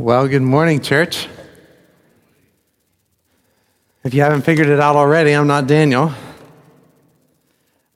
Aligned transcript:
Well, 0.00 0.28
good 0.28 0.42
morning, 0.42 0.80
church. 0.80 1.26
If 4.04 4.14
you 4.14 4.22
haven't 4.22 4.42
figured 4.42 4.68
it 4.68 4.78
out 4.78 4.94
already, 4.94 5.32
I'm 5.32 5.48
not 5.48 5.66
Daniel. 5.66 6.14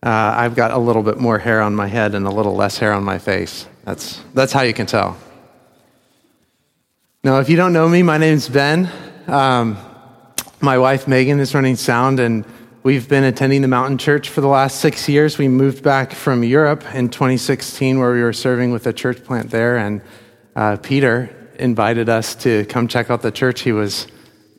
Uh, 0.03 0.09
I've 0.11 0.57
got 0.57 0.73
a 0.73 0.79
little 0.79 1.05
bit 1.05 1.19
more 1.19 1.39
hair 1.39 1.61
on 1.61 1.77
my 1.77 1.87
head 1.87 2.17
and 2.17 2.27
a 2.27 2.31
little 2.31 2.57
less 2.57 2.77
hair 2.77 2.93
on 2.93 3.05
my 3.05 3.19
face. 3.19 3.69
That's, 3.85 4.21
that's 4.35 4.53
how 4.53 4.63
you 4.63 4.75
can 4.75 4.87
tell. 4.87 5.17
Now, 7.23 7.39
if 7.39 7.49
you 7.49 7.55
don't 7.55 7.73
know 7.73 7.89
me, 7.89 8.03
my 8.03 8.19
name's 8.19 8.49
Ben. 8.49 8.91
Um, 9.29 9.79
my 10.61 10.79
wife, 10.79 11.07
Megan, 11.07 11.39
is 11.39 11.55
running 11.55 11.77
sound, 11.77 12.19
and 12.19 12.45
we've 12.83 13.09
been 13.09 13.23
attending 13.23 13.63
the 13.63 13.69
Mountain 13.69 13.99
Church 13.99 14.29
for 14.29 14.41
the 14.41 14.49
last 14.49 14.81
six 14.81 15.09
years. 15.09 15.39
We 15.39 15.47
moved 15.47 15.85
back 15.85 16.11
from 16.11 16.43
Europe 16.43 16.85
in 16.97 17.11
2016, 17.11 18.01
where 18.01 18.13
we 18.13 18.23
were 18.23 18.33
serving 18.33 18.73
with 18.73 18.89
a 18.89 18.93
church 18.93 19.23
plant 19.23 19.53
there, 19.53 19.77
and 19.77 20.01
uh, 20.57 20.79
Peter 20.83 21.31
invited 21.57 22.09
us 22.09 22.35
to 22.37 22.65
come 22.67 22.89
check 22.89 23.11
out 23.11 23.23
the 23.23 23.31
church 23.31 23.61
he 23.61 23.73
was 23.73 24.07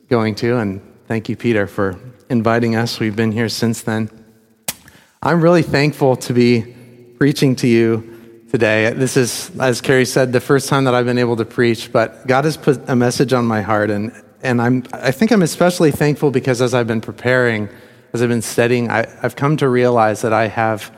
going 0.08 0.34
to. 0.36 0.58
And 0.58 0.80
thank 1.06 1.28
you, 1.28 1.36
Peter, 1.36 1.66
for 1.66 1.98
inviting 2.28 2.76
us. 2.76 3.00
We've 3.00 3.16
been 3.16 3.32
here 3.32 3.48
since 3.48 3.82
then. 3.82 4.10
I'm 5.22 5.40
really 5.40 5.62
thankful 5.62 6.16
to 6.16 6.32
be 6.32 6.74
preaching 7.18 7.56
to 7.56 7.66
you 7.66 8.46
today. 8.50 8.92
This 8.92 9.16
is, 9.16 9.50
as 9.58 9.80
Carrie 9.80 10.04
said, 10.04 10.32
the 10.32 10.40
first 10.40 10.68
time 10.68 10.84
that 10.84 10.94
I've 10.94 11.06
been 11.06 11.18
able 11.18 11.36
to 11.36 11.44
preach, 11.44 11.90
but 11.92 12.26
God 12.26 12.44
has 12.44 12.56
put 12.56 12.88
a 12.88 12.94
message 12.94 13.32
on 13.32 13.46
my 13.46 13.62
heart. 13.62 13.90
And, 13.90 14.12
and 14.42 14.60
I'm, 14.60 14.84
I 14.92 15.10
think 15.10 15.32
I'm 15.32 15.42
especially 15.42 15.90
thankful 15.90 16.30
because 16.30 16.60
as 16.60 16.74
I've 16.74 16.86
been 16.86 17.00
preparing, 17.00 17.68
as 18.12 18.22
I've 18.22 18.28
been 18.28 18.42
studying, 18.42 18.90
I, 18.90 19.06
have 19.22 19.34
come 19.34 19.56
to 19.56 19.68
realize 19.68 20.22
that 20.22 20.32
I 20.32 20.48
have, 20.48 20.92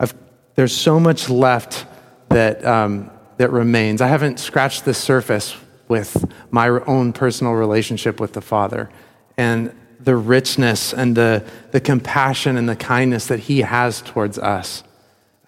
I've, 0.00 0.14
there's 0.56 0.74
so 0.74 0.98
much 0.98 1.28
left 1.28 1.86
that 2.30 2.64
um, 2.64 3.10
that 3.36 3.50
remains. 3.50 4.00
I 4.00 4.08
haven't 4.08 4.38
scratched 4.38 4.84
the 4.84 4.94
surface 4.94 5.56
with 5.88 6.32
my 6.50 6.68
own 6.68 7.12
personal 7.12 7.52
relationship 7.52 8.20
with 8.20 8.32
the 8.32 8.40
Father 8.40 8.90
and 9.36 9.74
the 10.00 10.16
richness 10.16 10.92
and 10.92 11.16
the, 11.16 11.44
the 11.72 11.80
compassion 11.80 12.56
and 12.56 12.68
the 12.68 12.76
kindness 12.76 13.26
that 13.26 13.40
He 13.40 13.60
has 13.60 14.02
towards 14.02 14.38
us. 14.38 14.82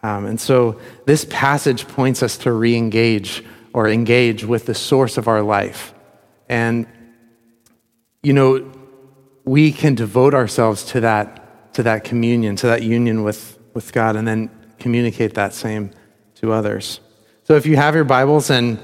Um, 0.02 0.26
and 0.26 0.40
so 0.40 0.80
this 1.06 1.26
passage 1.28 1.88
points 1.88 2.22
us 2.22 2.38
to 2.38 2.52
re 2.52 2.76
engage 2.76 3.44
or 3.72 3.88
engage 3.88 4.44
with 4.44 4.66
the 4.66 4.74
source 4.74 5.18
of 5.18 5.28
our 5.28 5.42
life. 5.42 5.92
And, 6.48 6.86
you 8.22 8.32
know, 8.32 8.70
we 9.44 9.72
can 9.72 9.94
devote 9.94 10.34
ourselves 10.34 10.84
to 10.84 11.00
that, 11.00 11.74
to 11.74 11.82
that 11.82 12.04
communion, 12.04 12.56
to 12.56 12.66
that 12.68 12.82
union 12.82 13.24
with, 13.24 13.58
with 13.74 13.92
God, 13.92 14.16
and 14.16 14.26
then 14.26 14.50
communicate 14.78 15.34
that 15.34 15.52
same 15.52 15.90
to 16.36 16.52
others. 16.52 17.00
So 17.48 17.54
if 17.54 17.64
you 17.64 17.76
have 17.76 17.94
your 17.94 18.04
Bibles 18.04 18.50
and 18.50 18.78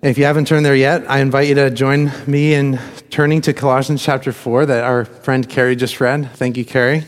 if 0.00 0.16
you 0.16 0.24
haven't 0.24 0.46
turned 0.46 0.64
there 0.64 0.74
yet, 0.74 1.04
I 1.06 1.18
invite 1.18 1.48
you 1.48 1.54
to 1.56 1.70
join 1.70 2.10
me 2.26 2.54
in 2.54 2.80
turning 3.10 3.42
to 3.42 3.52
Colossians 3.52 4.02
chapter 4.02 4.32
4 4.32 4.64
that 4.64 4.84
our 4.84 5.04
friend 5.04 5.46
Carrie 5.46 5.76
just 5.76 6.00
read. 6.00 6.32
Thank 6.32 6.56
you, 6.56 6.64
Carrie. 6.64 7.04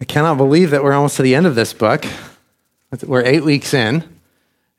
I 0.00 0.06
cannot 0.06 0.38
believe 0.38 0.70
that 0.70 0.82
we're 0.82 0.94
almost 0.94 1.18
to 1.18 1.22
the 1.22 1.34
end 1.34 1.46
of 1.46 1.54
this 1.54 1.74
book. 1.74 2.06
We're 3.06 3.22
eight 3.26 3.44
weeks 3.44 3.74
in, 3.74 4.04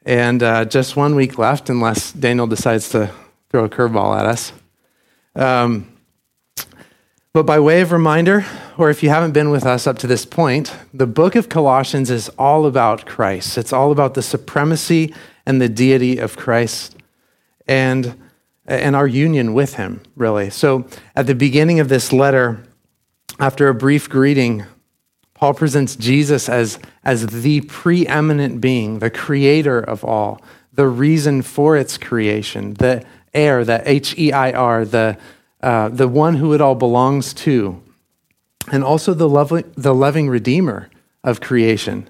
and 0.07 0.41
uh, 0.41 0.65
just 0.65 0.95
one 0.95 1.13
week 1.13 1.37
left, 1.37 1.69
unless 1.69 2.11
Daniel 2.11 2.47
decides 2.47 2.89
to 2.89 3.11
throw 3.51 3.65
a 3.65 3.69
curveball 3.69 4.19
at 4.19 4.25
us. 4.25 4.53
Um, 5.35 5.98
but 7.33 7.45
by 7.45 7.59
way 7.59 7.81
of 7.81 7.91
reminder, 7.91 8.45
or 8.77 8.89
if 8.89 9.03
you 9.03 9.09
haven't 9.09 9.33
been 9.33 9.52
with 9.52 9.66
us 9.66 9.85
up 9.85 9.99
to 9.99 10.08
this 10.08 10.25
point, 10.25 10.75
the 10.94 11.05
book 11.05 11.35
of 11.35 11.47
Colossians 11.47 12.09
is 12.09 12.30
all 12.39 12.66
about 12.66 13.05
Christ. 13.05 13.58
It's 13.58 13.72
all 13.72 13.91
about 13.91 14.16
the 14.16 14.23
supremacy 14.23 15.13
and 15.45 15.61
the 15.61 15.69
deity 15.69 16.17
of 16.17 16.35
Christ 16.35 16.95
and, 17.67 18.19
and 18.66 18.95
our 18.95 19.07
union 19.07 19.53
with 19.53 19.75
him, 19.75 20.02
really. 20.16 20.50
So 20.50 20.88
at 21.16 21.27
the 21.27 21.35
beginning 21.35 21.80
of 21.80 21.88
this 21.88 22.11
letter, 22.11 22.63
after 23.39 23.67
a 23.67 23.75
brief 23.75 24.09
greeting, 24.09 24.66
Paul 25.35 25.53
presents 25.53 25.96
Jesus 25.96 26.50
as, 26.50 26.79
as 27.03 27.28
the 27.28 27.61
preeminent 27.61 28.59
being, 28.59 29.00
the 29.00 29.11
creator 29.11 29.79
of 29.79 30.03
all, 30.03 30.41
the 30.73 30.88
reason 30.88 31.44
for 31.44 31.78
its 31.78 31.97
creation, 31.97 32.73
the 32.73 33.06
heir, 33.34 33.63
the 33.63 33.81
H 33.90 34.17
E 34.17 34.31
I 34.31 34.51
R, 34.51 34.84
the 34.84 35.17
uh, 35.62 35.90
the 35.90 36.08
one 36.08 36.36
who 36.36 36.53
it 36.53 36.62
all 36.62 36.75
belongs 36.75 37.34
to, 37.34 37.81
and 38.72 38.84
also 38.84 39.14
the 39.14 39.30
loving, 39.30 39.72
the 39.75 39.94
loving 39.94 40.30
Redeemer 40.30 40.90
of 41.24 41.42
creation. 41.42 42.09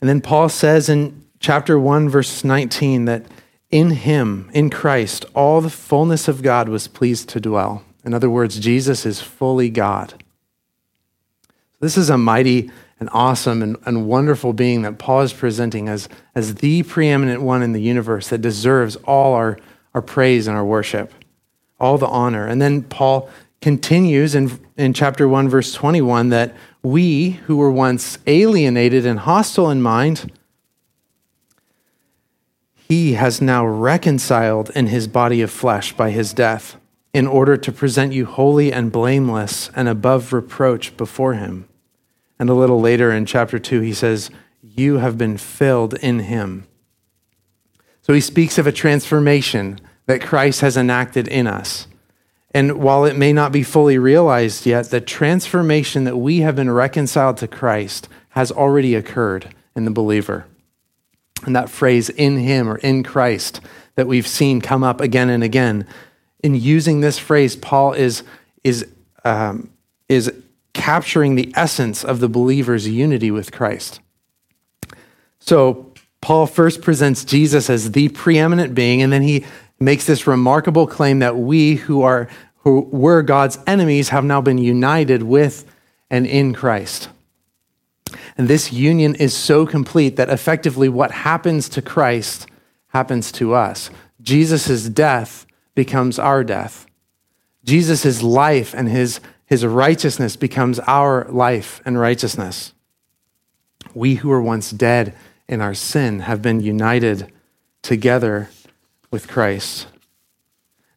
And 0.00 0.08
then 0.08 0.20
Paul 0.20 0.48
says 0.48 0.88
in 0.88 1.24
chapter 1.38 1.78
1, 1.78 2.08
verse 2.08 2.44
19, 2.44 3.06
that 3.06 3.26
in 3.70 3.90
him, 3.90 4.50
in 4.52 4.68
Christ, 4.68 5.24
all 5.34 5.60
the 5.60 5.70
fullness 5.70 6.28
of 6.28 6.42
God 6.42 6.68
was 6.68 6.88
pleased 6.88 7.28
to 7.30 7.40
dwell. 7.40 7.84
In 8.04 8.14
other 8.14 8.30
words, 8.30 8.58
Jesus 8.58 9.06
is 9.06 9.20
fully 9.20 9.70
God. 9.70 10.22
This 11.80 11.96
is 11.96 12.10
a 12.10 12.18
mighty 12.18 12.70
and 12.98 13.08
awesome 13.12 13.62
and, 13.62 13.76
and 13.86 14.06
wonderful 14.06 14.52
being 14.52 14.82
that 14.82 14.98
Paul 14.98 15.22
is 15.22 15.32
presenting 15.32 15.88
as, 15.88 16.08
as 16.34 16.56
the 16.56 16.82
preeminent 16.82 17.42
one 17.42 17.62
in 17.62 17.72
the 17.72 17.80
universe 17.80 18.28
that 18.28 18.42
deserves 18.42 18.96
all 18.96 19.34
our, 19.34 19.58
our 19.94 20.02
praise 20.02 20.46
and 20.46 20.56
our 20.56 20.64
worship 20.64 21.12
all 21.80 21.98
the 21.98 22.06
honor. 22.06 22.46
And 22.46 22.60
then 22.60 22.82
Paul 22.82 23.30
continues 23.60 24.34
in, 24.34 24.58
in 24.76 24.92
chapter 24.92 25.28
1, 25.28 25.48
verse 25.48 25.72
21, 25.72 26.30
that 26.30 26.54
we 26.82 27.30
who 27.46 27.56
were 27.56 27.70
once 27.70 28.18
alienated 28.26 29.04
and 29.04 29.20
hostile 29.20 29.70
in 29.70 29.82
mind, 29.82 30.32
he 32.74 33.12
has 33.12 33.40
now 33.40 33.66
reconciled 33.66 34.70
in 34.70 34.86
his 34.86 35.06
body 35.06 35.42
of 35.42 35.50
flesh 35.50 35.92
by 35.92 36.10
his 36.10 36.32
death, 36.32 36.76
in 37.12 37.26
order 37.26 37.56
to 37.56 37.72
present 37.72 38.12
you 38.12 38.24
holy 38.24 38.72
and 38.72 38.92
blameless 38.92 39.70
and 39.74 39.88
above 39.88 40.32
reproach 40.32 40.96
before 40.96 41.34
him. 41.34 41.68
And 42.38 42.48
a 42.48 42.54
little 42.54 42.80
later 42.80 43.12
in 43.12 43.26
chapter 43.26 43.58
2, 43.58 43.80
he 43.80 43.92
says, 43.92 44.30
You 44.62 44.98
have 44.98 45.18
been 45.18 45.36
filled 45.36 45.94
in 45.94 46.20
him. 46.20 46.66
So 48.00 48.12
he 48.12 48.20
speaks 48.20 48.58
of 48.58 48.66
a 48.66 48.72
transformation 48.72 49.80
that 50.06 50.22
Christ 50.22 50.60
has 50.60 50.76
enacted 50.76 51.28
in 51.28 51.46
us. 51.46 51.86
And 52.52 52.78
while 52.78 53.04
it 53.04 53.16
may 53.16 53.32
not 53.32 53.52
be 53.52 53.62
fully 53.62 53.96
realized 53.98 54.66
yet, 54.66 54.90
the 54.90 55.00
transformation 55.00 56.04
that 56.04 56.16
we 56.16 56.40
have 56.40 56.56
been 56.56 56.70
reconciled 56.70 57.36
to 57.38 57.48
Christ 57.48 58.08
has 58.30 58.50
already 58.50 58.94
occurred 58.94 59.54
in 59.76 59.84
the 59.84 59.90
believer. 59.90 60.46
And 61.44 61.54
that 61.54 61.70
phrase, 61.70 62.08
in 62.10 62.38
him 62.38 62.68
or 62.68 62.76
in 62.78 63.02
Christ, 63.02 63.60
that 63.94 64.08
we've 64.08 64.26
seen 64.26 64.60
come 64.60 64.82
up 64.82 65.00
again 65.00 65.30
and 65.30 65.44
again. 65.44 65.86
In 66.42 66.54
using 66.54 67.00
this 67.00 67.18
phrase, 67.18 67.54
Paul 67.56 67.92
is, 67.92 68.24
is, 68.64 68.86
um, 69.24 69.70
is 70.08 70.32
capturing 70.72 71.36
the 71.36 71.52
essence 71.54 72.04
of 72.04 72.20
the 72.20 72.28
believer's 72.28 72.88
unity 72.88 73.30
with 73.30 73.52
Christ. 73.52 74.00
So, 75.38 75.86
Paul 76.20 76.46
first 76.46 76.82
presents 76.82 77.24
Jesus 77.24 77.70
as 77.70 77.92
the 77.92 78.10
preeminent 78.10 78.74
being, 78.74 79.00
and 79.00 79.10
then 79.10 79.22
he 79.22 79.46
makes 79.80 80.06
this 80.06 80.26
remarkable 80.26 80.86
claim 80.86 81.20
that 81.20 81.36
we 81.36 81.76
who 81.76 82.02
are 82.02 82.28
who 82.62 82.82
were 82.92 83.22
God's 83.22 83.58
enemies 83.66 84.10
have 84.10 84.24
now 84.24 84.42
been 84.42 84.58
united 84.58 85.22
with 85.22 85.64
and 86.10 86.26
in 86.26 86.52
Christ. 86.52 87.08
And 88.36 88.48
this 88.48 88.72
union 88.72 89.14
is 89.14 89.34
so 89.34 89.66
complete 89.66 90.16
that 90.16 90.28
effectively 90.28 90.88
what 90.88 91.10
happens 91.10 91.68
to 91.70 91.80
Christ 91.80 92.46
happens 92.88 93.32
to 93.32 93.54
us. 93.54 93.90
Jesus' 94.20 94.88
death 94.88 95.46
becomes 95.74 96.18
our 96.18 96.44
death. 96.44 96.86
Jesus' 97.64 98.22
life 98.22 98.74
and 98.74 98.88
his, 98.88 99.20
his 99.46 99.64
righteousness 99.64 100.36
becomes 100.36 100.78
our 100.80 101.26
life 101.30 101.80
and 101.84 101.98
righteousness. 101.98 102.74
We 103.94 104.16
who 104.16 104.28
were 104.28 104.42
once 104.42 104.70
dead 104.70 105.14
in 105.48 105.60
our 105.60 105.74
sin 105.74 106.20
have 106.20 106.42
been 106.42 106.60
united 106.60 107.32
together 107.82 108.50
with 109.10 109.28
Christ. 109.28 109.86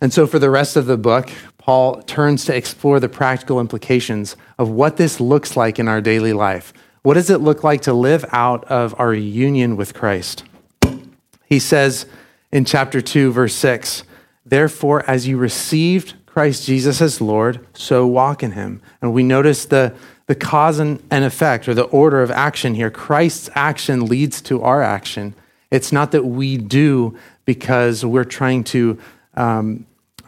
And 0.01 0.13
so, 0.13 0.27
for 0.27 0.39
the 0.39 0.49
rest 0.49 0.75
of 0.75 0.85
the 0.85 0.97
book, 0.97 1.29
Paul 1.57 2.01
turns 2.01 2.45
to 2.45 2.55
explore 2.55 2.99
the 2.99 3.07
practical 3.07 3.59
implications 3.59 4.35
of 4.57 4.69
what 4.69 4.97
this 4.97 5.21
looks 5.21 5.55
like 5.55 5.79
in 5.79 5.87
our 5.87 6.01
daily 6.01 6.33
life. 6.33 6.73
What 7.03 7.13
does 7.13 7.29
it 7.29 7.39
look 7.41 7.63
like 7.63 7.81
to 7.81 7.93
live 7.93 8.25
out 8.31 8.65
of 8.65 8.93
our 8.99 9.13
union 9.13 9.77
with 9.77 9.93
Christ? 9.93 10.43
He 11.45 11.59
says 11.59 12.05
in 12.51 12.65
chapter 12.65 13.01
2, 13.01 13.31
verse 13.31 13.55
6 13.55 14.03
Therefore, 14.45 15.09
as 15.09 15.27
you 15.27 15.37
received 15.37 16.15
Christ 16.25 16.65
Jesus 16.65 17.01
as 17.01 17.21
Lord, 17.21 17.65
so 17.73 18.07
walk 18.07 18.43
in 18.43 18.51
him. 18.51 18.81
And 19.01 19.13
we 19.13 19.23
notice 19.23 19.65
the, 19.65 19.93
the 20.27 20.35
cause 20.35 20.79
and 20.79 20.99
effect 21.11 21.67
or 21.67 21.73
the 21.73 21.83
order 21.83 22.21
of 22.21 22.31
action 22.31 22.73
here. 22.73 22.89
Christ's 22.89 23.49
action 23.55 24.05
leads 24.05 24.41
to 24.43 24.61
our 24.61 24.81
action. 24.81 25.35
It's 25.71 25.91
not 25.91 26.11
that 26.11 26.25
we 26.25 26.57
do 26.57 27.17
because 27.45 28.05
we're 28.05 28.23
trying 28.23 28.63
to, 28.65 28.97
um, 29.35 29.85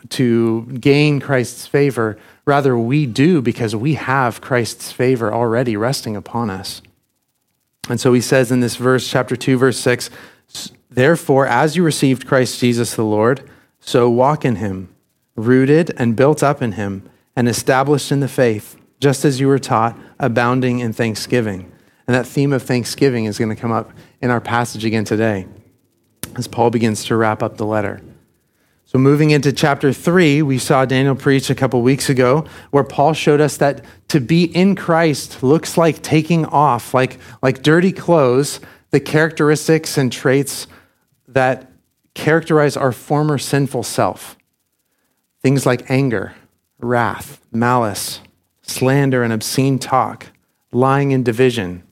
to 0.09 0.63
gain 0.79 1.19
Christ's 1.19 1.65
favor. 1.67 2.17
Rather, 2.45 2.77
we 2.77 3.05
do 3.05 3.41
because 3.41 3.75
we 3.75 3.95
have 3.95 4.41
Christ's 4.41 4.91
favor 4.91 5.33
already 5.33 5.77
resting 5.77 6.15
upon 6.15 6.49
us. 6.49 6.81
And 7.89 7.99
so 7.99 8.13
he 8.13 8.21
says 8.21 8.51
in 8.51 8.59
this 8.59 8.75
verse, 8.75 9.07
chapter 9.07 9.35
2, 9.35 9.57
verse 9.57 9.79
6 9.79 10.09
Therefore, 10.89 11.45
as 11.47 11.75
you 11.75 11.83
received 11.83 12.27
Christ 12.27 12.59
Jesus 12.59 12.95
the 12.95 13.03
Lord, 13.03 13.49
So 13.79 14.09
walk 14.09 14.45
in 14.45 14.55
him, 14.55 14.89
rooted 15.35 15.93
and 15.97 16.15
built 16.15 16.41
up 16.41 16.61
in 16.61 16.73
him, 16.73 17.07
and 17.35 17.47
established 17.47 18.11
in 18.11 18.21
the 18.21 18.27
faith, 18.27 18.77
just 18.99 19.25
as 19.25 19.39
you 19.39 19.47
were 19.47 19.59
taught, 19.59 19.97
abounding 20.19 20.79
in 20.79 20.93
thanksgiving. 20.93 21.71
And 22.07 22.15
that 22.15 22.25
theme 22.25 22.53
of 22.53 22.63
thanksgiving 22.63 23.25
is 23.25 23.37
going 23.37 23.53
to 23.53 23.61
come 23.61 23.71
up 23.71 23.91
in 24.21 24.31
our 24.31 24.41
passage 24.41 24.85
again 24.85 25.05
today 25.05 25.47
as 26.37 26.47
Paul 26.47 26.69
begins 26.69 27.05
to 27.05 27.15
wrap 27.15 27.41
up 27.41 27.57
the 27.57 27.65
letter. 27.65 28.01
So, 28.85 28.99
moving 28.99 29.31
into 29.31 29.51
chapter 29.51 29.91
three, 29.91 30.41
we 30.41 30.57
saw 30.57 30.85
Daniel 30.85 31.15
preach 31.15 31.49
a 31.49 31.55
couple 31.55 31.81
weeks 31.81 32.09
ago 32.09 32.45
where 32.71 32.83
Paul 32.83 33.13
showed 33.13 33.41
us 33.41 33.57
that 33.57 33.83
to 34.09 34.21
be 34.21 34.43
in 34.45 34.75
Christ 34.75 35.41
looks 35.41 35.75
like 35.75 36.01
taking 36.01 36.45
off, 36.45 36.93
like, 36.93 37.17
like 37.41 37.63
dirty 37.63 37.91
clothes, 37.91 38.59
the 38.91 38.99
characteristics 38.99 39.97
and 39.97 40.11
traits 40.11 40.67
that 41.27 41.69
characterize 42.13 42.77
our 42.77 42.91
former 42.91 43.37
sinful 43.37 43.83
self. 43.83 44.37
Things 45.41 45.65
like 45.65 45.89
anger, 45.91 46.33
wrath, 46.79 47.41
malice, 47.51 48.21
slander, 48.61 49.23
and 49.23 49.33
obscene 49.33 49.79
talk, 49.79 50.27
lying 50.71 51.11
and 51.11 51.25
division. 51.25 51.83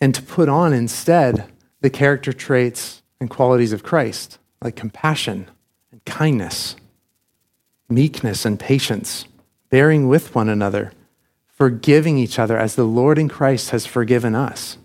And 0.00 0.14
to 0.14 0.22
put 0.22 0.48
on 0.48 0.72
instead 0.72 1.50
the 1.80 1.90
character 1.90 2.32
traits 2.32 3.02
and 3.20 3.30
qualities 3.30 3.72
of 3.72 3.82
Christ, 3.82 4.38
like 4.62 4.76
compassion 4.76 5.48
and 5.92 6.04
kindness, 6.04 6.76
meekness 7.88 8.44
and 8.44 8.58
patience, 8.58 9.26
bearing 9.70 10.08
with 10.08 10.34
one 10.34 10.48
another, 10.48 10.92
forgiving 11.46 12.18
each 12.18 12.38
other 12.38 12.56
as 12.58 12.74
the 12.74 12.84
Lord 12.84 13.18
in 13.18 13.28
Christ 13.28 13.70
has 13.70 13.86
forgiven 13.86 14.34
us. 14.34 14.78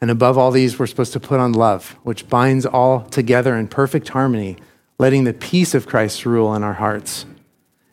And 0.00 0.10
above 0.10 0.36
all 0.36 0.50
these, 0.50 0.78
we're 0.78 0.86
supposed 0.86 1.12
to 1.14 1.20
put 1.20 1.40
on 1.40 1.52
love, 1.52 1.96
which 2.02 2.28
binds 2.28 2.66
all 2.66 3.02
together 3.02 3.56
in 3.56 3.68
perfect 3.68 4.10
harmony, 4.10 4.58
letting 4.98 5.24
the 5.24 5.32
peace 5.32 5.74
of 5.74 5.86
Christ 5.86 6.26
rule 6.26 6.54
in 6.54 6.62
our 6.62 6.74
hearts 6.74 7.24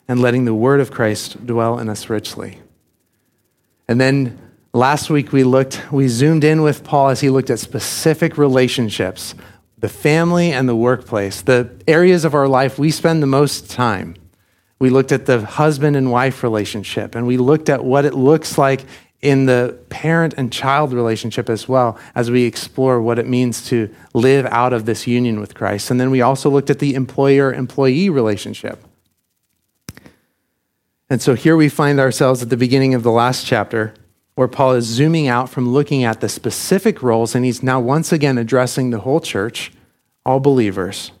and 0.08 0.20
letting 0.20 0.44
the 0.44 0.54
word 0.54 0.80
of 0.80 0.90
Christ 0.90 1.46
dwell 1.46 1.78
in 1.78 1.88
us 1.88 2.10
richly. 2.10 2.60
And 3.88 4.00
then 4.00 4.38
last 4.72 5.10
week 5.10 5.32
we 5.32 5.44
looked, 5.44 5.82
we 5.92 6.08
zoomed 6.08 6.44
in 6.44 6.62
with 6.62 6.84
Paul 6.84 7.10
as 7.10 7.20
he 7.20 7.30
looked 7.30 7.50
at 7.50 7.58
specific 7.58 8.38
relationships, 8.38 9.34
the 9.78 9.88
family 9.88 10.52
and 10.52 10.68
the 10.68 10.76
workplace, 10.76 11.42
the 11.42 11.70
areas 11.86 12.24
of 12.24 12.34
our 12.34 12.48
life 12.48 12.78
we 12.78 12.90
spend 12.90 13.22
the 13.22 13.26
most 13.26 13.70
time. 13.70 14.14
We 14.78 14.90
looked 14.90 15.12
at 15.12 15.26
the 15.26 15.44
husband 15.44 15.94
and 15.96 16.10
wife 16.10 16.42
relationship, 16.42 17.14
and 17.14 17.26
we 17.26 17.36
looked 17.36 17.68
at 17.68 17.84
what 17.84 18.04
it 18.04 18.14
looks 18.14 18.58
like 18.58 18.84
in 19.20 19.46
the 19.46 19.78
parent 19.88 20.34
and 20.36 20.52
child 20.52 20.92
relationship 20.92 21.48
as 21.48 21.68
well 21.68 21.96
as 22.16 22.28
we 22.28 22.42
explore 22.42 23.00
what 23.00 23.20
it 23.20 23.28
means 23.28 23.64
to 23.68 23.94
live 24.14 24.46
out 24.46 24.72
of 24.72 24.84
this 24.84 25.06
union 25.06 25.38
with 25.38 25.54
Christ. 25.54 25.92
And 25.92 26.00
then 26.00 26.10
we 26.10 26.20
also 26.20 26.50
looked 26.50 26.70
at 26.70 26.80
the 26.80 26.96
employer 26.96 27.52
employee 27.52 28.10
relationship. 28.10 28.84
And 31.08 31.22
so 31.22 31.34
here 31.34 31.56
we 31.56 31.68
find 31.68 32.00
ourselves 32.00 32.42
at 32.42 32.48
the 32.48 32.56
beginning 32.56 32.94
of 32.94 33.04
the 33.04 33.12
last 33.12 33.46
chapter 33.46 33.94
where 34.34 34.48
Paul 34.48 34.72
is 34.72 34.86
zooming 34.86 35.28
out 35.28 35.50
from 35.50 35.68
looking 35.68 36.04
at 36.04 36.20
the 36.20 36.28
specific 36.28 37.02
roles 37.02 37.34
and 37.34 37.44
he's 37.44 37.62
now 37.62 37.80
once 37.80 38.12
again 38.12 38.38
addressing 38.38 38.90
the 38.90 39.00
whole 39.00 39.20
church, 39.20 39.72
all 40.24 40.40
believers. 40.40 41.12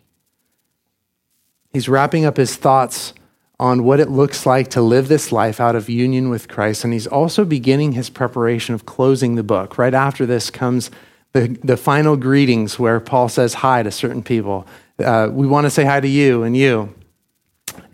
He's 1.72 1.88
wrapping 1.88 2.24
up 2.24 2.36
his 2.36 2.56
thoughts 2.56 3.14
on 3.58 3.84
what 3.84 4.00
it 4.00 4.10
looks 4.10 4.44
like 4.44 4.68
to 4.70 4.82
live 4.82 5.08
this 5.08 5.30
life 5.30 5.60
out 5.60 5.76
of 5.76 5.88
union 5.88 6.30
with 6.30 6.48
Christ. 6.48 6.84
And 6.84 6.92
he's 6.92 7.06
also 7.06 7.44
beginning 7.44 7.92
his 7.92 8.10
preparation 8.10 8.74
of 8.74 8.86
closing 8.86 9.36
the 9.36 9.42
book. 9.42 9.78
Right 9.78 9.94
after 9.94 10.26
this 10.26 10.50
comes 10.50 10.90
the, 11.32 11.56
the 11.62 11.76
final 11.76 12.16
greetings 12.16 12.78
where 12.78 13.00
Paul 13.00 13.28
says 13.28 13.54
hi 13.54 13.82
to 13.82 13.90
certain 13.90 14.22
people. 14.22 14.66
Uh, 14.98 15.28
we 15.30 15.46
want 15.46 15.64
to 15.64 15.70
say 15.70 15.84
hi 15.84 16.00
to 16.00 16.08
you 16.08 16.42
and 16.42 16.56
you. 16.56 16.94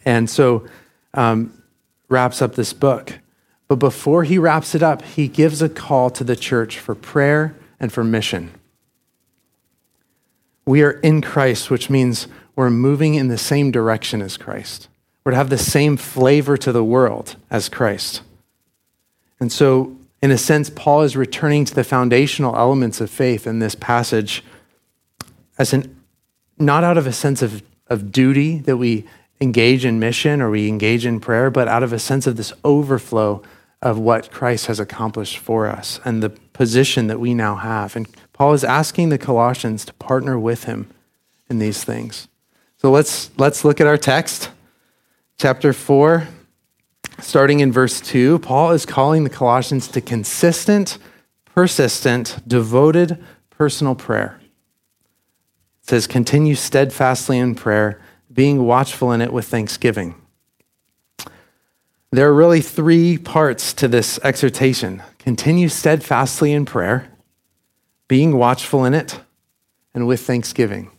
And 0.04 0.28
so 0.28 0.66
um, 1.14 1.62
wraps 2.08 2.42
up 2.42 2.54
this 2.54 2.72
book. 2.72 3.18
But 3.68 3.76
before 3.76 4.24
he 4.24 4.38
wraps 4.38 4.74
it 4.74 4.82
up, 4.82 5.02
he 5.02 5.28
gives 5.28 5.60
a 5.60 5.68
call 5.68 6.08
to 6.10 6.24
the 6.24 6.36
church 6.36 6.78
for 6.78 6.94
prayer 6.94 7.54
and 7.78 7.92
for 7.92 8.02
mission. 8.02 8.50
We 10.64 10.82
are 10.82 10.92
in 10.92 11.20
Christ, 11.20 11.70
which 11.70 11.88
means 11.88 12.26
we're 12.56 12.70
moving 12.70 13.14
in 13.14 13.28
the 13.28 13.38
same 13.38 13.70
direction 13.70 14.20
as 14.20 14.36
Christ. 14.36 14.88
We're 15.22 15.32
to 15.32 15.36
have 15.36 15.50
the 15.50 15.58
same 15.58 15.96
flavor 15.96 16.56
to 16.56 16.72
the 16.72 16.84
world 16.84 17.36
as 17.50 17.68
Christ. 17.68 18.22
And 19.38 19.52
so, 19.52 19.96
in 20.22 20.30
a 20.30 20.38
sense, 20.38 20.70
Paul 20.70 21.02
is 21.02 21.16
returning 21.16 21.64
to 21.66 21.74
the 21.74 21.84
foundational 21.84 22.56
elements 22.56 23.00
of 23.00 23.10
faith 23.10 23.46
in 23.46 23.58
this 23.58 23.74
passage 23.74 24.42
as 25.58 25.72
an 25.72 25.94
not 26.58 26.82
out 26.82 26.98
of 26.98 27.06
a 27.06 27.12
sense 27.12 27.40
of, 27.40 27.62
of 27.86 28.10
duty 28.10 28.58
that 28.58 28.76
we 28.76 29.04
engage 29.40 29.84
in 29.84 30.00
mission 30.00 30.40
or 30.40 30.50
we 30.50 30.68
engage 30.68 31.06
in 31.06 31.20
prayer, 31.20 31.50
but 31.50 31.68
out 31.68 31.82
of 31.82 31.92
a 31.92 31.98
sense 31.98 32.26
of 32.26 32.36
this 32.36 32.52
overflow 32.64 33.42
of 33.80 33.98
what 33.98 34.30
Christ 34.30 34.66
has 34.66 34.80
accomplished 34.80 35.38
for 35.38 35.66
us 35.66 36.00
and 36.04 36.22
the 36.22 36.30
position 36.30 37.06
that 37.06 37.20
we 37.20 37.34
now 37.34 37.56
have. 37.56 37.94
And 37.94 38.08
Paul 38.32 38.52
is 38.52 38.64
asking 38.64 39.08
the 39.08 39.18
Colossians 39.18 39.84
to 39.84 39.92
partner 39.94 40.38
with 40.38 40.64
him 40.64 40.90
in 41.48 41.58
these 41.58 41.84
things. 41.84 42.28
So 42.76 42.90
let's 42.90 43.30
let's 43.36 43.64
look 43.64 43.80
at 43.80 43.86
our 43.86 43.98
text 43.98 44.50
chapter 45.38 45.72
4, 45.72 46.26
starting 47.20 47.60
in 47.60 47.70
verse 47.70 48.00
2, 48.00 48.40
Paul 48.40 48.72
is 48.72 48.84
calling 48.84 49.22
the 49.22 49.30
Colossians 49.30 49.86
to 49.88 50.00
consistent, 50.00 50.98
persistent, 51.44 52.38
devoted 52.46 53.24
personal 53.50 53.94
prayer. 53.94 54.40
It 55.82 55.88
says, 55.88 56.06
continue 56.06 56.56
steadfastly 56.56 57.38
in 57.38 57.54
prayer, 57.54 58.00
being 58.32 58.64
watchful 58.64 59.12
in 59.12 59.20
it 59.20 59.32
with 59.32 59.46
thanksgiving. 59.46 60.16
There 62.10 62.26
are 62.26 62.34
really 62.34 62.62
three 62.62 63.18
parts 63.18 63.74
to 63.74 63.88
this 63.88 64.18
exhortation 64.22 65.02
continue 65.18 65.68
steadfastly 65.68 66.52
in 66.52 66.64
prayer, 66.64 67.08
being 68.08 68.36
watchful 68.38 68.86
in 68.86 68.94
it, 68.94 69.20
and 69.92 70.06
with 70.06 70.22
thanksgiving. 70.22 70.90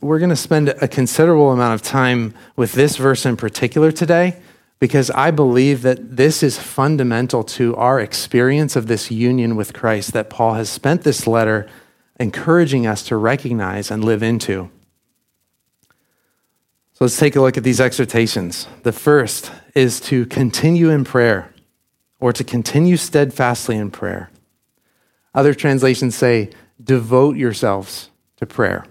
We're 0.00 0.20
going 0.20 0.30
to 0.30 0.36
spend 0.36 0.68
a 0.68 0.86
considerable 0.86 1.50
amount 1.50 1.74
of 1.74 1.82
time 1.82 2.32
with 2.54 2.72
this 2.72 2.96
verse 2.96 3.26
in 3.26 3.36
particular 3.36 3.90
today 3.90 4.36
because 4.78 5.10
I 5.10 5.32
believe 5.32 5.82
that 5.82 6.16
this 6.16 6.44
is 6.44 6.58
fundamental 6.58 7.42
to 7.44 7.74
our 7.74 7.98
experience 7.98 8.76
of 8.76 8.86
this 8.86 9.10
union 9.10 9.56
with 9.56 9.72
Christ 9.72 10.12
that 10.12 10.30
Paul 10.30 10.54
has 10.54 10.68
spent 10.68 11.02
this 11.02 11.26
letter 11.26 11.66
encouraging 12.20 12.86
us 12.86 13.02
to 13.04 13.16
recognize 13.16 13.90
and 13.90 14.04
live 14.04 14.22
into. 14.22 14.70
So 16.94 17.04
let's 17.04 17.18
take 17.18 17.34
a 17.34 17.40
look 17.40 17.56
at 17.56 17.64
these 17.64 17.80
exhortations. 17.80 18.68
The 18.84 18.92
first 18.92 19.50
is 19.74 19.98
to 20.02 20.26
continue 20.26 20.90
in 20.90 21.02
prayer 21.02 21.52
or 22.20 22.32
to 22.32 22.44
continue 22.44 22.96
steadfastly 22.96 23.76
in 23.76 23.90
prayer. 23.90 24.30
Other 25.34 25.54
translations 25.54 26.14
say, 26.14 26.50
devote 26.82 27.36
yourselves 27.36 28.10
to 28.36 28.46
prayer. 28.46 28.86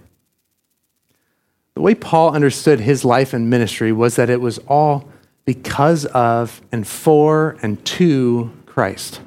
The 1.75 1.81
way 1.81 1.95
Paul 1.95 2.33
understood 2.33 2.81
his 2.81 3.05
life 3.05 3.33
and 3.33 3.49
ministry 3.49 3.93
was 3.93 4.17
that 4.17 4.29
it 4.29 4.41
was 4.41 4.57
all 4.67 5.09
because 5.45 6.05
of 6.07 6.61
and 6.73 6.85
for 6.85 7.57
and 7.61 7.83
to 7.85 8.51
Christ. 8.65 9.21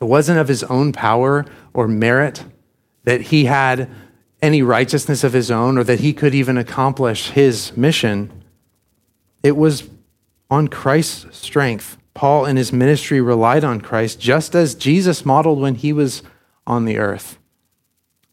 It 0.00 0.04
wasn't 0.04 0.38
of 0.38 0.48
his 0.48 0.64
own 0.64 0.92
power 0.92 1.44
or 1.74 1.86
merit 1.86 2.44
that 3.04 3.20
he 3.20 3.44
had 3.44 3.90
any 4.42 4.60
righteousness 4.60 5.22
of 5.22 5.32
his 5.32 5.50
own 5.50 5.78
or 5.78 5.84
that 5.84 6.00
he 6.00 6.12
could 6.12 6.34
even 6.34 6.58
accomplish 6.58 7.30
his 7.30 7.74
mission. 7.76 8.42
It 9.42 9.56
was 9.56 9.88
on 10.50 10.68
Christ's 10.68 11.38
strength. 11.38 11.96
Paul 12.12 12.44
in 12.44 12.56
his 12.56 12.72
ministry 12.72 13.20
relied 13.20 13.64
on 13.64 13.80
Christ 13.80 14.20
just 14.20 14.54
as 14.54 14.74
Jesus 14.74 15.24
modeled 15.24 15.60
when 15.60 15.76
he 15.76 15.92
was 15.92 16.22
on 16.66 16.84
the 16.84 16.98
earth. 16.98 17.38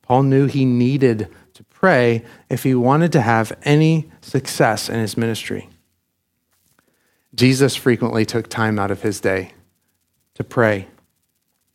Paul 0.02 0.24
knew 0.24 0.48
he 0.48 0.66
needed 0.66 1.30
to 1.54 1.64
pray 1.66 2.26
if 2.50 2.64
he 2.64 2.74
wanted 2.74 3.12
to 3.14 3.22
have 3.22 3.58
any 3.64 4.12
success 4.22 4.90
in 4.90 5.00
his 5.00 5.16
ministry. 5.16 5.70
Jesus 7.36 7.76
frequently 7.76 8.26
took 8.26 8.50
time 8.50 8.80
out 8.80 8.92
of 8.92 9.04
his 9.04 9.22
day 9.22 9.54
to 10.34 10.44
pray, 10.44 10.88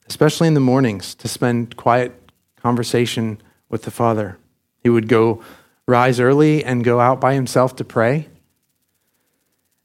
especially 0.09 0.49
in 0.49 0.55
the 0.55 0.61
mornings, 0.61 1.14
to 1.14 1.29
spend 1.29 1.76
quiet 1.76 2.12
conversation 2.57 3.41
with 3.75 3.83
the 3.83 3.90
Father. 3.90 4.38
He 4.85 4.88
would 4.88 5.09
go 5.09 5.43
rise 5.85 6.21
early 6.21 6.64
and 6.64 6.85
go 6.85 7.00
out 7.00 7.21
by 7.21 7.35
himself 7.35 7.75
to 7.75 7.85
pray. 7.85 8.28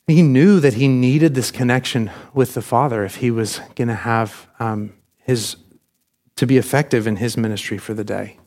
He 0.05 0.21
knew 0.21 0.59
that 0.59 0.75
he 0.75 0.87
needed 0.87 1.33
this 1.33 1.49
connection 1.49 2.11
with 2.31 2.53
the 2.53 2.61
Father 2.61 3.03
if 3.03 3.15
he 3.15 3.31
was 3.31 3.61
going 3.73 3.87
to 3.87 3.95
have 3.95 4.47
um, 4.59 4.93
his 5.17 5.55
to 6.35 6.45
be 6.45 6.57
effective 6.57 7.07
in 7.07 7.15
his 7.15 7.35
ministry 7.35 7.79
for 7.79 7.95
the 7.95 8.03
day. 8.03 8.37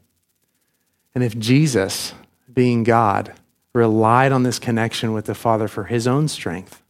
And 1.13 1.25
if 1.25 1.37
Jesus, 1.37 2.15
being 2.53 2.85
God, 2.85 3.33
relied 3.73 4.31
on 4.31 4.45
this 4.45 4.61
connection 4.61 5.13
with 5.13 5.25
the 5.25 5.35
Father 5.35 5.67
for 5.67 5.85
his 5.85 6.07
own 6.07 6.29
strength, 6.29 6.85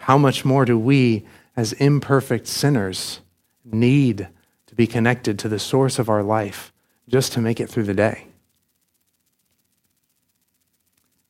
how 0.00 0.18
much 0.18 0.44
more 0.44 0.66
do 0.66 0.78
we, 0.78 1.26
as 1.56 1.72
imperfect 1.72 2.46
sinners, 2.46 3.20
need 3.64 4.28
to 4.66 4.74
be 4.74 4.86
connected 4.86 5.38
to 5.38 5.48
the 5.48 5.58
source 5.58 5.98
of 5.98 6.10
our 6.10 6.22
life, 6.22 6.70
just 7.08 7.32
to 7.32 7.40
make 7.40 7.60
it 7.60 7.68
through 7.68 7.84
the 7.84 7.94
day. 7.94 8.26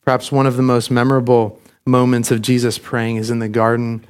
Perhaps 0.04 0.30
one 0.30 0.46
of 0.46 0.56
the 0.56 0.62
most 0.62 0.90
memorable 0.90 1.60
moments 1.84 2.30
of 2.30 2.42
Jesus 2.42 2.78
praying 2.78 3.16
is 3.16 3.30
in 3.30 3.40
the 3.40 3.48
Garden 3.48 4.06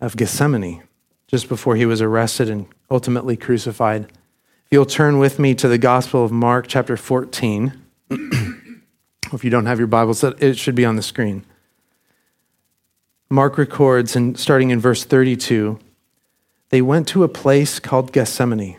of 0.00 0.16
Gethsemane, 0.16 0.82
just 1.26 1.48
before 1.48 1.76
he 1.76 1.86
was 1.86 2.02
arrested 2.02 2.50
and 2.50 2.66
ultimately 2.90 3.36
crucified. 3.36 4.04
If 4.04 4.72
you'll 4.72 4.86
turn 4.86 5.18
with 5.18 5.38
me 5.38 5.54
to 5.54 5.68
the 5.68 5.78
Gospel 5.78 6.24
of 6.24 6.30
Mark, 6.30 6.66
chapter 6.68 6.96
14. 6.96 7.72
if 8.10 9.42
you 9.42 9.50
don't 9.50 9.66
have 9.66 9.78
your 9.78 9.86
Bibles, 9.88 10.22
it 10.22 10.58
should 10.58 10.74
be 10.74 10.84
on 10.84 10.96
the 10.96 11.02
screen. 11.02 11.44
Mark 13.30 13.58
records, 13.58 14.16
and 14.16 14.38
starting 14.38 14.70
in 14.70 14.80
verse 14.80 15.04
32, 15.04 15.78
they 16.70 16.82
went 16.82 17.08
to 17.08 17.24
a 17.24 17.28
place 17.28 17.78
called 17.78 18.12
Gethsemane. 18.12 18.78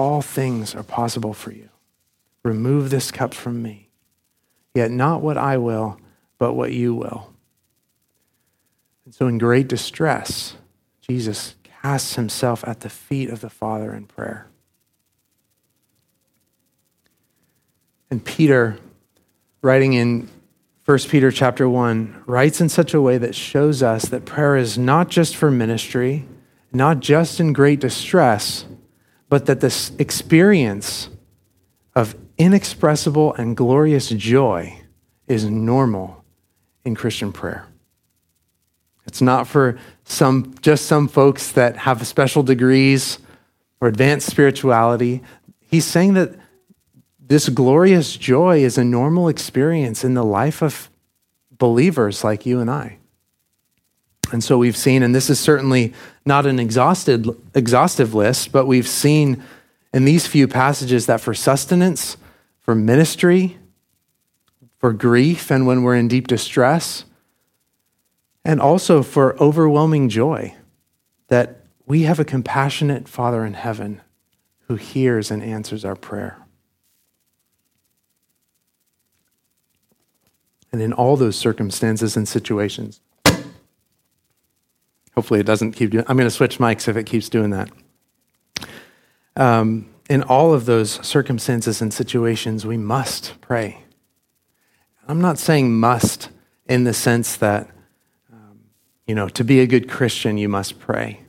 all 0.00 0.22
things 0.22 0.74
are 0.74 0.82
possible 0.82 1.34
for 1.34 1.52
you. 1.52 1.68
Remove 2.42 2.88
this 2.88 3.10
cup 3.10 3.34
from 3.34 3.60
me. 3.60 3.90
Yet 4.74 4.90
not 4.90 5.20
what 5.20 5.36
I 5.36 5.58
will, 5.58 6.00
but 6.38 6.54
what 6.54 6.72
you 6.72 6.94
will. 6.94 7.34
And 9.04 9.14
so, 9.14 9.26
in 9.26 9.36
great 9.36 9.68
distress, 9.68 10.56
Jesus 11.02 11.54
casts 11.82 12.14
himself 12.14 12.66
at 12.66 12.80
the 12.80 12.88
feet 12.88 13.28
of 13.28 13.42
the 13.42 13.50
Father 13.50 13.92
in 13.92 14.06
prayer. 14.06 14.46
And 18.10 18.24
Peter, 18.24 18.78
writing 19.60 19.92
in 19.92 20.30
1 20.86 20.98
Peter 21.10 21.30
chapter 21.30 21.68
1, 21.68 22.22
writes 22.24 22.58
in 22.58 22.70
such 22.70 22.94
a 22.94 23.02
way 23.02 23.18
that 23.18 23.34
shows 23.34 23.82
us 23.82 24.06
that 24.06 24.24
prayer 24.24 24.56
is 24.56 24.78
not 24.78 25.10
just 25.10 25.36
for 25.36 25.50
ministry, 25.50 26.26
not 26.72 27.00
just 27.00 27.38
in 27.38 27.52
great 27.52 27.80
distress, 27.80 28.64
but 29.30 29.46
that 29.46 29.60
this 29.60 29.92
experience 29.98 31.08
of 31.94 32.14
inexpressible 32.36 33.32
and 33.34 33.56
glorious 33.56 34.10
joy 34.10 34.82
is 35.26 35.44
normal 35.44 36.22
in 36.84 36.94
Christian 36.94 37.32
prayer. 37.32 37.66
It's 39.06 39.22
not 39.22 39.46
for 39.46 39.78
some 40.04 40.54
just 40.60 40.86
some 40.86 41.08
folks 41.08 41.52
that 41.52 41.76
have 41.78 42.06
special 42.06 42.42
degrees 42.42 43.18
or 43.80 43.88
advanced 43.88 44.28
spirituality. 44.28 45.22
He's 45.60 45.86
saying 45.86 46.14
that 46.14 46.34
this 47.18 47.48
glorious 47.48 48.16
joy 48.16 48.58
is 48.58 48.76
a 48.76 48.84
normal 48.84 49.28
experience 49.28 50.04
in 50.04 50.14
the 50.14 50.24
life 50.24 50.62
of 50.62 50.90
believers 51.50 52.24
like 52.24 52.44
you 52.44 52.60
and 52.60 52.70
I. 52.70 52.99
And 54.32 54.42
so 54.42 54.58
we've 54.58 54.76
seen, 54.76 55.02
and 55.02 55.14
this 55.14 55.30
is 55.30 55.40
certainly 55.40 55.92
not 56.24 56.46
an 56.46 56.58
exhausted, 56.58 57.28
exhaustive 57.54 58.14
list, 58.14 58.52
but 58.52 58.66
we've 58.66 58.88
seen 58.88 59.42
in 59.92 60.04
these 60.04 60.26
few 60.26 60.46
passages 60.46 61.06
that 61.06 61.20
for 61.20 61.34
sustenance, 61.34 62.16
for 62.60 62.74
ministry, 62.74 63.58
for 64.78 64.92
grief, 64.92 65.50
and 65.50 65.66
when 65.66 65.82
we're 65.82 65.96
in 65.96 66.08
deep 66.08 66.26
distress, 66.26 67.04
and 68.44 68.60
also 68.60 69.02
for 69.02 69.36
overwhelming 69.42 70.08
joy, 70.08 70.54
that 71.28 71.64
we 71.86 72.02
have 72.02 72.20
a 72.20 72.24
compassionate 72.24 73.08
Father 73.08 73.44
in 73.44 73.54
heaven 73.54 74.00
who 74.68 74.76
hears 74.76 75.30
and 75.30 75.42
answers 75.42 75.84
our 75.84 75.96
prayer. 75.96 76.38
And 80.72 80.80
in 80.80 80.92
all 80.92 81.16
those 81.16 81.36
circumstances 81.36 82.16
and 82.16 82.28
situations, 82.28 83.00
hopefully 85.14 85.40
it 85.40 85.46
doesn't 85.46 85.72
keep 85.72 85.90
doing. 85.90 86.04
I'm 86.08 86.16
going 86.16 86.28
to 86.28 86.34
switch 86.34 86.58
mics 86.58 86.88
if 86.88 86.96
it 86.96 87.04
keeps 87.04 87.28
doing 87.28 87.50
that. 87.50 87.70
Um, 89.36 89.88
in 90.08 90.22
all 90.22 90.52
of 90.52 90.66
those 90.66 91.04
circumstances 91.06 91.80
and 91.80 91.94
situations, 91.94 92.66
we 92.66 92.76
must 92.76 93.40
pray. 93.40 93.84
I'm 95.06 95.20
not 95.20 95.38
saying 95.38 95.72
must 95.72 96.30
in 96.66 96.84
the 96.84 96.92
sense 96.92 97.36
that, 97.36 97.70
um, 98.32 98.60
you 99.06 99.14
know, 99.14 99.28
to 99.28 99.44
be 99.44 99.60
a 99.60 99.66
good 99.66 99.88
Christian, 99.88 100.36
you 100.38 100.48
must 100.48 100.78
pray. 100.78 101.20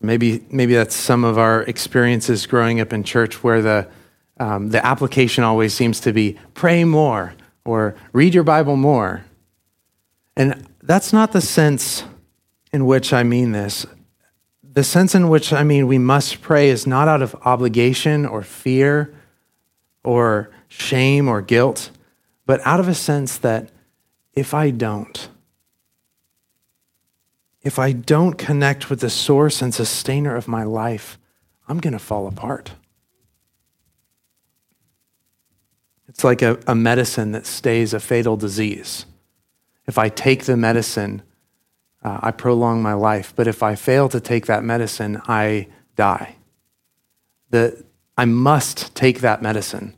Maybe, 0.00 0.44
maybe 0.50 0.74
that's 0.74 0.96
some 0.96 1.24
of 1.24 1.38
our 1.38 1.62
experiences 1.62 2.46
growing 2.46 2.80
up 2.80 2.92
in 2.92 3.04
church 3.04 3.44
where 3.44 3.62
the, 3.62 3.88
um, 4.38 4.70
the 4.70 4.84
application 4.84 5.44
always 5.44 5.72
seems 5.72 6.00
to 6.00 6.12
be 6.12 6.38
pray 6.54 6.84
more 6.84 7.34
or 7.64 7.94
read 8.12 8.34
your 8.34 8.44
Bible 8.44 8.76
more. 8.76 9.24
And 10.36 10.66
that's 10.82 11.12
not 11.12 11.32
the 11.32 11.40
sense 11.40 12.04
in 12.72 12.86
which 12.86 13.12
I 13.12 13.22
mean 13.22 13.52
this 13.52 13.86
the 14.72 14.82
sense 14.82 15.14
in 15.14 15.28
which 15.28 15.52
I 15.52 15.64
mean 15.64 15.86
we 15.86 15.98
must 15.98 16.40
pray 16.40 16.70
is 16.70 16.86
not 16.86 17.06
out 17.06 17.22
of 17.22 17.36
obligation 17.42 18.24
or 18.24 18.42
fear 18.42 19.14
or 20.02 20.50
shame 20.68 21.28
or 21.28 21.42
guilt, 21.42 21.90
but 22.46 22.60
out 22.64 22.80
of 22.80 22.88
a 22.88 22.94
sense 22.94 23.36
that 23.38 23.70
if 24.32 24.54
I 24.54 24.70
don't, 24.70 25.28
if 27.60 27.78
I 27.78 27.92
don't 27.92 28.38
connect 28.38 28.88
with 28.88 29.00
the 29.00 29.10
source 29.10 29.60
and 29.60 29.74
sustainer 29.74 30.34
of 30.34 30.48
my 30.48 30.64
life, 30.64 31.18
I'm 31.68 31.78
going 31.78 31.92
to 31.92 31.98
fall 31.98 32.26
apart. 32.26 32.72
It's 36.08 36.24
like 36.24 36.42
a, 36.42 36.58
a 36.66 36.74
medicine 36.74 37.32
that 37.32 37.46
stays 37.46 37.94
a 37.94 38.00
fatal 38.00 38.36
disease. 38.36 39.06
If 39.86 39.98
I 39.98 40.08
take 40.08 40.44
the 40.44 40.56
medicine, 40.56 41.22
uh, 42.04 42.20
I 42.22 42.30
prolong 42.30 42.82
my 42.82 42.94
life. 42.94 43.32
But 43.34 43.46
if 43.46 43.62
I 43.62 43.74
fail 43.74 44.08
to 44.08 44.20
take 44.20 44.46
that 44.46 44.64
medicine, 44.64 45.20
I 45.26 45.68
die. 45.96 46.36
I 48.16 48.24
must 48.24 48.94
take 48.94 49.20
that 49.20 49.42
medicine. 49.42 49.94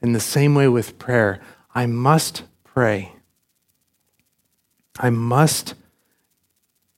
In 0.00 0.12
the 0.12 0.20
same 0.20 0.54
way 0.54 0.68
with 0.68 0.98
prayer, 0.98 1.40
I 1.74 1.86
must 1.86 2.42
pray. 2.62 3.12
I 4.98 5.10
must, 5.10 5.74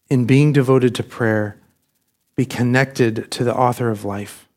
in 0.08 0.24
being 0.24 0.52
devoted 0.52 0.94
to 0.96 1.02
prayer, 1.02 1.58
be 2.34 2.44
connected 2.44 3.30
to 3.30 3.44
the 3.44 3.54
author 3.54 3.90
of 3.90 4.04
life. 4.04 4.48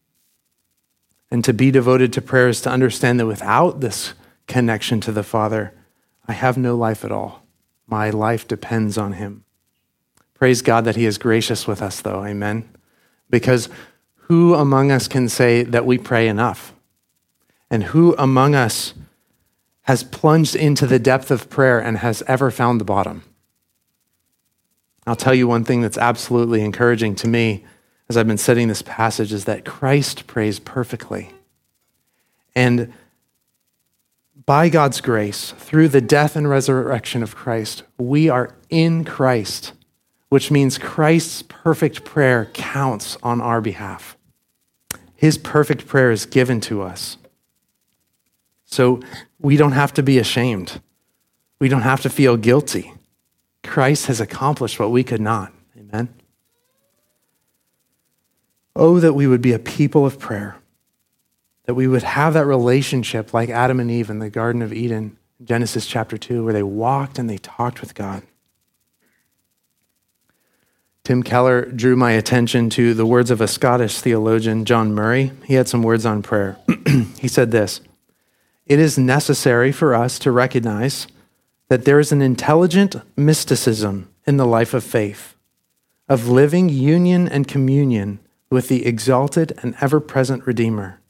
And 1.31 1.43
to 1.43 1.53
be 1.53 1.71
devoted 1.71 2.11
to 2.13 2.21
prayer 2.21 2.49
is 2.49 2.61
to 2.61 2.69
understand 2.69 3.19
that 3.19 3.27
without 3.27 3.81
this 3.81 4.13
connection 4.47 4.99
to 5.01 5.11
the 5.11 5.23
Father, 5.23 5.73
I 6.27 6.33
have 6.33 6.57
no 6.57 6.75
life 6.75 7.05
at 7.05 7.11
all. 7.11 7.43
My 7.87 8.09
life 8.09 8.47
depends 8.47 8.97
on 8.97 9.13
Him. 9.13 9.45
Praise 10.39 10.61
God 10.61 10.85
that 10.85 10.95
He 10.95 11.05
is 11.05 11.17
gracious 11.17 11.67
with 11.67 11.81
us, 11.81 11.99
though. 11.99 12.23
Amen. 12.23 12.67
Because 13.29 13.67
who 14.15 14.55
among 14.55 14.89
us 14.89 15.09
can 15.09 15.27
say 15.27 15.63
that 15.63 15.85
we 15.85 15.97
pray 15.97 16.29
enough? 16.29 16.73
And 17.69 17.83
who 17.83 18.15
among 18.17 18.55
us 18.55 18.93
has 19.81 20.03
plunged 20.03 20.55
into 20.55 20.87
the 20.87 20.97
depth 20.97 21.29
of 21.29 21.49
prayer 21.49 21.79
and 21.79 21.97
has 21.97 22.23
ever 22.25 22.51
found 22.51 22.79
the 22.79 22.85
bottom? 22.85 23.23
I'll 25.05 25.17
tell 25.17 25.35
you 25.35 25.45
one 25.47 25.65
thing 25.65 25.81
that's 25.81 25.97
absolutely 25.97 26.61
encouraging 26.61 27.15
to 27.15 27.27
me 27.27 27.65
as 28.07 28.15
I've 28.15 28.27
been 28.27 28.37
studying 28.37 28.69
this 28.69 28.81
passage 28.81 29.33
is 29.33 29.43
that 29.43 29.65
Christ 29.65 30.25
prays 30.25 30.59
perfectly. 30.59 31.31
And 32.55 32.93
by 34.45 34.69
God's 34.69 35.01
grace, 35.01 35.51
through 35.51 35.89
the 35.89 36.01
death 36.01 36.35
and 36.35 36.49
resurrection 36.49 37.21
of 37.23 37.35
Christ, 37.35 37.83
we 37.97 38.29
are 38.29 38.55
in 38.69 39.03
Christ 39.03 39.73
which 40.29 40.51
means 40.51 40.77
Christ's 40.77 41.41
perfect 41.41 42.05
prayer 42.05 42.45
counts 42.53 43.17
on 43.21 43.41
our 43.41 43.61
behalf. 43.61 44.15
His 45.15 45.37
perfect 45.37 45.85
prayer 45.87 46.11
is 46.11 46.25
given 46.25 46.61
to 46.61 46.81
us. 46.81 47.17
So 48.65 49.01
we 49.39 49.57
don't 49.57 49.73
have 49.73 49.93
to 49.95 50.03
be 50.03 50.19
ashamed. 50.19 50.79
We 51.59 51.67
don't 51.67 51.81
have 51.81 52.01
to 52.01 52.09
feel 52.09 52.37
guilty. 52.37 52.93
Christ 53.63 54.05
has 54.05 54.21
accomplished 54.21 54.79
what 54.79 54.91
we 54.91 55.03
could 55.03 55.19
not. 55.19 55.51
Amen. 55.77 56.09
Oh, 58.75 58.99
that 58.99 59.13
we 59.13 59.27
would 59.27 59.41
be 59.41 59.51
a 59.51 59.59
people 59.59 60.05
of 60.05 60.19
prayer, 60.19 60.55
that 61.65 61.73
we 61.73 61.87
would 61.87 62.03
have 62.03 62.33
that 62.35 62.45
relationship 62.45 63.33
like 63.33 63.49
Adam 63.49 63.79
and 63.79 63.91
Eve 63.91 64.09
in 64.09 64.19
the 64.19 64.29
Garden 64.29 64.61
of 64.61 64.71
Eden, 64.71 65.17
Genesis 65.43 65.85
chapter 65.85 66.17
2, 66.17 66.43
where 66.45 66.53
they 66.53 66.63
walked 66.63 67.19
and 67.19 67.29
they 67.29 67.39
talked 67.39 67.81
with 67.81 67.95
God. 67.95 68.23
Tim 71.09 71.23
Keller 71.23 71.65
drew 71.65 71.95
my 71.95 72.11
attention 72.11 72.69
to 72.69 72.93
the 72.93 73.03
words 73.03 73.31
of 73.31 73.41
a 73.41 73.47
Scottish 73.47 73.99
theologian, 73.99 74.63
John 74.63 74.93
Murray. 74.93 75.31
He 75.43 75.55
had 75.55 75.67
some 75.67 75.81
words 75.81 76.05
on 76.05 76.21
prayer. 76.21 76.59
he 77.17 77.27
said 77.27 77.49
this 77.49 77.81
It 78.67 78.77
is 78.77 78.95
necessary 78.99 79.71
for 79.71 79.95
us 79.95 80.19
to 80.19 80.31
recognize 80.31 81.07
that 81.67 81.83
there 81.83 81.99
is 81.99 82.11
an 82.11 82.21
intelligent 82.21 82.95
mysticism 83.17 84.07
in 84.27 84.37
the 84.37 84.45
life 84.45 84.75
of 84.75 84.83
faith, 84.83 85.33
of 86.07 86.27
living 86.27 86.69
union 86.69 87.27
and 87.27 87.47
communion 87.47 88.19
with 88.51 88.67
the 88.67 88.85
exalted 88.85 89.57
and 89.63 89.73
ever 89.81 89.99
present 89.99 90.45
Redeemer. 90.45 91.01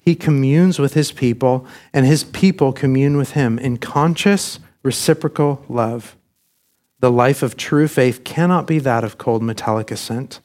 He 0.00 0.16
communes 0.16 0.80
with 0.80 0.94
his 0.94 1.12
people, 1.12 1.64
and 1.92 2.04
his 2.04 2.24
people 2.24 2.72
commune 2.72 3.16
with 3.16 3.34
him 3.34 3.60
in 3.60 3.76
conscious, 3.76 4.58
reciprocal 4.82 5.64
love. 5.68 6.16
The 7.00 7.10
life 7.10 7.42
of 7.42 7.56
true 7.56 7.88
faith 7.88 8.24
cannot 8.24 8.66
be 8.66 8.78
that 8.78 9.04
of 9.04 9.18
cold 9.18 9.42
metallic 9.42 9.90
assent. 9.90 10.40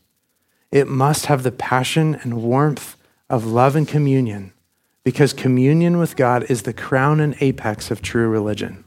It 0.72 0.88
must 0.88 1.28
have 1.28 1.44
the 1.44 1.52
passion 1.52 2.16
and 2.16 2.42
warmth 2.42 2.98
of 3.30 3.46
love 3.46 3.76
and 3.76 3.88
communion, 3.88 4.54
because 5.04 5.34
communion 5.34 5.98
with 5.98 6.16
God 6.16 6.46
is 6.50 6.64
the 6.64 6.74
crown 6.74 7.20
and 7.20 7.36
apex 7.42 7.92
of 7.92 8.02
true 8.02 8.30
religion. 8.30 8.86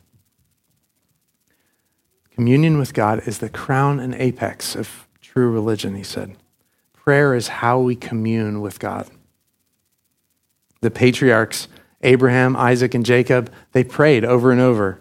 Communion 2.30 2.78
with 2.78 2.94
God 2.94 3.26
is 3.26 3.38
the 3.38 3.48
crown 3.48 4.00
and 4.00 4.14
apex 4.14 4.74
of 4.74 5.06
true 5.20 5.50
religion, 5.50 5.94
he 5.94 6.02
said. 6.02 6.36
Prayer 6.94 7.34
is 7.34 7.48
how 7.48 7.80
we 7.80 7.96
commune 7.96 8.60
with 8.60 8.78
God. 8.78 9.08
The 10.80 10.90
patriarchs, 10.90 11.68
Abraham, 12.02 12.56
Isaac, 12.56 12.94
and 12.94 13.04
Jacob, 13.04 13.52
they 13.72 13.82
prayed 13.82 14.24
over 14.24 14.52
and 14.52 14.60
over. 14.60 15.00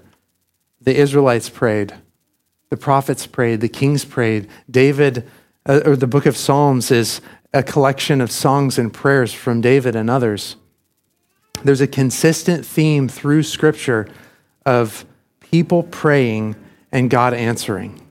The 0.81 0.95
Israelites 0.95 1.49
prayed. 1.49 1.93
The 2.69 2.77
prophets 2.77 3.25
prayed. 3.27 3.61
The 3.61 3.69
kings 3.69 4.05
prayed. 4.05 4.47
David, 4.69 5.27
uh, 5.65 5.81
or 5.85 5.95
the 5.95 6.07
book 6.07 6.25
of 6.25 6.35
Psalms, 6.35 6.91
is 6.91 7.21
a 7.53 7.63
collection 7.63 8.21
of 8.21 8.31
songs 8.31 8.77
and 8.77 8.93
prayers 8.93 9.33
from 9.33 9.61
David 9.61 9.95
and 9.95 10.09
others. 10.09 10.57
There's 11.63 11.81
a 11.81 11.87
consistent 11.87 12.65
theme 12.65 13.07
through 13.07 13.43
Scripture 13.43 14.07
of 14.65 15.05
people 15.39 15.83
praying 15.83 16.55
and 16.91 17.09
God 17.09 17.33
answering. 17.33 18.01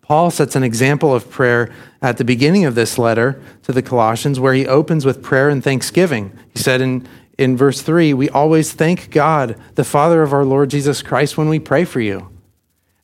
Paul 0.00 0.30
sets 0.30 0.54
an 0.54 0.62
example 0.62 1.12
of 1.12 1.28
prayer 1.28 1.72
at 2.00 2.16
the 2.16 2.24
beginning 2.24 2.64
of 2.64 2.76
this 2.76 2.96
letter 2.96 3.42
to 3.64 3.72
the 3.72 3.82
Colossians, 3.82 4.38
where 4.38 4.54
he 4.54 4.66
opens 4.66 5.04
with 5.04 5.22
prayer 5.22 5.48
and 5.48 5.62
thanksgiving. 5.62 6.32
He 6.54 6.60
said 6.60 6.80
in, 6.80 7.08
in 7.36 7.56
verse 7.56 7.82
3 7.82 8.14
We 8.14 8.30
always 8.30 8.72
thank 8.72 9.10
God, 9.10 9.60
the 9.74 9.84
Father 9.84 10.22
of 10.22 10.32
our 10.32 10.44
Lord 10.44 10.70
Jesus 10.70 11.02
Christ, 11.02 11.36
when 11.36 11.48
we 11.48 11.58
pray 11.58 11.84
for 11.84 12.00
you. 12.00 12.30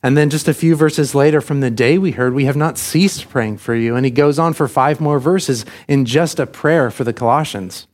And 0.03 0.17
then 0.17 0.29
just 0.29 0.49
a 0.49 0.53
few 0.53 0.75
verses 0.75 1.15
later, 1.15 1.39
from 1.39 1.61
the 1.61 1.71
day 1.71 1.97
we 1.97 2.11
heard, 2.11 2.33
we 2.33 2.43
have 2.43 2.57
not 2.57 2.77
ceased 2.77 3.29
praying 3.29 3.57
for 3.57 3.73
you. 3.73 3.95
And 3.95 4.05
he 4.05 4.11
goes 4.11 4.37
on 4.37 4.51
for 4.51 4.67
five 4.67 4.99
more 4.99 5.17
verses 5.17 5.65
in 5.87 6.03
just 6.03 6.41
a 6.41 6.45
prayer 6.45 6.91
for 6.91 7.05
the 7.05 7.13
Colossians. 7.13 7.87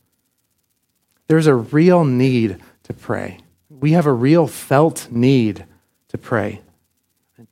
There's 1.28 1.46
a 1.46 1.54
real 1.54 2.04
need 2.04 2.58
to 2.82 2.92
pray. 2.92 3.38
We 3.68 3.92
have 3.92 4.06
a 4.06 4.12
real 4.12 4.48
felt 4.48 5.06
need 5.12 5.64
to 6.08 6.18
pray. 6.18 6.60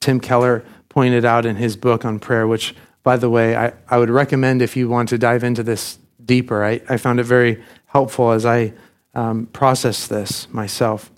Tim 0.01 0.19
Keller 0.19 0.65
pointed 0.89 1.25
out 1.25 1.47
in 1.47 1.55
his 1.55 1.77
book 1.77 2.05
on 2.05 2.19
prayer, 2.19 2.45
which, 2.45 2.75
by 3.05 3.17
the 3.17 3.31
way, 3.31 3.55
I, 3.55 3.73
I 3.89 3.99
would 3.99 4.11
recommend 4.11 4.61
if 4.61 4.77
you 4.77 4.89
want 4.89 5.11
to 5.11 5.19
dive 5.19 5.45
into 5.45 5.63
this 5.63 5.99
deeper. 6.25 6.65
I, 6.65 6.81
I 6.89 6.97
found 6.97 7.21
it 7.21 7.25
very 7.25 7.63
helpful 7.87 8.33
as 8.33 8.45
I 8.45 8.73
um, 9.15 9.47
processed 9.47 10.11
this 10.11 10.53
myself. 10.53 11.13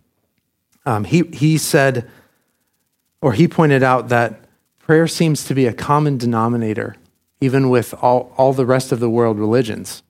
Um, 0.85 1.05
he, 1.05 1.23
he 1.33 1.57
said, 1.57 2.09
or 3.23 3.33
he 3.33 3.47
pointed 3.47 3.83
out 3.83 4.09
that 4.09 4.41
prayer 4.79 5.07
seems 5.07 5.45
to 5.45 5.55
be 5.55 5.67
a 5.67 5.73
common 5.73 6.19
denominator, 6.19 6.97
even 7.41 7.71
with 7.71 7.95
all, 8.03 8.33
all 8.37 8.53
the 8.53 8.67
rest 8.67 8.93
of 8.93 9.00
the 9.00 9.11
world 9.11 9.39
religions. 9.39 10.03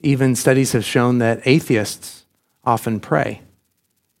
Even 0.00 0.34
studies 0.34 0.72
have 0.72 0.84
shown 0.84 1.18
that 1.18 1.40
atheists 1.44 2.24
often 2.64 3.00
pray. 3.00 3.42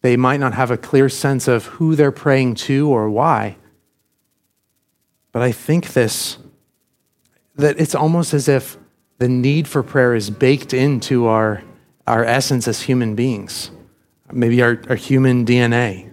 They 0.02 0.16
might 0.16 0.40
not 0.40 0.54
have 0.54 0.70
a 0.70 0.76
clear 0.76 1.08
sense 1.08 1.48
of 1.48 1.66
who 1.66 1.94
they're 1.94 2.12
praying 2.12 2.54
to 2.56 2.88
or 2.88 3.10
why, 3.10 3.56
but 5.32 5.42
I 5.42 5.52
think 5.52 5.92
this, 5.92 6.38
that 7.56 7.78
it's 7.78 7.94
almost 7.94 8.34
as 8.34 8.48
if 8.48 8.76
the 9.18 9.28
need 9.28 9.68
for 9.68 9.82
prayer 9.82 10.14
is 10.14 10.30
baked 10.30 10.74
into 10.74 11.26
our, 11.26 11.62
our 12.06 12.24
essence 12.24 12.66
as 12.66 12.82
human 12.82 13.14
beings, 13.14 13.70
maybe 14.32 14.62
our, 14.62 14.80
our 14.88 14.96
human 14.96 15.44
DNA. 15.44 16.09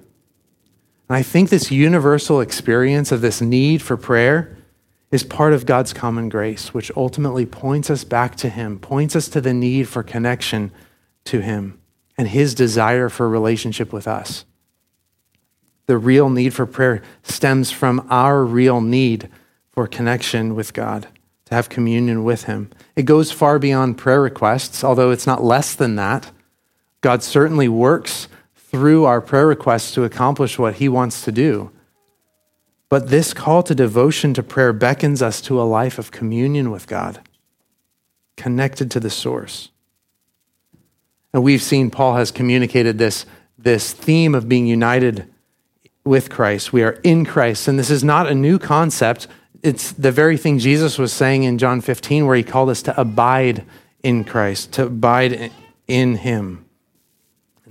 And 1.10 1.15
I 1.15 1.24
think 1.24 1.50
this 1.50 1.72
universal 1.72 2.41
experience 2.41 3.12
of 3.12 3.22
this 3.22 3.41
need 3.41 3.82
for 3.82 3.98
prayer 3.98 4.58
is 5.10 5.24
part 5.24 5.54
of 5.54 5.65
God's 5.65 5.93
common 5.93 6.28
grace, 6.28 6.74
which 6.74 6.91
ultimately 6.98 7.46
points 7.46 7.89
us 7.89 8.04
back 8.04 8.36
to 8.38 8.50
Him, 8.50 8.78
points 8.80 9.15
us 9.15 9.30
to 9.30 9.41
the 9.41 9.54
need 9.54 9.88
for 9.88 10.04
connection 10.04 10.72
to 11.26 11.39
Him 11.39 11.80
and 12.17 12.28
His 12.28 12.54
desire 12.54 13.08
for 13.08 13.30
relationship 13.30 13.93
with 13.93 14.08
us 14.08 14.46
the 15.88 15.98
real 15.98 16.30
need 16.30 16.54
for 16.54 16.65
prayer 16.65 17.02
stems 17.24 17.72
from 17.72 18.06
our 18.10 18.46
real 18.46 18.82
need 18.82 19.30
for 19.72 19.88
connection 19.88 20.54
with 20.54 20.74
God, 20.74 21.08
to 21.46 21.56
have 21.56 21.70
communion 21.70 22.24
with 22.24 22.43
Him. 22.43 22.70
It 22.96 23.04
goes 23.04 23.32
far 23.32 23.58
beyond 23.58 23.98
prayer 23.98 24.22
requests, 24.22 24.84
although 24.84 25.12
it's 25.12 25.26
not 25.26 25.43
less 25.43 25.74
than 25.74 25.96
that. 25.96 26.32
God 27.02 27.24
certainly 27.24 27.70
works 27.70 28.28
through 28.69 29.06
our 29.06 29.21
prayer 29.21 29.47
requests 29.47 29.93
to 29.93 30.03
accomplish 30.03 30.60
what 30.60 30.75
He 30.75 30.89
wants 30.89 31.23
to 31.23 31.32
do. 31.32 31.71
But 32.89 33.10
this 33.10 33.34
call 33.34 33.63
to 33.63 33.75
devotion 33.75 34.34
to 34.34 34.43
prayer 34.43 34.73
beckons 34.73 35.21
us 35.21 35.41
to 35.41 35.62
a 35.62 35.63
life 35.63 35.97
of 35.97 36.12
communion 36.12 36.71
with 36.71 36.88
God, 36.88 37.21
connected 38.36 38.91
to 38.91 38.99
the 38.99 39.10
source. 39.10 39.69
And 41.34 41.43
we've 41.43 41.62
seen 41.62 41.91
Paul 41.91 42.15
has 42.15 42.32
communicated 42.32 42.97
this, 42.97 43.25
this 43.58 43.91
theme 43.91 44.34
of 44.34 44.47
being 44.47 44.67
united 44.67 45.27
with 46.06 46.30
Christ. 46.30 46.71
We 46.71 46.84
are 46.84 46.99
in 47.03 47.25
Christ. 47.25 47.67
And 47.67 47.77
this 47.77 47.89
is 47.89 48.03
not 48.03 48.27
a 48.27 48.36
new 48.36 48.58
concept. 48.58 49.27
It's 49.62 49.91
the 49.91 50.12
very 50.12 50.38
thing 50.38 50.60
Jesus 50.60 50.97
was 50.97 51.12
saying 51.12 51.43
in 51.43 51.58
John 51.58 51.82
15, 51.82 52.25
where 52.25 52.36
he 52.36 52.43
called 52.43 52.69
us 52.69 52.82
to 52.84 52.99
abide 52.99 53.65
in 54.03 54.23
Christ, 54.23 54.71
to 54.73 54.86
abide 54.86 55.51
in 55.88 56.15
him. 56.15 56.66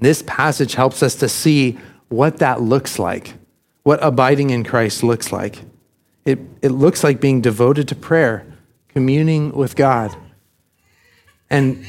This 0.01 0.23
passage 0.27 0.75
helps 0.75 1.03
us 1.03 1.15
to 1.17 1.29
see 1.29 1.79
what 2.09 2.39
that 2.39 2.61
looks 2.61 2.99
like, 2.99 3.35
what 3.83 4.03
abiding 4.03 4.51
in 4.51 4.65
Christ 4.65 5.03
looks 5.03 5.33
like. 5.33 5.63
It, 6.25 6.39
it 6.63 6.71
looks 6.71 7.05
like 7.05 7.21
being 7.21 7.41
devoted 7.41 7.89
to 7.89 7.95
prayer, 7.95 8.47
communing 8.89 9.53
with 9.53 9.77
God. 9.77 10.17
And 11.49 11.87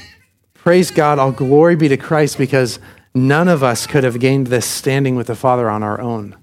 praise 0.54 0.92
God, 0.92 1.20
all 1.20 1.32
glory 1.32 1.76
be 1.76 1.88
to 1.88 1.98
Christ 1.98 2.38
because 2.38 2.80
None 3.18 3.48
of 3.48 3.64
us 3.64 3.88
could 3.88 4.04
have 4.04 4.20
gained 4.20 4.48
this 4.48 4.68
standing 4.68 5.16
with 5.16 5.26
the 5.26 5.36
Father 5.36 5.72
on 5.72 5.82
our 5.82 6.00
own. 6.00 6.36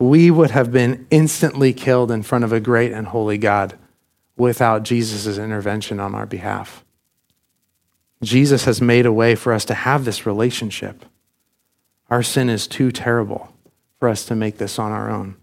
We 0.00 0.32
would 0.32 0.50
have 0.50 0.72
been 0.72 1.06
instantly 1.10 1.72
killed 1.72 2.10
in 2.10 2.24
front 2.24 2.42
of 2.42 2.52
a 2.52 2.58
great 2.58 2.90
and 2.90 3.06
holy 3.06 3.38
God 3.38 3.78
without 4.36 4.82
Jesus' 4.82 5.38
intervention 5.38 6.00
on 6.00 6.12
our 6.16 6.26
behalf. 6.26 6.84
Jesus 8.22 8.64
has 8.64 8.80
made 8.80 9.06
a 9.06 9.12
way 9.12 9.34
for 9.34 9.52
us 9.52 9.64
to 9.66 9.74
have 9.74 10.04
this 10.04 10.26
relationship. 10.26 11.04
Our 12.10 12.22
sin 12.22 12.48
is 12.48 12.66
too 12.66 12.90
terrible 12.90 13.52
for 13.98 14.08
us 14.08 14.24
to 14.26 14.34
make 14.34 14.58
this 14.58 14.78
on 14.78 14.92
our 14.92 15.10
own. 15.10 15.36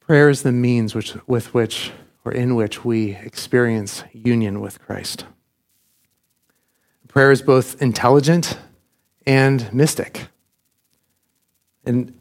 Prayer 0.00 0.28
is 0.28 0.42
the 0.42 0.52
means 0.52 0.94
which, 0.94 1.14
with 1.26 1.54
which 1.54 1.92
or 2.24 2.32
in 2.32 2.54
which 2.54 2.84
we 2.84 3.16
experience 3.16 4.02
union 4.12 4.60
with 4.60 4.80
Christ. 4.80 5.24
Prayer 7.08 7.30
is 7.30 7.42
both 7.42 7.80
intelligent 7.80 8.58
and 9.26 9.72
mystic. 9.72 10.28
And 11.84 12.18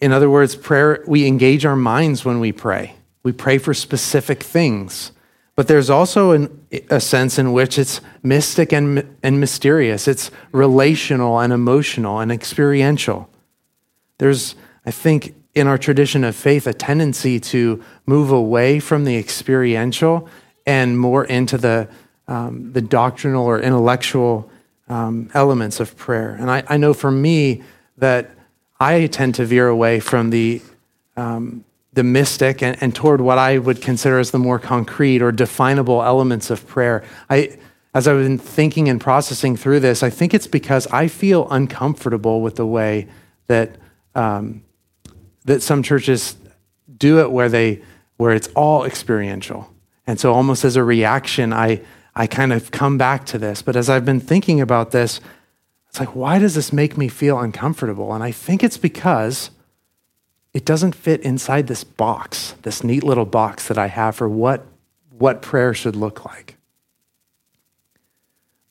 in 0.00 0.12
other 0.12 0.30
words, 0.30 0.56
prayer, 0.56 1.02
we 1.06 1.26
engage 1.26 1.64
our 1.64 1.76
minds 1.76 2.24
when 2.24 2.40
we 2.40 2.52
pray. 2.52 2.94
We 3.22 3.32
pray 3.32 3.58
for 3.58 3.74
specific 3.74 4.42
things. 4.42 5.12
But 5.58 5.66
there's 5.66 5.90
also 5.90 6.30
an, 6.30 6.66
a 6.88 7.00
sense 7.00 7.36
in 7.36 7.52
which 7.52 7.80
it's 7.80 8.00
mystic 8.22 8.72
and, 8.72 9.16
and 9.24 9.40
mysterious. 9.40 10.06
It's 10.06 10.30
relational 10.52 11.40
and 11.40 11.52
emotional 11.52 12.20
and 12.20 12.30
experiential. 12.30 13.28
There's, 14.18 14.54
I 14.86 14.92
think, 14.92 15.34
in 15.56 15.66
our 15.66 15.76
tradition 15.76 16.22
of 16.22 16.36
faith, 16.36 16.68
a 16.68 16.72
tendency 16.72 17.40
to 17.40 17.82
move 18.06 18.30
away 18.30 18.78
from 18.78 19.02
the 19.04 19.16
experiential 19.16 20.28
and 20.64 20.96
more 20.96 21.24
into 21.24 21.58
the 21.58 21.88
um, 22.28 22.72
the 22.72 22.80
doctrinal 22.80 23.44
or 23.44 23.58
intellectual 23.58 24.48
um, 24.88 25.28
elements 25.34 25.80
of 25.80 25.96
prayer. 25.96 26.36
And 26.38 26.52
I, 26.52 26.62
I, 26.68 26.76
know 26.76 26.94
for 26.94 27.10
me 27.10 27.64
that 27.96 28.30
I 28.78 29.08
tend 29.08 29.34
to 29.34 29.44
veer 29.44 29.66
away 29.66 29.98
from 29.98 30.30
the, 30.30 30.62
um, 31.16 31.64
the 31.98 32.04
mystic 32.04 32.62
and, 32.62 32.80
and, 32.80 32.94
toward 32.94 33.20
what 33.20 33.38
I 33.38 33.58
would 33.58 33.82
consider 33.82 34.20
as 34.20 34.30
the 34.30 34.38
more 34.38 34.60
concrete 34.60 35.20
or 35.20 35.32
definable 35.32 36.00
elements 36.04 36.48
of 36.48 36.64
prayer. 36.64 37.02
I, 37.28 37.58
as 37.92 38.06
I've 38.06 38.22
been 38.22 38.38
thinking 38.38 38.88
and 38.88 39.00
processing 39.00 39.56
through 39.56 39.80
this, 39.80 40.04
I 40.04 40.08
think 40.08 40.32
it's 40.32 40.46
because 40.46 40.86
I 40.92 41.08
feel 41.08 41.48
uncomfortable 41.50 42.40
with 42.40 42.54
the 42.54 42.66
way 42.66 43.08
that, 43.48 43.74
um, 44.14 44.62
that 45.44 45.60
some 45.60 45.82
churches 45.82 46.36
do 46.96 47.18
it 47.18 47.32
where 47.32 47.48
they 47.48 47.82
where 48.16 48.32
it's 48.32 48.48
all 48.54 48.84
experiential. 48.84 49.68
And 50.06 50.20
so 50.20 50.32
almost 50.32 50.64
as 50.64 50.76
a 50.76 50.84
reaction, 50.84 51.52
I 51.52 51.80
I 52.14 52.28
kind 52.28 52.52
of 52.52 52.70
come 52.70 52.96
back 52.96 53.26
to 53.26 53.38
this. 53.38 53.60
But 53.60 53.74
as 53.74 53.90
I've 53.90 54.04
been 54.04 54.20
thinking 54.20 54.60
about 54.60 54.92
this, 54.92 55.20
it's 55.88 55.98
like, 55.98 56.14
why 56.14 56.38
does 56.38 56.54
this 56.54 56.72
make 56.72 56.96
me 56.96 57.08
feel 57.08 57.40
uncomfortable? 57.40 58.14
And 58.14 58.22
I 58.22 58.30
think 58.30 58.62
it's 58.62 58.78
because 58.78 59.50
it 60.54 60.64
doesn't 60.64 60.94
fit 60.94 61.20
inside 61.20 61.66
this 61.66 61.84
box, 61.84 62.54
this 62.62 62.82
neat 62.82 63.04
little 63.04 63.26
box 63.26 63.68
that 63.68 63.78
I 63.78 63.88
have 63.88 64.16
for 64.16 64.28
what, 64.28 64.66
what 65.10 65.42
prayer 65.42 65.74
should 65.74 65.96
look 65.96 66.24
like. 66.24 66.56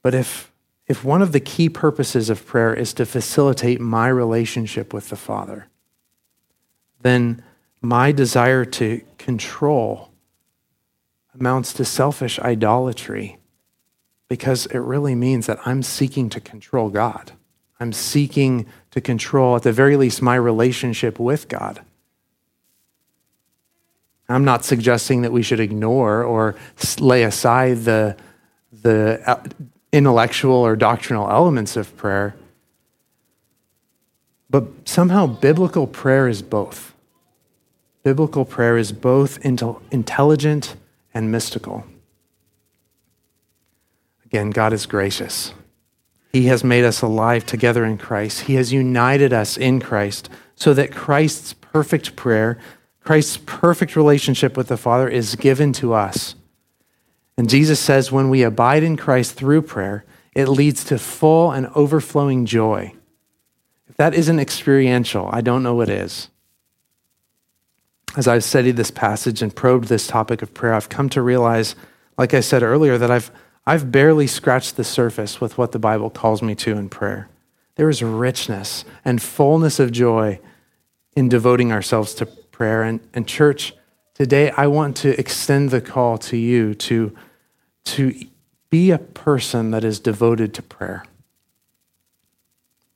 But 0.02 0.14
if, 0.14 0.52
if 0.88 1.04
one 1.04 1.22
of 1.22 1.32
the 1.32 1.40
key 1.40 1.70
purposes 1.70 2.30
of 2.30 2.46
prayer 2.46 2.74
is 2.74 2.94
to 2.94 3.06
facilitate 3.06 3.80
my 3.80 4.08
relationship 4.08 4.94
with 4.94 5.10
the 5.10 5.16
Father, 5.16 5.68
then 7.02 7.44
my 7.82 8.12
desire 8.12 8.66
to 8.66 9.02
control 9.18 10.12
amounts 11.40 11.74
to 11.74 11.86
selfish 11.86 12.40
idolatry 12.40 13.38
because 14.28 14.66
it 14.68 14.80
really 14.80 15.16
means 15.16 15.46
that 15.46 15.60
I'm 15.66 15.84
seeking 15.84 16.30
to 16.30 16.40
control 16.40 16.90
God. 16.90 17.34
I'm 17.80 17.94
seeking 17.94 18.66
to 18.92 19.02
control, 19.02 19.56
at 19.56 19.64
the 19.64 19.72
very 19.72 19.98
least, 19.98 20.22
my 20.22 20.36
relationship 20.36 21.20
with 21.20 21.48
God. 21.48 21.82
I'm 24.30 24.44
not 24.44 24.66
suggesting 24.66 25.22
that 25.22 25.32
we 25.32 25.42
should 25.42 25.60
ignore 25.60 26.24
or 26.24 26.56
lay 27.00 27.24
aside 27.24 27.80
the, 27.80 28.18
the 28.72 29.22
uh, 29.26 29.42
intellectual 29.92 30.56
or 30.56 30.76
doctrinal 30.76 31.30
elements 31.30 31.78
of 31.78 31.96
prayer. 31.96 32.36
But 34.50 34.66
somehow, 34.88 35.28
biblical 35.28 35.88
prayer 35.88 36.28
is 36.28 36.42
both. 36.42 36.94
Biblical 38.04 38.46
prayer 38.46 38.78
is 38.78 38.92
both 38.92 39.44
intelligent 39.46 40.76
and 41.14 41.32
mystical. 41.32 41.86
Again, 44.26 44.50
God 44.50 44.74
is 44.74 44.86
gracious. 44.86 45.54
He 46.32 46.48
has 46.48 46.64
made 46.64 46.84
us 46.84 47.02
alive 47.02 47.46
together 47.46 47.86
in 47.86 47.98
Christ. 47.98 48.42
He 48.42 48.56
has 48.56 48.74
united 48.74 49.34
us 49.34 49.58
in 49.58 49.80
Christ 49.80 50.30
so 50.56 50.74
that 50.74 50.94
Christ's 50.94 51.54
perfect 51.54 52.16
prayer, 52.16 52.58
Christ's 53.02 53.38
perfect 53.46 53.96
relationship 53.96 54.58
with 54.58 54.68
the 54.68 54.78
Father 54.78 55.08
is 55.08 55.36
given 55.36 55.72
to 55.74 55.94
us. 55.94 56.36
And 57.38 57.50
Jesus 57.50 57.80
says 57.80 58.12
when 58.12 58.30
we 58.30 58.44
abide 58.44 58.84
in 58.84 58.98
Christ 58.98 59.36
through 59.36 59.62
prayer, 59.62 60.04
it 60.34 60.48
leads 60.48 60.84
to 60.86 60.98
full 60.98 61.52
and 61.52 61.68
overflowing 61.76 62.46
joy. 62.46 62.94
If 63.88 63.96
that 63.98 64.14
isn't 64.14 64.40
experiential, 64.40 65.30
I 65.32 65.42
don't 65.42 65.64
know 65.64 65.76
what 65.76 65.90
is. 65.90 66.30
As 68.16 68.28
I've 68.28 68.44
studied 68.44 68.78
this 68.78 68.92
passage 68.92 69.42
and 69.42 69.56
probed 69.56 69.88
this 69.88 70.08
topic 70.08 70.42
of 70.42 70.54
prayer, 70.54 70.74
I've 70.74 70.90
come 70.90 71.10
to 71.10 71.22
realize, 71.22 71.76
like 72.18 72.34
I 72.34 72.40
said 72.40 72.64
earlier, 72.64 72.98
that 72.98 73.12
I've 73.12 73.32
I've 73.68 73.92
barely 73.92 74.28
scratched 74.28 74.78
the 74.78 74.86
surface 74.86 75.42
with 75.42 75.58
what 75.58 75.74
the 75.74 75.78
Bible 75.78 76.10
calls 76.10 76.42
me 76.42 76.56
to 76.56 76.78
in 76.78 76.88
prayer. 76.88 77.28
There 77.76 77.90
is 77.90 78.02
richness 78.02 78.86
and 79.04 79.22
fullness 79.22 79.78
of 79.78 79.92
joy 79.92 80.40
in 81.18 81.28
devoting 81.28 81.74
ourselves 81.74 82.14
to 82.16 82.28
prayer. 82.28 82.82
And, 82.82 83.02
and 83.14 83.28
church, 83.28 83.74
today 84.14 84.52
I 84.52 84.68
want 84.68 84.96
to 84.98 85.20
extend 85.20 85.72
the 85.72 85.82
call 85.82 86.18
to 86.20 86.38
you 86.38 86.76
to, 86.76 87.14
to 87.84 88.16
be 88.70 88.90
a 88.92 89.00
person 89.00 89.72
that 89.72 89.84
is 89.84 90.00
devoted 90.00 90.54
to 90.54 90.62
prayer. 90.62 91.04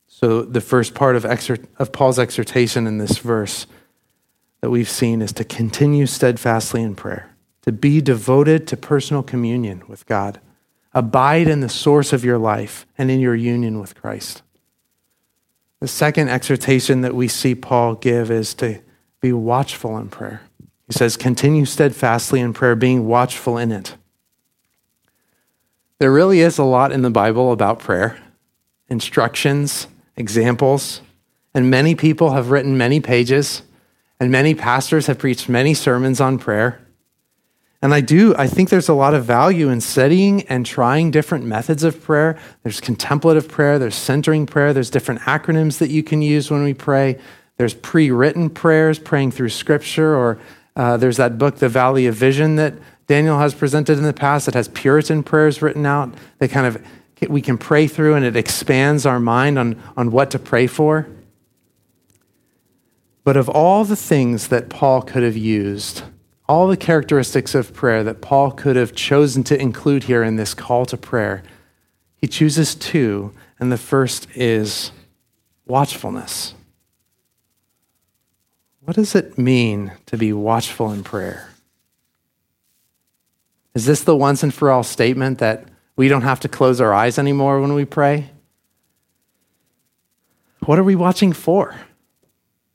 So, 0.08 0.44
the 0.44 0.62
first 0.62 0.94
part 0.94 1.18
of, 1.18 1.26
exhort, 1.26 1.66
of 1.80 1.92
Paul's 1.92 2.20
exhortation 2.20 2.88
in 2.88 2.98
this 2.98 3.18
verse 3.18 3.68
that 4.62 4.70
we've 4.70 4.90
seen 4.90 5.22
is 5.22 5.34
to 5.34 5.44
continue 5.44 6.06
steadfastly 6.06 6.82
in 6.82 6.96
prayer, 6.96 7.36
to 7.64 7.74
be 7.74 8.00
devoted 8.00 8.68
to 8.68 8.78
personal 8.78 9.22
communion 9.22 9.84
with 9.90 10.06
God. 10.06 10.40
Abide 10.94 11.48
in 11.48 11.62
the 11.62 11.70
source 11.70 12.12
of 12.12 12.26
your 12.26 12.38
life 12.38 12.86
and 12.98 13.10
in 13.10 13.20
your 13.20 13.36
union 13.36 13.80
with 13.80 13.96
Christ. 13.96 14.42
The 15.80 15.88
second 15.88 16.30
exhortation 16.30 17.02
that 17.02 17.16
we 17.16 17.28
see 17.28 17.56
Paul 17.56 17.96
give 17.96 18.30
is 18.30 18.54
to 18.56 18.82
be 19.22 19.32
watchful 19.34 19.98
in 19.98 20.10
prayer. 20.10 20.42
He 20.88 20.94
says, 20.94 21.16
continue 21.16 21.66
steadfastly 21.66 22.40
in 22.42 22.54
prayer, 22.54 22.76
being 22.76 23.08
watchful 23.08 23.58
in 23.58 23.72
it. 23.72 23.96
There 26.00 26.12
really 26.12 26.42
is 26.42 26.58
a 26.58 26.64
lot 26.64 26.92
in 26.92 27.04
the 27.04 27.10
Bible 27.10 27.52
about 27.52 27.80
prayer 27.80 28.18
instructions, 28.90 29.88
examples, 30.18 31.02
and 31.54 31.70
many 31.70 31.96
people 31.96 32.32
have 32.32 32.52
written 32.52 32.78
many 32.78 33.00
pages, 33.00 33.62
and 34.20 34.30
many 34.30 34.54
pastors 34.54 35.08
have 35.08 35.18
preached 35.18 35.48
many 35.48 35.74
sermons 35.74 36.20
on 36.20 36.38
prayer. 36.38 36.82
And 37.82 37.96
I 37.96 38.02
do, 38.02 38.36
I 38.36 38.46
think 38.46 38.70
there's 38.70 38.90
a 38.90 38.94
lot 38.94 39.16
of 39.16 39.26
value 39.26 39.70
in 39.70 39.82
studying 39.82 40.44
and 40.44 40.66
trying 40.66 41.10
different 41.10 41.46
methods 41.46 41.84
of 41.84 42.02
prayer. 42.02 42.38
There's 42.62 42.80
contemplative 42.80 43.48
prayer, 43.48 43.80
there's 43.80 43.96
centering 43.96 44.46
prayer, 44.46 44.72
there's 44.72 44.92
different 44.92 45.22
acronyms 45.22 45.80
that 45.80 45.90
you 45.90 46.04
can 46.04 46.22
use 46.22 46.52
when 46.52 46.64
we 46.64 46.76
pray. 46.76 47.18
There's 47.58 47.74
pre 47.74 48.12
written 48.12 48.52
prayers, 48.52 49.00
praying 49.00 49.32
through 49.32 49.50
scripture, 49.50 50.16
or 50.16 50.40
uh, 50.76 50.98
there's 50.98 51.18
that 51.18 51.40
book, 51.40 51.58
The 51.58 51.70
Valley 51.70 52.06
of 52.06 52.16
Vision, 52.16 52.56
that 52.58 52.76
Daniel 53.08 53.40
has 53.40 53.56
presented 53.56 53.98
in 53.98 54.04
the 54.04 54.14
past 54.14 54.46
that 54.46 54.54
has 54.54 54.68
Puritan 54.68 55.24
prayers 55.24 55.62
written 55.62 55.86
out. 55.86 56.14
They 56.38 56.48
kind 56.48 56.68
of, 56.68 56.82
we 57.30 57.42
can 57.42 57.58
pray 57.58 57.88
through 57.88 58.14
and 58.14 58.24
it 58.24 58.36
expands 58.36 59.06
our 59.06 59.20
mind 59.20 59.58
on, 59.58 59.82
on 59.98 60.12
what 60.12 60.32
to 60.32 60.40
pray 60.40 60.68
for. 60.68 61.08
But 63.24 63.38
of 63.38 63.50
all 63.50 63.86
the 63.86 63.96
things 63.96 64.48
that 64.48 64.70
Paul 64.70 65.02
could 65.02 65.24
have 65.24 65.38
used 65.38 66.04
all 66.52 66.68
the 66.68 66.76
characteristics 66.76 67.56
of 67.56 67.74
prayer 67.74 68.04
that 68.04 68.20
Paul 68.20 68.52
could 68.52 68.76
have 68.76 68.94
chosen 68.94 69.42
to 69.46 69.58
include 69.58 70.04
here 70.04 70.22
in 70.22 70.36
this 70.36 70.54
call 70.54 70.86
to 70.88 70.98
prayer, 70.98 71.44
he 72.18 72.28
chooses 72.28 72.76
two, 72.76 73.34
and 73.58 73.72
the 73.72 73.78
first 73.78 74.28
is 74.36 74.92
watchfulness. 75.66 76.54
What 78.82 78.98
does 78.98 79.16
it 79.16 79.38
mean 79.38 79.94
to 80.08 80.18
be 80.18 80.34
watchful 80.34 80.92
in 80.92 81.06
prayer? 81.06 81.52
Is 83.74 83.86
this 83.86 84.04
the 84.04 84.14
once 84.14 84.44
and 84.44 84.54
for 84.54 84.70
all 84.70 84.84
statement 84.84 85.40
that 85.40 85.70
we 85.96 86.10
don't 86.10 86.24
have 86.24 86.42
to 86.42 86.50
close 86.50 86.82
our 86.82 86.94
eyes 86.94 87.18
anymore 87.18 87.62
when 87.62 87.74
we 87.74 87.86
pray? 87.86 88.30
What 90.66 90.78
are 90.78 90.84
we 90.84 90.96
watching 90.96 91.32
for? 91.32 91.78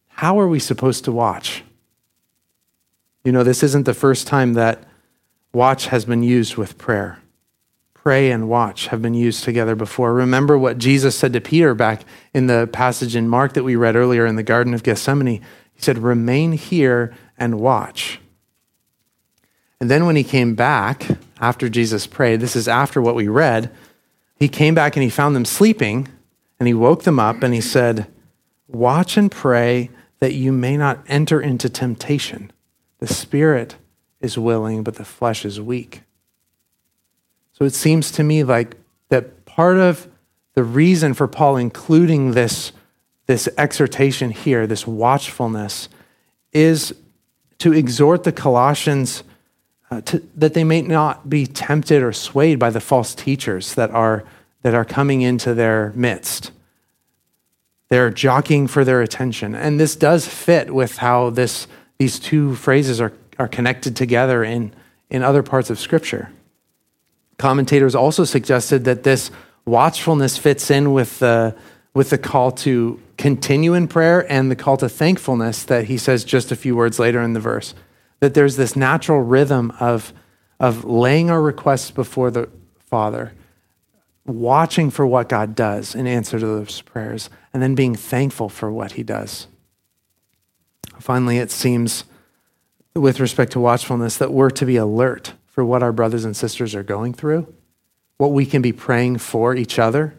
How 0.09 0.41
are 0.41 0.49
we 0.49 0.61
supposed 0.61 1.05
to 1.05 1.13
watch? 1.13 1.63
You 3.27 3.33
know, 3.33 3.43
this 3.43 3.65
isn't 3.65 3.87
the 3.87 3.93
first 3.93 4.29
time 4.29 4.53
that 4.53 4.85
watch 5.53 5.89
has 5.89 6.05
been 6.05 6.23
used 6.23 6.55
with 6.55 6.79
prayer. 6.79 7.19
Pray 7.93 8.31
and 8.31 8.49
watch 8.49 8.87
have 8.87 9.03
been 9.03 9.15
used 9.15 9.43
together 9.43 9.75
before. 9.75 10.15
Remember 10.15 10.57
what 10.57 10.79
Jesus 10.79 11.19
said 11.19 11.33
to 11.33 11.41
Peter 11.41 11.75
back 11.75 12.05
in 12.33 12.47
the 12.47 12.69
passage 12.73 13.17
in 13.17 13.29
Mark 13.29 13.55
that 13.55 13.65
we 13.65 13.75
read 13.75 13.97
earlier 13.97 14.27
in 14.27 14.37
the 14.37 14.45
Garden 14.45 14.75
of 14.75 14.85
Gethsemane. 14.85 15.27
He 15.27 15.83
said, 15.83 15.99
Remain 15.99 16.53
here 16.53 17.13
and 17.37 17.59
watch. 17.59 18.21
And 19.81 19.91
then 19.91 20.07
when 20.07 20.15
he 20.15 20.23
came 20.23 20.55
back 20.55 21.09
after 21.41 21.69
Jesus 21.69 22.07
prayed, 22.07 22.39
this 22.39 22.55
is 22.55 22.69
after 22.69 23.03
what 23.03 23.17
we 23.17 23.27
read, 23.27 23.73
he 24.37 24.47
came 24.47 24.77
back 24.77 24.95
and 24.95 25.03
he 25.03 25.11
found 25.11 25.35
them 25.35 25.45
sleeping 25.45 26.07
and 26.61 26.69
he 26.69 26.75
woke 26.75 27.03
them 27.03 27.19
up 27.19 27.43
and 27.43 27.53
he 27.53 27.61
said, 27.61 28.07
Watch 28.69 29.17
and 29.17 29.33
pray 29.33 29.91
that 30.21 30.35
you 30.35 30.53
may 30.53 30.77
not 30.77 31.03
enter 31.09 31.41
into 31.41 31.69
temptation. 31.69 32.53
The 32.99 33.07
spirit 33.07 33.77
is 34.21 34.39
willing, 34.39 34.83
but 34.83 34.97
the 34.97 35.05
flesh 35.05 35.45
is 35.45 35.61
weak. 35.61 36.03
So 37.53 37.65
it 37.65 37.75
seems 37.75 38.11
to 38.13 38.23
me 38.23 38.45
like 38.45 38.77
that 39.09 39.45
part 39.45 39.79
of 39.79 40.09
the 40.55 40.65
reason 40.65 41.15
for 41.15 41.29
Paul 41.29 41.57
including 41.57 42.33
this, 42.33 42.73
this 43.27 43.49
exhortation 43.57 44.31
here, 44.31 44.67
this 44.67 44.87
watchfulness, 44.87 45.89
is 46.53 46.95
to 47.59 47.73
exhort 47.73 48.25
the 48.25 48.33
Colossians 48.33 49.23
uh, 49.91 50.01
to, 50.03 50.23
that 50.35 50.55
they 50.55 50.65
may 50.65 50.83
not 50.83 51.31
be 51.31 51.47
tempted 51.47 52.03
or 52.03 52.13
swayed 52.13 52.59
by 52.59 52.71
the 52.71 52.81
false 52.81 53.15
teachers 53.15 53.75
that 53.75 53.91
are, 53.91 54.25
that 54.63 54.75
are 54.75 54.85
coming 54.85 55.23
into 55.23 55.55
their 55.55 55.93
midst. 55.95 56.51
They're 57.89 58.11
jockeying 58.11 58.67
for 58.67 58.85
their 58.85 59.01
attention. 59.01 59.55
And 59.55 59.79
this 59.79 59.95
does 59.95 60.27
fit 60.27 60.75
with 60.75 60.97
how 60.97 61.31
this 61.31 61.69
these 61.99 62.19
two 62.19 62.55
phrases 62.55 63.01
are, 63.01 63.13
are 63.39 63.49
connected 63.49 63.97
together 63.97 64.45
in, 64.45 64.73
in 65.11 65.23
other 65.23 65.43
parts 65.43 65.71
of 65.71 65.79
Scripture. 65.79 66.31
Commentators 67.39 67.95
also 67.95 68.25
suggested 68.25 68.85
that 68.85 69.03
this 69.03 69.31
watchfulness 69.65 70.39
fits 70.39 70.71
in 70.71 70.93
with 70.93 71.19
the, 71.19 71.55
with 71.95 72.11
the 72.11 72.19
call 72.19 72.51
to 72.53 73.01
continue 73.19 73.75
in 73.75 73.89
prayer 73.89 74.31
and 74.31 74.51
the 74.51 74.57
call 74.57 74.77
to 74.77 74.89
thankfulness 74.89 75.65
that 75.65 75.85
he 75.85 75.99
says 75.99 76.25
just 76.25 76.53
a 76.53 76.57
few 76.57 76.77
words 76.77 76.99
later 76.99 77.21
in 77.23 77.33
the 77.33 77.41
verse. 77.41 77.75
That 78.21 78.35
there's 78.35 78.57
this 78.57 78.77
natural 78.77 79.21
rhythm 79.21 79.73
of, 79.81 80.13
of 80.61 80.85
laying 80.85 81.31
our 81.31 81.43
requests 81.43 81.91
before 81.91 82.31
the 82.31 82.49
Father, 82.79 83.33
watching 84.25 84.91
for 84.91 85.07
what 85.07 85.29
God 85.29 85.55
does 85.55 85.95
in 85.95 86.07
answer 86.07 86.39
to 86.39 86.47
those 86.47 86.81
prayers, 86.83 87.29
and 87.53 87.63
then 87.63 87.75
being 87.75 87.95
thankful 87.95 88.49
for 88.49 88.71
what 88.71 88.93
he 88.93 89.03
does. 89.03 89.49
Finally, 90.99 91.39
it 91.39 91.51
seems 91.51 92.05
with 92.95 93.21
respect 93.21 93.53
to 93.53 93.61
watchfulness 93.61 94.17
that 94.17 94.33
we're 94.33 94.51
to 94.51 94.67
be 94.67 94.77
alert 94.77 95.35
for 95.47 95.65
what 95.65 95.83
our 95.83 95.93
brothers 95.93 96.25
and 96.25 96.37
sisters 96.37 96.75
are 96.75 96.83
going 96.83 97.13
through, 97.13 97.53
what 98.19 98.33
we 98.33 98.47
can 98.47 98.63
be 98.63 98.73
praying 98.73 99.19
for 99.19 99.55
each 99.55 99.79
other. 99.79 100.17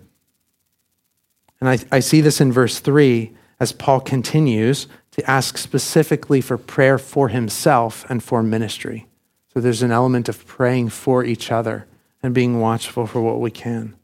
And 1.59 1.69
I, 1.69 1.79
I 1.91 1.99
see 1.99 2.21
this 2.21 2.39
in 2.39 2.51
verse 2.51 2.79
3 2.79 3.31
as 3.59 3.71
Paul 3.71 3.99
continues 3.99 4.87
to 5.11 5.29
ask 5.29 5.57
specifically 5.57 6.41
for 6.41 6.57
prayer 6.57 6.97
for 6.97 7.29
himself 7.29 8.05
and 8.09 8.23
for 8.23 8.43
ministry. 8.43 9.07
So 9.53 9.59
there's 9.59 9.81
an 9.81 9.91
element 9.91 10.29
of 10.29 10.45
praying 10.45 10.89
for 10.89 11.23
each 11.23 11.51
other 11.51 11.87
and 12.21 12.33
being 12.33 12.59
watchful 12.59 13.07
for 13.07 13.21
what 13.21 13.39
we 13.39 13.49
can. 13.49 13.95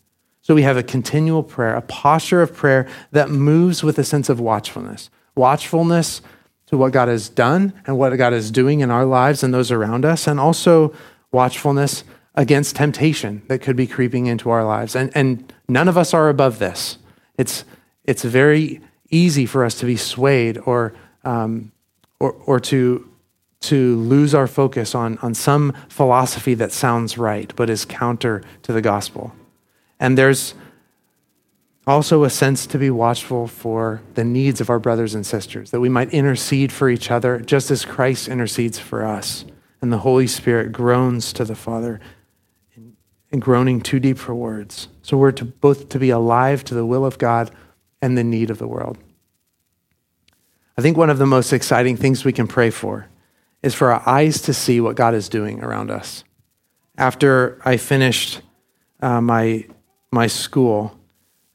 So 0.41 0.55
we 0.55 0.63
have 0.63 0.77
a 0.77 0.83
continual 0.83 1.43
prayer, 1.43 1.75
a 1.75 1.81
posture 1.81 2.41
of 2.41 2.53
prayer 2.53 2.87
that 3.11 3.29
moves 3.29 3.83
with 3.83 3.97
a 3.97 4.03
sense 4.03 4.29
of 4.29 4.39
watchfulness. 4.39 5.09
Watchfulness 5.35 6.21
to 6.73 6.77
what 6.77 6.91
God 6.91 7.07
has 7.07 7.29
done 7.29 7.71
and 7.85 7.99
what 7.99 8.17
God 8.17 8.33
is 8.33 8.49
doing 8.49 8.79
in 8.79 8.89
our 8.89 9.05
lives 9.05 9.43
and 9.43 9.53
those 9.53 9.69
around 9.69 10.05
us, 10.05 10.25
and 10.25 10.39
also 10.39 10.91
watchfulness 11.31 12.03
against 12.33 12.75
temptation 12.75 13.43
that 13.47 13.61
could 13.61 13.75
be 13.75 13.85
creeping 13.85 14.25
into 14.25 14.49
our 14.49 14.65
lives. 14.65 14.95
And, 14.95 15.11
and 15.13 15.53
none 15.69 15.87
of 15.87 15.99
us 15.99 16.15
are 16.15 16.29
above 16.29 16.57
this. 16.57 16.97
It's, 17.37 17.63
it's 18.05 18.23
very 18.23 18.81
easy 19.11 19.45
for 19.45 19.63
us 19.63 19.75
to 19.81 19.85
be 19.85 19.95
swayed 19.95 20.57
or, 20.65 20.95
um, 21.23 21.71
or, 22.19 22.31
or 22.47 22.59
to, 22.61 23.07
to 23.59 23.95
lose 23.97 24.33
our 24.33 24.47
focus 24.47 24.95
on, 24.95 25.19
on 25.19 25.35
some 25.35 25.73
philosophy 25.89 26.55
that 26.55 26.71
sounds 26.71 27.19
right 27.19 27.55
but 27.55 27.69
is 27.69 27.85
counter 27.85 28.41
to 28.63 28.73
the 28.73 28.81
gospel. 28.81 29.31
And 29.99 30.17
there's 30.17 30.55
also 31.85 32.23
a 32.23 32.29
sense 32.29 32.65
to 32.67 32.77
be 32.77 32.89
watchful 32.89 33.47
for 33.47 34.01
the 34.13 34.23
needs 34.23 34.61
of 34.61 34.69
our 34.69 34.79
brothers 34.79 35.15
and 35.15 35.25
sisters, 35.25 35.71
that 35.71 35.81
we 35.81 35.89
might 35.89 36.13
intercede 36.13 36.71
for 36.71 36.89
each 36.89 37.11
other 37.11 37.39
just 37.39 37.69
as 37.71 37.83
Christ 37.83 38.27
intercedes 38.27 38.79
for 38.79 39.05
us. 39.05 39.45
And 39.81 39.91
the 39.91 39.97
Holy 39.97 40.27
Spirit 40.27 40.71
groans 40.71 41.33
to 41.33 41.43
the 41.43 41.55
Father 41.55 41.99
and 43.33 43.41
groaning 43.41 43.81
too 43.81 43.99
deep 43.99 44.17
for 44.17 44.33
words. 44.33 44.87
So 45.01 45.17
we're 45.17 45.31
to 45.33 45.45
both 45.45 45.89
to 45.89 45.99
be 45.99 46.11
alive 46.11 46.63
to 46.65 46.73
the 46.73 46.85
will 46.85 47.05
of 47.05 47.17
God 47.17 47.51
and 48.01 48.17
the 48.17 48.23
need 48.23 48.49
of 48.49 48.59
the 48.59 48.67
world. 48.67 48.97
I 50.77 50.81
think 50.81 50.97
one 50.97 51.09
of 51.09 51.17
the 51.17 51.25
most 51.25 51.51
exciting 51.51 51.97
things 51.97 52.23
we 52.23 52.31
can 52.31 52.47
pray 52.47 52.69
for 52.69 53.07
is 53.61 53.73
for 53.73 53.91
our 53.91 54.07
eyes 54.07 54.41
to 54.43 54.53
see 54.53 54.79
what 54.79 54.95
God 54.95 55.13
is 55.15 55.29
doing 55.29 55.63
around 55.63 55.91
us. 55.91 56.23
After 56.97 57.59
I 57.65 57.77
finished 57.77 58.41
uh, 59.01 59.19
my, 59.19 59.65
my 60.11 60.27
school, 60.27 60.97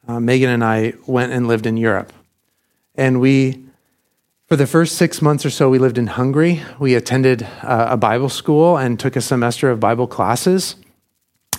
uh, 0.09 0.19
Megan 0.19 0.51
and 0.51 0.65
I 0.65 0.95
went 1.07 1.33
and 1.33 1.47
lived 1.47 1.67
in 1.67 1.77
Europe. 1.77 2.13
And 2.95 3.21
we, 3.21 3.63
for 4.47 4.57
the 4.57 4.67
first 4.67 4.97
six 4.97 5.21
months 5.21 5.45
or 5.45 5.51
so, 5.51 5.69
we 5.69 5.79
lived 5.79 5.99
in 5.99 6.09
Hungary. 6.09 6.63
We 6.79 6.95
attended 6.95 7.43
uh, 7.63 7.89
a 7.91 7.97
Bible 7.97 8.31
school 8.31 8.79
and 8.79 8.99
took 8.99 9.15
a 9.15 9.21
semester 9.21 9.71
of 9.71 9.79
Bible 9.79 10.07
classes. 10.07 10.77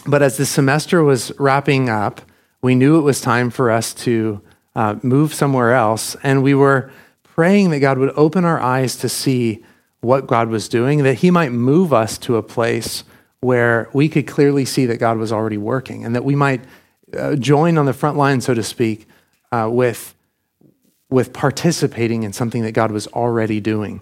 But 0.06 0.24
as 0.24 0.38
the 0.38 0.46
semester 0.46 1.04
was 1.04 1.32
wrapping 1.40 1.90
up, 1.90 2.22
we 2.62 2.76
knew 2.76 2.98
it 2.98 3.04
was 3.04 3.22
time 3.22 3.52
for 3.52 3.70
us 3.70 3.94
to 3.94 4.42
uh, 4.76 4.96
move 5.04 5.34
somewhere 5.34 5.74
else. 5.74 6.16
And 6.24 6.42
we 6.42 6.56
were 6.56 6.92
praying 7.24 7.70
that 7.70 7.80
God 7.80 8.00
would 8.00 8.12
open 8.18 8.44
our 8.44 8.60
eyes 8.60 8.98
to 8.98 9.10
see 9.10 9.64
what 10.02 10.28
God 10.28 10.50
was 10.50 10.68
doing, 10.68 11.04
that 11.04 11.16
He 11.16 11.30
might 11.30 11.52
move 11.52 11.94
us 11.94 12.18
to 12.20 12.38
a 12.38 12.44
place 12.44 13.04
where 13.42 13.90
we 13.94 14.10
could 14.10 14.28
clearly 14.28 14.66
see 14.66 14.86
that 14.86 14.98
God 14.98 15.18
was 15.18 15.32
already 15.32 15.58
working, 15.58 16.04
and 16.04 16.16
that 16.16 16.26
we 16.26 16.36
might 16.36 16.62
uh, 17.18 17.36
join 17.36 17.78
on 17.78 17.86
the 17.86 17.94
front 17.94 18.18
line, 18.18 18.42
so 18.42 18.54
to 18.54 18.64
speak, 18.64 19.08
uh, 19.52 19.70
with, 19.72 20.16
with 21.10 21.34
participating 21.34 22.24
in 22.24 22.34
something 22.34 22.64
that 22.64 22.74
God 22.74 22.92
was 22.92 23.08
already 23.08 23.60
doing. 23.60 24.02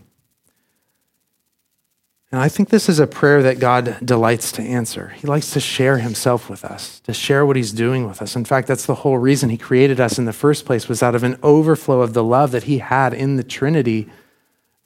And 2.31 2.41
I 2.41 2.49
think 2.49 2.69
this 2.69 2.89
is 2.89 2.99
a 2.99 3.07
prayer 3.07 3.41
that 3.43 3.59
God 3.59 3.97
delights 4.03 4.51
to 4.53 4.61
answer. 4.61 5.09
He 5.15 5.27
likes 5.27 5.51
to 5.51 5.61
share 5.61 5.99
himself 5.99 6.49
with 6.49 6.65
us, 6.65 6.99
to 7.01 7.13
share 7.13 7.45
what 7.45 7.55
he's 7.55 7.71
doing 7.71 8.05
with 8.05 8.21
us. 8.21 8.35
In 8.35 8.43
fact, 8.43 8.67
that's 8.67 8.85
the 8.85 8.95
whole 8.95 9.17
reason 9.17 9.49
he 9.49 9.57
created 9.57 10.01
us 10.01 10.19
in 10.19 10.25
the 10.25 10.33
first 10.33 10.65
place 10.65 10.89
was 10.89 11.01
out 11.01 11.15
of 11.15 11.23
an 11.23 11.39
overflow 11.41 12.01
of 12.01 12.13
the 12.13 12.23
love 12.23 12.51
that 12.51 12.63
he 12.63 12.79
had 12.79 13.13
in 13.13 13.37
the 13.37 13.43
Trinity 13.43 14.09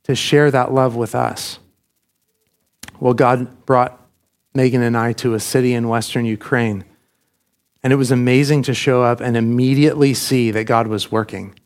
to 0.04 0.14
share 0.14 0.52
that 0.52 0.72
love 0.72 0.96
with 0.96 1.16
us. 1.16 1.58
Well, 3.00 3.16
God 3.16 3.66
brought 3.66 4.00
Megan 4.54 4.84
and 4.84 4.96
I 4.96 5.14
to 5.14 5.34
a 5.34 5.40
city 5.40 5.74
in 5.74 5.88
western 5.88 6.26
Ukraine, 6.26 6.86
and 7.84 7.92
it 7.92 7.96
was 7.96 8.12
amazing 8.12 8.64
to 8.64 8.74
show 8.74 9.04
up 9.04 9.22
and 9.22 9.36
immediately 9.36 10.14
see 10.14 10.52
that 10.52 10.66
God 10.66 10.88
was 10.88 11.12
working. 11.12 11.58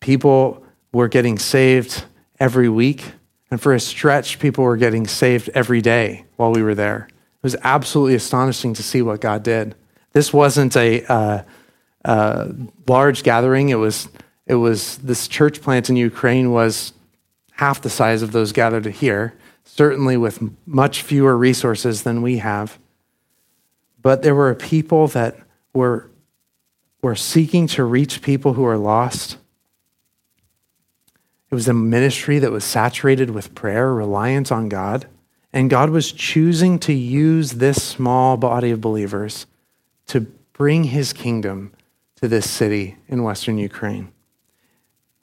People 0.00 0.64
were 0.92 1.08
getting 1.08 1.38
saved 1.38 2.04
every 2.38 2.68
week 2.68 3.04
and 3.52 3.60
for 3.60 3.74
a 3.74 3.80
stretch, 3.80 4.38
people 4.38 4.64
were 4.64 4.78
getting 4.78 5.06
saved 5.06 5.50
every 5.52 5.82
day 5.82 6.24
while 6.36 6.52
we 6.52 6.62
were 6.62 6.74
there. 6.74 7.06
It 7.10 7.42
was 7.42 7.54
absolutely 7.62 8.14
astonishing 8.14 8.72
to 8.72 8.82
see 8.82 9.02
what 9.02 9.20
God 9.20 9.42
did. 9.42 9.74
This 10.12 10.32
wasn't 10.32 10.74
a 10.74 11.04
uh, 11.04 11.42
uh, 12.02 12.48
large 12.88 13.22
gathering. 13.22 13.68
It 13.68 13.74
was, 13.74 14.08
it 14.46 14.54
was 14.54 14.96
this 14.98 15.28
church 15.28 15.60
plant 15.60 15.90
in 15.90 15.96
Ukraine 15.96 16.50
was 16.50 16.94
half 17.50 17.82
the 17.82 17.90
size 17.90 18.22
of 18.22 18.32
those 18.32 18.52
gathered 18.52 18.86
here, 18.86 19.34
certainly 19.64 20.16
with 20.16 20.42
much 20.64 21.02
fewer 21.02 21.36
resources 21.36 22.04
than 22.04 22.22
we 22.22 22.38
have. 22.38 22.78
But 24.02 24.22
there 24.22 24.34
were 24.34 24.54
people 24.54 25.06
that 25.08 25.38
were, 25.72 26.10
were 27.00 27.14
seeking 27.14 27.66
to 27.68 27.84
reach 27.84 28.20
people 28.20 28.54
who 28.54 28.64
are 28.64 28.76
lost 28.76 29.38
it 31.52 31.54
was 31.54 31.68
a 31.68 31.74
ministry 31.74 32.38
that 32.38 32.50
was 32.50 32.64
saturated 32.64 33.28
with 33.28 33.54
prayer, 33.54 33.92
reliance 33.92 34.50
on 34.50 34.70
God. 34.70 35.06
And 35.52 35.68
God 35.68 35.90
was 35.90 36.10
choosing 36.10 36.78
to 36.78 36.94
use 36.94 37.52
this 37.52 37.82
small 37.82 38.38
body 38.38 38.70
of 38.70 38.80
believers 38.80 39.44
to 40.06 40.22
bring 40.54 40.84
his 40.84 41.12
kingdom 41.12 41.70
to 42.16 42.26
this 42.26 42.48
city 42.48 42.96
in 43.06 43.22
Western 43.22 43.58
Ukraine. 43.58 44.10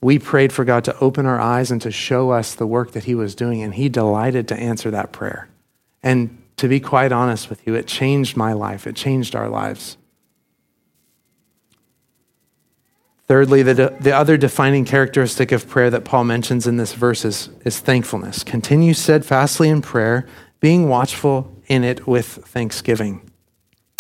We 0.01 0.19
prayed 0.19 0.53
for 0.53 0.63
God 0.63 0.83
to 0.83 0.97
open 0.99 1.25
our 1.25 1.39
eyes 1.39 1.71
and 1.71 1.81
to 1.81 1.89
show 1.89 2.29
us 2.29 2.53
the 2.53 2.67
work 2.67 2.91
that 2.91 3.05
he 3.05 3.15
was 3.15 3.33
doing, 3.33 3.63
and 3.63 3.73
he 3.73 3.89
delighted 3.89 4.47
to 4.49 4.55
answer 4.55 4.91
that 4.91 5.11
prayer. 5.11 5.49
And 6.03 6.38
to 6.59 6.67
be 6.67 6.81
quite 6.81 7.13
honest 7.13 7.49
with 7.49 7.65
you, 7.65 7.73
it 7.73 7.87
changed 7.87 8.35
my 8.35 8.51
life, 8.51 8.85
it 8.85 8.95
changed 8.95 9.33
our 9.33 9.47
lives. 9.47 9.95
Thirdly, 13.27 13.63
the, 13.63 13.95
the 13.97 14.11
other 14.11 14.35
defining 14.35 14.83
characteristic 14.83 15.53
of 15.53 15.69
prayer 15.69 15.89
that 15.89 16.03
Paul 16.03 16.25
mentions 16.25 16.67
in 16.67 16.75
this 16.75 16.93
verse 16.93 17.23
is, 17.23 17.49
is 17.63 17.79
thankfulness. 17.79 18.43
Continue 18.43 18.93
steadfastly 18.93 19.69
in 19.69 19.81
prayer, 19.81 20.27
being 20.59 20.89
watchful 20.89 21.49
in 21.67 21.85
it 21.85 22.05
with 22.05 22.25
thanksgiving. 22.25 23.21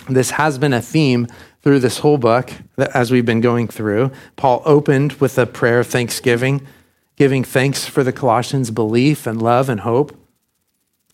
This 0.09 0.31
has 0.31 0.57
been 0.57 0.73
a 0.73 0.81
theme 0.81 1.27
through 1.61 1.79
this 1.79 1.99
whole 1.99 2.17
book 2.17 2.51
that, 2.75 2.93
as 2.93 3.09
we've 3.09 3.25
been 3.25 3.39
going 3.39 3.69
through. 3.69 4.11
Paul 4.35 4.61
opened 4.65 5.13
with 5.13 5.37
a 5.37 5.45
prayer 5.45 5.79
of 5.79 5.87
thanksgiving, 5.87 6.67
giving 7.15 7.45
thanks 7.45 7.85
for 7.85 8.03
the 8.03 8.11
Colossians' 8.11 8.71
belief 8.71 9.25
and 9.25 9.41
love 9.41 9.69
and 9.69 9.79
hope. 9.81 10.18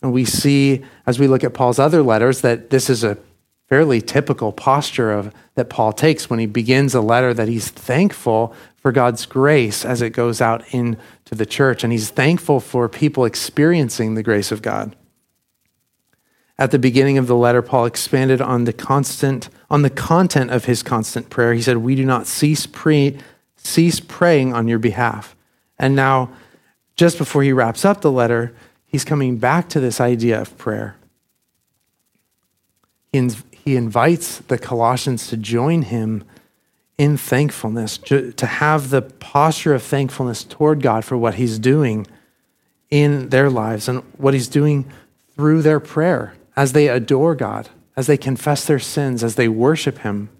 And 0.02 0.12
we 0.12 0.24
see, 0.24 0.84
as 1.06 1.18
we 1.18 1.26
look 1.26 1.42
at 1.44 1.54
Paul's 1.54 1.78
other 1.78 2.02
letters, 2.02 2.42
that 2.42 2.70
this 2.70 2.90
is 2.90 3.02
a 3.02 3.18
fairly 3.68 4.00
typical 4.00 4.52
posture 4.52 5.12
of 5.12 5.32
that 5.54 5.68
Paul 5.68 5.92
takes 5.92 6.30
when 6.30 6.38
he 6.38 6.46
begins 6.46 6.94
a 6.94 7.00
letter 7.00 7.34
that 7.34 7.48
he's 7.48 7.68
thankful 7.68 8.54
for 8.76 8.92
God's 8.92 9.26
grace 9.26 9.84
as 9.84 10.02
it 10.02 10.10
goes 10.10 10.40
out 10.40 10.62
into 10.72 10.98
the 11.30 11.46
church 11.46 11.82
and 11.82 11.92
he's 11.92 12.10
thankful 12.10 12.60
for 12.60 12.88
people 12.88 13.24
experiencing 13.24 14.14
the 14.14 14.22
grace 14.22 14.52
of 14.52 14.62
God. 14.62 14.94
At 16.58 16.70
the 16.70 16.78
beginning 16.78 17.18
of 17.18 17.26
the 17.26 17.36
letter 17.36 17.60
Paul 17.60 17.86
expanded 17.86 18.40
on 18.40 18.64
the 18.64 18.72
constant 18.72 19.48
on 19.68 19.82
the 19.82 19.90
content 19.90 20.52
of 20.52 20.66
his 20.66 20.82
constant 20.82 21.28
prayer. 21.28 21.52
He 21.52 21.60
said, 21.60 21.78
"We 21.78 21.96
do 21.96 22.04
not 22.04 22.28
cease 22.28 22.66
pre- 22.66 23.18
cease 23.56 23.98
praying 23.98 24.54
on 24.54 24.68
your 24.68 24.78
behalf." 24.78 25.34
And 25.78 25.96
now 25.96 26.30
just 26.94 27.18
before 27.18 27.42
he 27.42 27.52
wraps 27.52 27.84
up 27.84 28.00
the 28.00 28.12
letter, 28.12 28.54
he's 28.86 29.04
coming 29.04 29.38
back 29.38 29.68
to 29.70 29.80
this 29.80 30.00
idea 30.00 30.40
of 30.40 30.56
prayer. 30.56 30.96
He, 33.12 33.28
he 33.52 33.76
invites 33.76 34.38
the 34.38 34.58
Colossians 34.58 35.28
to 35.28 35.36
join 35.36 35.82
him 35.82 36.24
in 36.98 37.16
thankfulness, 37.16 37.98
to 37.98 38.46
have 38.46 38.90
the 38.90 39.02
posture 39.02 39.74
of 39.74 39.82
thankfulness 39.82 40.44
toward 40.44 40.80
God 40.80 41.04
for 41.04 41.16
what 41.16 41.34
he's 41.34 41.58
doing 41.58 42.06
in 42.90 43.28
their 43.28 43.50
lives 43.50 43.88
and 43.88 44.02
what 44.16 44.32
he's 44.32 44.48
doing 44.48 44.90
through 45.34 45.62
their 45.62 45.80
prayer 45.80 46.34
as 46.56 46.72
they 46.72 46.88
adore 46.88 47.34
God, 47.34 47.68
as 47.96 48.06
they 48.06 48.16
confess 48.16 48.64
their 48.64 48.78
sins, 48.78 49.22
as 49.22 49.34
they 49.34 49.48
worship 49.48 49.98
him, 49.98 50.30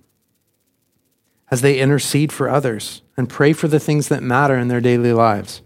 as 1.51 1.61
they 1.61 1.79
intercede 1.79 2.33
for 2.33 2.49
others 2.49 3.03
and 3.17 3.29
pray 3.29 3.53
for 3.53 3.69
the 3.69 3.81
things 3.81 4.09
that 4.09 4.23
matter 4.23 4.57
in 4.57 4.69
their 4.69 4.81
daily 4.81 5.13
lives. 5.13 5.61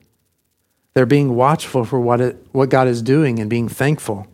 They're 0.95 1.07
being 1.07 1.35
watchful 1.35 1.85
for 1.85 2.01
what, 2.01 2.21
it, 2.21 2.47
what 2.53 2.69
God 2.69 2.89
is 2.89 3.03
doing 3.03 3.39
and 3.39 3.49
being 3.49 3.69
thankful. 3.69 4.27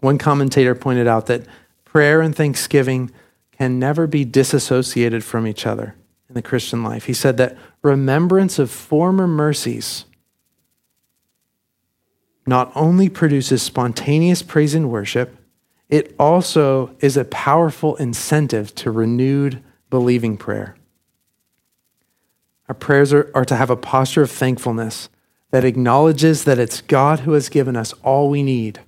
One 0.00 0.18
commentator 0.18 0.74
pointed 0.74 1.06
out 1.06 1.26
that 1.26 1.46
prayer 1.84 2.20
and 2.20 2.34
thanksgiving 2.34 3.10
can 3.52 3.78
never 3.78 4.06
be 4.06 4.24
disassociated 4.24 5.24
from 5.24 5.46
each 5.46 5.66
other 5.66 5.94
in 6.28 6.34
the 6.34 6.42
Christian 6.42 6.82
life. 6.82 7.04
He 7.04 7.12
said 7.12 7.36
that 7.36 7.56
remembrance 7.82 8.58
of 8.58 8.70
former 8.70 9.26
mercies 9.26 10.04
not 12.46 12.72
only 12.74 13.08
produces 13.08 13.62
spontaneous 13.62 14.42
praise 14.42 14.74
and 14.74 14.90
worship, 14.90 15.36
it 15.88 16.14
also 16.18 16.96
is 17.00 17.16
a 17.16 17.24
powerful 17.26 17.96
incentive 17.96 18.74
to 18.76 18.90
renewed 18.90 19.62
believing 19.90 20.36
prayer. 20.36 20.74
Our 22.68 22.74
prayers 22.74 23.12
are, 23.12 23.30
are, 23.34 23.44
to 23.44 23.56
have 23.56 23.70
a 23.70 23.76
posture 23.76 24.22
of 24.22 24.30
thankfulness 24.30 25.08
that 25.52 25.64
acknowledges 25.64 26.44
that 26.44 26.58
it's 26.58 26.80
God 26.80 27.20
who 27.20 27.32
has 27.32 27.48
given 27.48 27.76
us 27.76 27.92
all 28.02 28.28
we 28.28 28.42
need. 28.42 28.80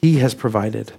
He 0.00 0.18
has 0.18 0.34
provided, 0.34 0.92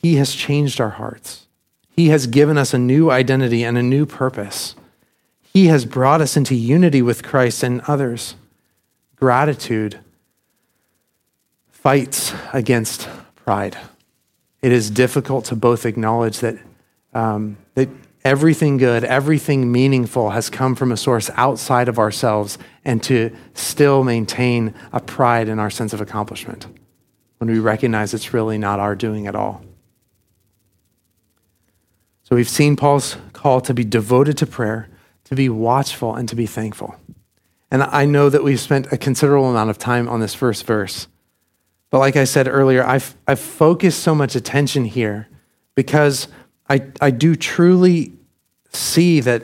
He 0.00 0.14
has 0.16 0.34
changed 0.34 0.80
our 0.80 0.90
hearts, 0.90 1.46
He 1.90 2.08
has 2.08 2.26
given 2.26 2.56
us 2.56 2.72
a 2.72 2.78
new 2.78 3.10
identity 3.10 3.62
and 3.64 3.76
a 3.76 3.82
new 3.82 4.06
purpose. 4.06 4.74
He 5.52 5.66
has 5.66 5.84
brought 5.84 6.20
us 6.20 6.36
into 6.36 6.54
unity 6.54 7.02
with 7.02 7.22
Christ 7.22 7.62
and 7.62 7.80
others. 7.88 8.34
Gratitude 9.16 9.98
fights 11.70 12.34
against 12.52 13.08
pride. 13.34 13.76
It 14.60 14.70
is 14.70 14.90
difficult 14.90 15.46
to 15.46 15.56
both 15.56 15.86
acknowledge 15.86 16.40
that, 16.40 16.58
um, 17.14 17.56
that 17.74 17.88
everything 18.26 18.76
good, 18.76 19.04
everything 19.04 19.70
meaningful 19.70 20.30
has 20.30 20.50
come 20.50 20.74
from 20.74 20.90
a 20.90 20.96
source 20.96 21.30
outside 21.36 21.88
of 21.88 21.96
ourselves, 21.96 22.58
and 22.84 23.00
to 23.04 23.30
still 23.54 24.02
maintain 24.02 24.74
a 24.92 25.00
pride 25.00 25.48
in 25.48 25.60
our 25.60 25.70
sense 25.70 25.92
of 25.92 26.00
accomplishment 26.00 26.66
when 27.38 27.48
we 27.48 27.60
recognize 27.60 28.12
it's 28.12 28.34
really 28.34 28.58
not 28.58 28.80
our 28.80 28.96
doing 28.96 29.28
at 29.28 29.36
all. 29.36 29.62
So 32.24 32.34
we've 32.34 32.48
seen 32.48 32.74
Paul's 32.74 33.16
call 33.32 33.60
to 33.60 33.72
be 33.72 33.84
devoted 33.84 34.36
to 34.38 34.46
prayer 34.46 34.88
to 35.24 35.36
be 35.36 35.48
watchful 35.48 36.14
and 36.14 36.28
to 36.28 36.34
be 36.34 36.46
thankful. 36.46 36.96
And 37.70 37.82
I 37.82 38.06
know 38.06 38.28
that 38.28 38.42
we've 38.42 38.60
spent 38.60 38.92
a 38.92 38.96
considerable 38.96 39.50
amount 39.50 39.70
of 39.70 39.78
time 39.78 40.08
on 40.08 40.20
this 40.20 40.34
first 40.34 40.64
verse. 40.64 41.06
But 41.90 41.98
like 41.98 42.16
I 42.16 42.24
said 42.24 42.48
earlier, 42.48 42.84
I've, 42.84 43.16
I've 43.26 43.40
focused 43.40 44.00
so 44.00 44.14
much 44.14 44.34
attention 44.34 44.84
here 44.84 45.28
because 45.74 46.28
I, 46.68 46.86
I 47.00 47.10
do 47.10 47.36
truly 47.36 48.15
see 48.76 49.20
that, 49.20 49.42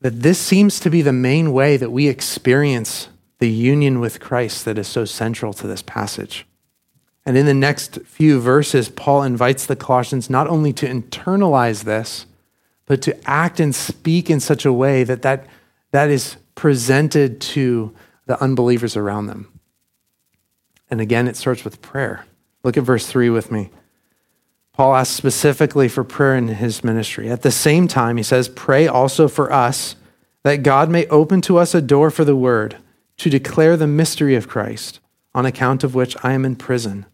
that 0.00 0.22
this 0.22 0.38
seems 0.38 0.78
to 0.80 0.90
be 0.90 1.02
the 1.02 1.12
main 1.12 1.52
way 1.52 1.76
that 1.76 1.90
we 1.90 2.08
experience 2.08 3.08
the 3.38 3.50
union 3.50 4.00
with 4.00 4.20
Christ 4.20 4.64
that 4.64 4.78
is 4.78 4.86
so 4.86 5.04
central 5.04 5.52
to 5.54 5.66
this 5.66 5.82
passage. 5.82 6.46
And 7.26 7.36
in 7.36 7.46
the 7.46 7.54
next 7.54 8.00
few 8.02 8.40
verses, 8.40 8.88
Paul 8.88 9.22
invites 9.22 9.66
the 9.66 9.76
Colossians 9.76 10.28
not 10.28 10.46
only 10.46 10.72
to 10.74 10.86
internalize 10.86 11.84
this, 11.84 12.26
but 12.86 13.00
to 13.02 13.16
act 13.28 13.60
and 13.60 13.74
speak 13.74 14.28
in 14.28 14.40
such 14.40 14.64
a 14.64 14.72
way 14.72 15.04
that 15.04 15.22
that, 15.22 15.46
that 15.90 16.10
is 16.10 16.36
presented 16.54 17.40
to 17.40 17.94
the 18.26 18.40
unbelievers 18.42 18.96
around 18.96 19.26
them. 19.26 19.50
And 20.90 21.00
again, 21.00 21.26
it 21.28 21.36
starts 21.36 21.64
with 21.64 21.80
prayer. 21.80 22.26
Look 22.62 22.76
at 22.76 22.84
verse 22.84 23.06
3 23.06 23.30
with 23.30 23.50
me. 23.50 23.70
Paul 24.74 24.96
asks 24.96 25.14
specifically 25.14 25.88
for 25.88 26.02
prayer 26.02 26.36
in 26.36 26.48
his 26.48 26.82
ministry. 26.82 27.30
At 27.30 27.42
the 27.42 27.52
same 27.52 27.86
time, 27.86 28.16
he 28.16 28.24
says, 28.24 28.48
Pray 28.48 28.88
also 28.88 29.28
for 29.28 29.52
us 29.52 29.94
that 30.42 30.64
God 30.64 30.90
may 30.90 31.06
open 31.06 31.40
to 31.42 31.58
us 31.58 31.74
a 31.74 31.80
door 31.80 32.10
for 32.10 32.24
the 32.24 32.36
word 32.36 32.76
to 33.18 33.30
declare 33.30 33.76
the 33.76 33.86
mystery 33.86 34.34
of 34.34 34.48
Christ, 34.48 34.98
on 35.32 35.46
account 35.46 35.84
of 35.84 35.94
which 35.94 36.16
I 36.24 36.32
am 36.32 36.44
in 36.44 36.56
prison, 36.56 37.06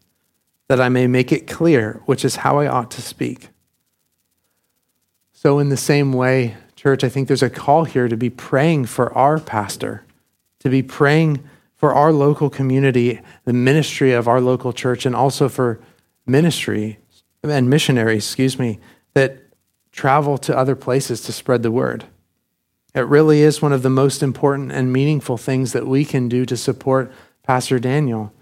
that 0.67 0.81
I 0.81 0.89
may 0.89 1.05
make 1.05 1.31
it 1.31 1.47
clear 1.47 2.01
which 2.05 2.25
is 2.25 2.37
how 2.37 2.59
I 2.59 2.67
ought 2.67 2.89
to 2.91 3.01
speak. 3.01 3.49
So, 5.31 5.59
in 5.59 5.69
the 5.69 5.77
same 5.77 6.13
way, 6.13 6.55
church, 6.75 7.03
I 7.03 7.09
think 7.09 7.27
there's 7.27 7.43
a 7.43 7.49
call 7.49 7.85
here 7.85 8.07
to 8.07 8.17
be 8.17 8.29
praying 8.31 8.87
for 8.87 9.13
our 9.15 9.39
pastor, 9.39 10.03
to 10.59 10.69
be 10.69 10.81
praying 10.81 11.43
for 11.75 11.93
our 11.93 12.11
local 12.11 12.49
community, 12.49 13.21
the 13.45 13.53
ministry 13.53 14.13
of 14.13 14.27
our 14.27 14.41
local 14.41 14.73
church, 14.73 15.05
and 15.05 15.15
also 15.15 15.47
for 15.47 15.79
ministry 16.25 16.97
and 17.43 17.69
missionaries, 17.69 18.25
excuse 18.25 18.59
me, 18.59 18.79
that 19.13 19.41
travel 19.91 20.37
to 20.37 20.55
other 20.57 20.75
places 20.75 21.21
to 21.21 21.31
spread 21.31 21.63
the 21.63 21.71
word. 21.71 22.05
It 22.93 23.01
really 23.01 23.41
is 23.41 23.61
one 23.61 23.73
of 23.73 23.83
the 23.83 23.89
most 23.89 24.21
important 24.21 24.71
and 24.71 24.91
meaningful 24.91 25.37
things 25.37 25.73
that 25.73 25.87
we 25.87 26.05
can 26.05 26.27
do 26.27 26.45
to 26.45 26.57
support 26.57 27.11
Pastor 27.43 27.79
Daniel 27.79 28.33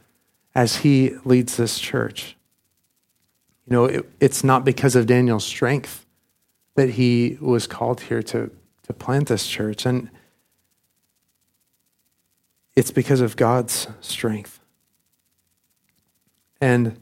as 0.55 0.77
he 0.77 1.15
leads 1.23 1.55
this 1.55 1.79
church. 1.79 2.35
You 3.65 3.73
know, 3.73 3.85
it, 3.85 4.09
it's 4.19 4.43
not 4.43 4.65
because 4.65 4.95
of 4.95 5.05
Daniel's 5.05 5.45
strength 5.45 6.05
that 6.75 6.91
he 6.91 7.37
was 7.39 7.67
called 7.67 8.01
here 8.01 8.23
to, 8.23 8.49
to 8.83 8.93
plant 8.93 9.27
this 9.27 9.45
church. 9.47 9.85
And 9.85 10.09
it's 12.75 12.91
because 12.91 13.21
of 13.21 13.35
God's 13.35 13.87
strength. 14.01 14.59
And 16.59 16.99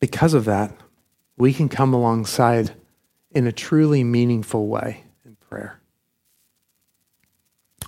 because 0.00 0.34
of 0.34 0.44
that, 0.44 0.72
we 1.36 1.52
can 1.52 1.68
come 1.68 1.92
alongside 1.94 2.72
in 3.30 3.46
a 3.46 3.52
truly 3.52 4.02
meaningful 4.04 4.66
way 4.66 5.04
in 5.24 5.36
prayer. 5.36 5.80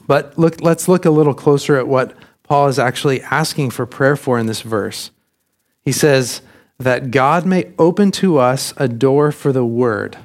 But 0.06 0.38
look, 0.38 0.60
let's 0.60 0.88
look 0.88 1.04
a 1.04 1.10
little 1.10 1.34
closer 1.34 1.76
at 1.76 1.88
what 1.88 2.14
Paul 2.42 2.68
is 2.68 2.78
actually 2.78 3.22
asking 3.22 3.70
for 3.70 3.86
prayer 3.86 4.16
for 4.16 4.38
in 4.38 4.46
this 4.46 4.62
verse. 4.62 5.10
He 5.82 5.92
says, 5.92 6.42
that 6.80 7.10
God 7.10 7.44
may 7.44 7.70
open 7.78 8.10
to 8.10 8.38
us 8.38 8.72
a 8.78 8.88
door 8.88 9.30
for 9.30 9.52
the 9.52 9.64
word 9.64 10.16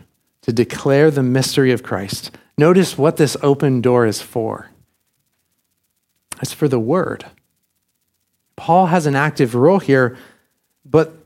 to 0.42 0.54
declare 0.54 1.12
the 1.12 1.22
mystery 1.22 1.74
of 1.74 1.84
Christ. 1.84 2.32
Notice 2.58 2.98
what 2.98 3.18
this 3.18 3.36
open 3.44 3.82
door 3.82 4.06
is 4.06 4.22
for. 4.22 4.72
It's 6.42 6.54
for 6.54 6.70
the 6.70 6.80
word. 6.80 7.26
Paul 8.56 8.86
has 8.86 9.06
an 9.06 9.18
active 9.18 9.54
role 9.54 9.80
here, 9.80 10.18
but 10.86 11.25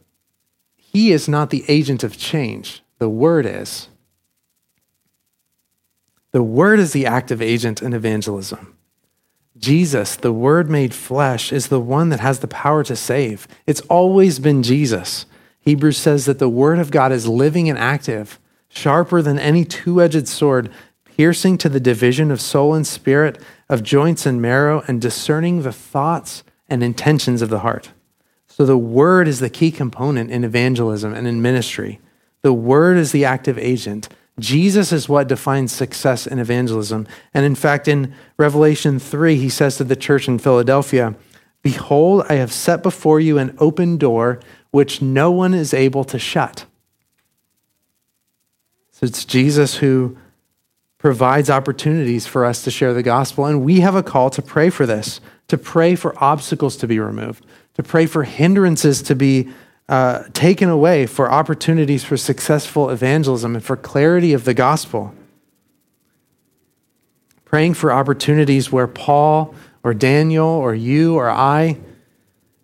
he 0.91 1.11
is 1.11 1.27
not 1.27 1.49
the 1.49 1.65
agent 1.67 2.03
of 2.03 2.17
change. 2.17 2.81
The 2.97 3.09
word 3.09 3.45
is. 3.45 3.89
The 6.31 6.43
word 6.43 6.79
is 6.79 6.93
the 6.93 7.05
active 7.05 7.41
agent 7.41 7.81
in 7.81 7.93
evangelism. 7.93 8.75
Jesus, 9.59 10.15
the 10.15 10.31
Word 10.31 10.69
made 10.69 10.93
flesh, 10.93 11.51
is 11.51 11.67
the 11.67 11.81
one 11.81 12.09
that 12.09 12.21
has 12.21 12.39
the 12.39 12.47
power 12.47 12.83
to 12.85 12.95
save. 12.95 13.45
It's 13.67 13.81
always 13.81 14.39
been 14.39 14.63
Jesus. 14.63 15.25
Hebrews 15.59 15.97
says 15.97 16.25
that 16.25 16.39
the 16.39 16.47
Word 16.47 16.79
of 16.79 16.91
God 16.91 17.11
is 17.11 17.27
living 17.27 17.69
and 17.69 17.77
active, 17.77 18.39
sharper 18.69 19.21
than 19.21 19.37
any 19.37 19.65
two 19.65 20.01
edged 20.01 20.29
sword, 20.29 20.71
piercing 21.03 21.57
to 21.57 21.67
the 21.67 21.81
division 21.81 22.31
of 22.31 22.39
soul 22.39 22.73
and 22.73 22.87
spirit, 22.87 23.37
of 23.67 23.83
joints 23.83 24.25
and 24.25 24.41
marrow, 24.41 24.81
and 24.87 25.01
discerning 25.01 25.61
the 25.61 25.73
thoughts 25.73 26.43
and 26.69 26.81
intentions 26.81 27.41
of 27.41 27.49
the 27.49 27.59
heart. 27.59 27.91
So 28.59 28.65
the 28.65 28.77
Word 28.77 29.29
is 29.29 29.39
the 29.39 29.49
key 29.49 29.71
component 29.71 30.31
in 30.31 30.43
evangelism 30.43 31.13
and 31.13 31.25
in 31.25 31.41
ministry. 31.41 32.01
The 32.41 32.51
Word 32.51 32.97
is 32.97 33.13
the 33.13 33.23
active 33.23 33.57
agent. 33.57 34.09
Jesus 34.37 34.91
is 34.91 35.07
what 35.07 35.29
defines 35.29 35.71
success 35.71 36.27
in 36.27 36.39
evangelism. 36.39 37.07
And 37.33 37.45
in 37.45 37.55
fact, 37.55 37.87
in 37.87 38.13
Revelation 38.35 38.99
3, 38.99 39.37
he 39.37 39.47
says 39.47 39.77
to 39.77 39.85
the 39.85 39.95
church 39.95 40.27
in 40.27 40.39
Philadelphia, 40.39 41.15
Behold, 41.61 42.25
I 42.27 42.33
have 42.33 42.51
set 42.51 42.83
before 42.83 43.21
you 43.21 43.37
an 43.37 43.55
open 43.59 43.97
door 43.97 44.41
which 44.71 45.01
no 45.01 45.31
one 45.31 45.53
is 45.53 45.73
able 45.73 46.03
to 46.03 46.19
shut. 46.19 46.65
So 48.91 49.05
it's 49.05 49.23
Jesus 49.23 49.77
who 49.77 50.17
provides 50.97 51.49
opportunities 51.49 52.27
for 52.27 52.43
us 52.43 52.61
to 52.65 52.71
share 52.71 52.93
the 52.93 53.03
gospel. 53.03 53.45
And 53.45 53.63
we 53.63 53.79
have 53.79 53.95
a 53.95 54.03
call 54.03 54.29
to 54.31 54.41
pray 54.41 54.69
for 54.69 54.85
this, 54.85 55.21
to 55.47 55.57
pray 55.57 55.95
for 55.95 56.21
obstacles 56.21 56.75
to 56.77 56.87
be 56.87 56.99
removed, 56.99 57.45
to 57.79 57.83
pray 57.83 58.05
for 58.05 58.25
hindrances 58.25 59.01
to 59.01 59.15
be 59.15 59.47
uh, 59.87 60.23
taken 60.33 60.67
away 60.67 61.05
for 61.05 61.31
opportunities 61.31 62.03
for 62.03 62.17
successful 62.17 62.89
evangelism 62.89 63.55
and 63.55 63.63
for 63.63 63.77
clarity 63.77 64.33
of 64.33 64.43
the 64.43 64.53
gospel. 64.53 65.13
Praying 67.45 67.75
for 67.75 67.93
opportunities 67.93 68.69
where 68.69 68.85
Paul 68.85 69.55
or 69.81 69.93
Daniel 69.93 70.45
or 70.45 70.75
you 70.75 71.15
or 71.15 71.29
I 71.29 71.77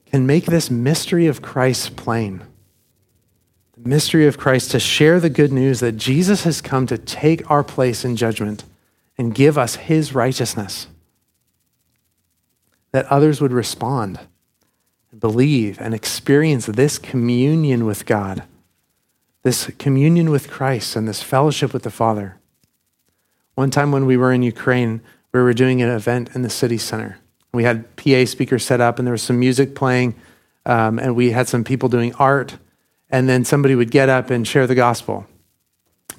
can 0.08 0.28
make 0.28 0.48
this 0.48 0.70
mystery 0.70 1.28
of 1.28 1.42
Christ 1.42 1.96
plain. 1.96 2.44
The 3.78 3.88
mystery 3.88 4.28
of 4.28 4.38
Christ 4.38 4.72
to 4.72 4.82
share 4.82 5.22
the 5.22 5.30
good 5.30 5.54
news 5.54 5.80
that 5.80 5.94
Jesus 5.94 6.44
has 6.44 6.60
come 6.60 6.88
to 6.88 6.98
take 6.98 7.50
our 7.50 7.64
place 7.64 8.04
in 8.04 8.18
judgment 8.18 8.66
and 9.18 9.34
give 9.34 9.58
us 9.58 9.76
his 9.76 10.14
righteousness. 10.14 10.88
That 12.92 13.06
others 13.06 13.40
would 13.40 13.54
respond 13.54 14.20
believe 15.20 15.80
and 15.80 15.94
experience 15.94 16.66
this 16.66 16.98
communion 16.98 17.86
with 17.86 18.06
God, 18.06 18.44
this 19.44 19.72
communion 19.78 20.30
with 20.30 20.50
Christ, 20.50 20.96
and 20.96 21.08
this 21.08 21.24
fellowship 21.24 21.74
with 21.74 21.84
the 21.84 21.92
Father. 21.92 22.38
One 23.56 23.72
time 23.72 23.92
when 23.92 24.06
we 24.06 24.18
were 24.18 24.34
in 24.34 24.44
Ukraine, 24.44 25.02
we 25.32 25.42
were 25.42 25.54
doing 25.54 25.82
an 25.82 25.90
event 25.90 26.36
in 26.36 26.42
the 26.42 26.50
city 26.50 26.78
center. 26.78 27.20
We 27.54 27.64
had 27.64 27.96
PA 27.96 28.26
speakers 28.26 28.66
set 28.66 28.82
up, 28.82 29.00
and 29.00 29.08
there 29.08 29.14
was 29.14 29.22
some 29.22 29.40
music 29.40 29.76
playing, 29.76 30.16
um, 30.66 31.00
and 31.00 31.16
we 31.16 31.32
had 31.32 31.48
some 31.48 31.64
people 31.64 31.88
doing 31.88 32.14
art, 32.16 32.58
and 33.10 33.30
then 33.30 33.46
somebody 33.46 33.76
would 33.76 33.92
get 33.92 34.10
up 34.10 34.30
and 34.30 34.46
share 34.46 34.68
the 34.68 34.76
gospel. 34.76 35.26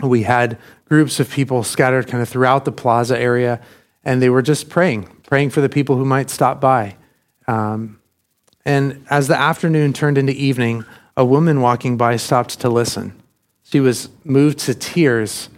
We 0.03 0.23
had 0.23 0.59
groups 0.87 1.21
of 1.21 1.31
people 1.31 1.63
scattered 1.63 2.07
kind 2.07 2.23
of 2.23 2.29
throughout 2.29 2.65
the 2.65 2.73
plaza 2.73 3.19
area, 3.19 3.61
and 4.05 4.23
they 4.23 4.31
were 4.31 4.43
just 4.43 4.71
praying, 4.71 5.09
praying 5.25 5.51
for 5.51 5.61
the 5.61 5.69
people 5.69 5.97
who 5.97 6.05
might 6.05 6.31
stop 6.31 6.61
by. 6.61 6.97
Um, 7.47 7.99
and 8.67 9.07
as 9.09 9.29
the 9.29 9.39
afternoon 9.39 9.93
turned 9.93 10.19
into 10.19 10.33
evening, 10.33 10.85
a 11.17 11.25
woman 11.25 11.61
walking 11.61 11.97
by 11.97 12.17
stopped 12.17 12.61
to 12.61 12.69
listen. 12.69 13.15
She 13.63 13.79
was 13.79 14.09
moved 14.25 14.59
to 14.61 14.75
tears, 14.75 15.49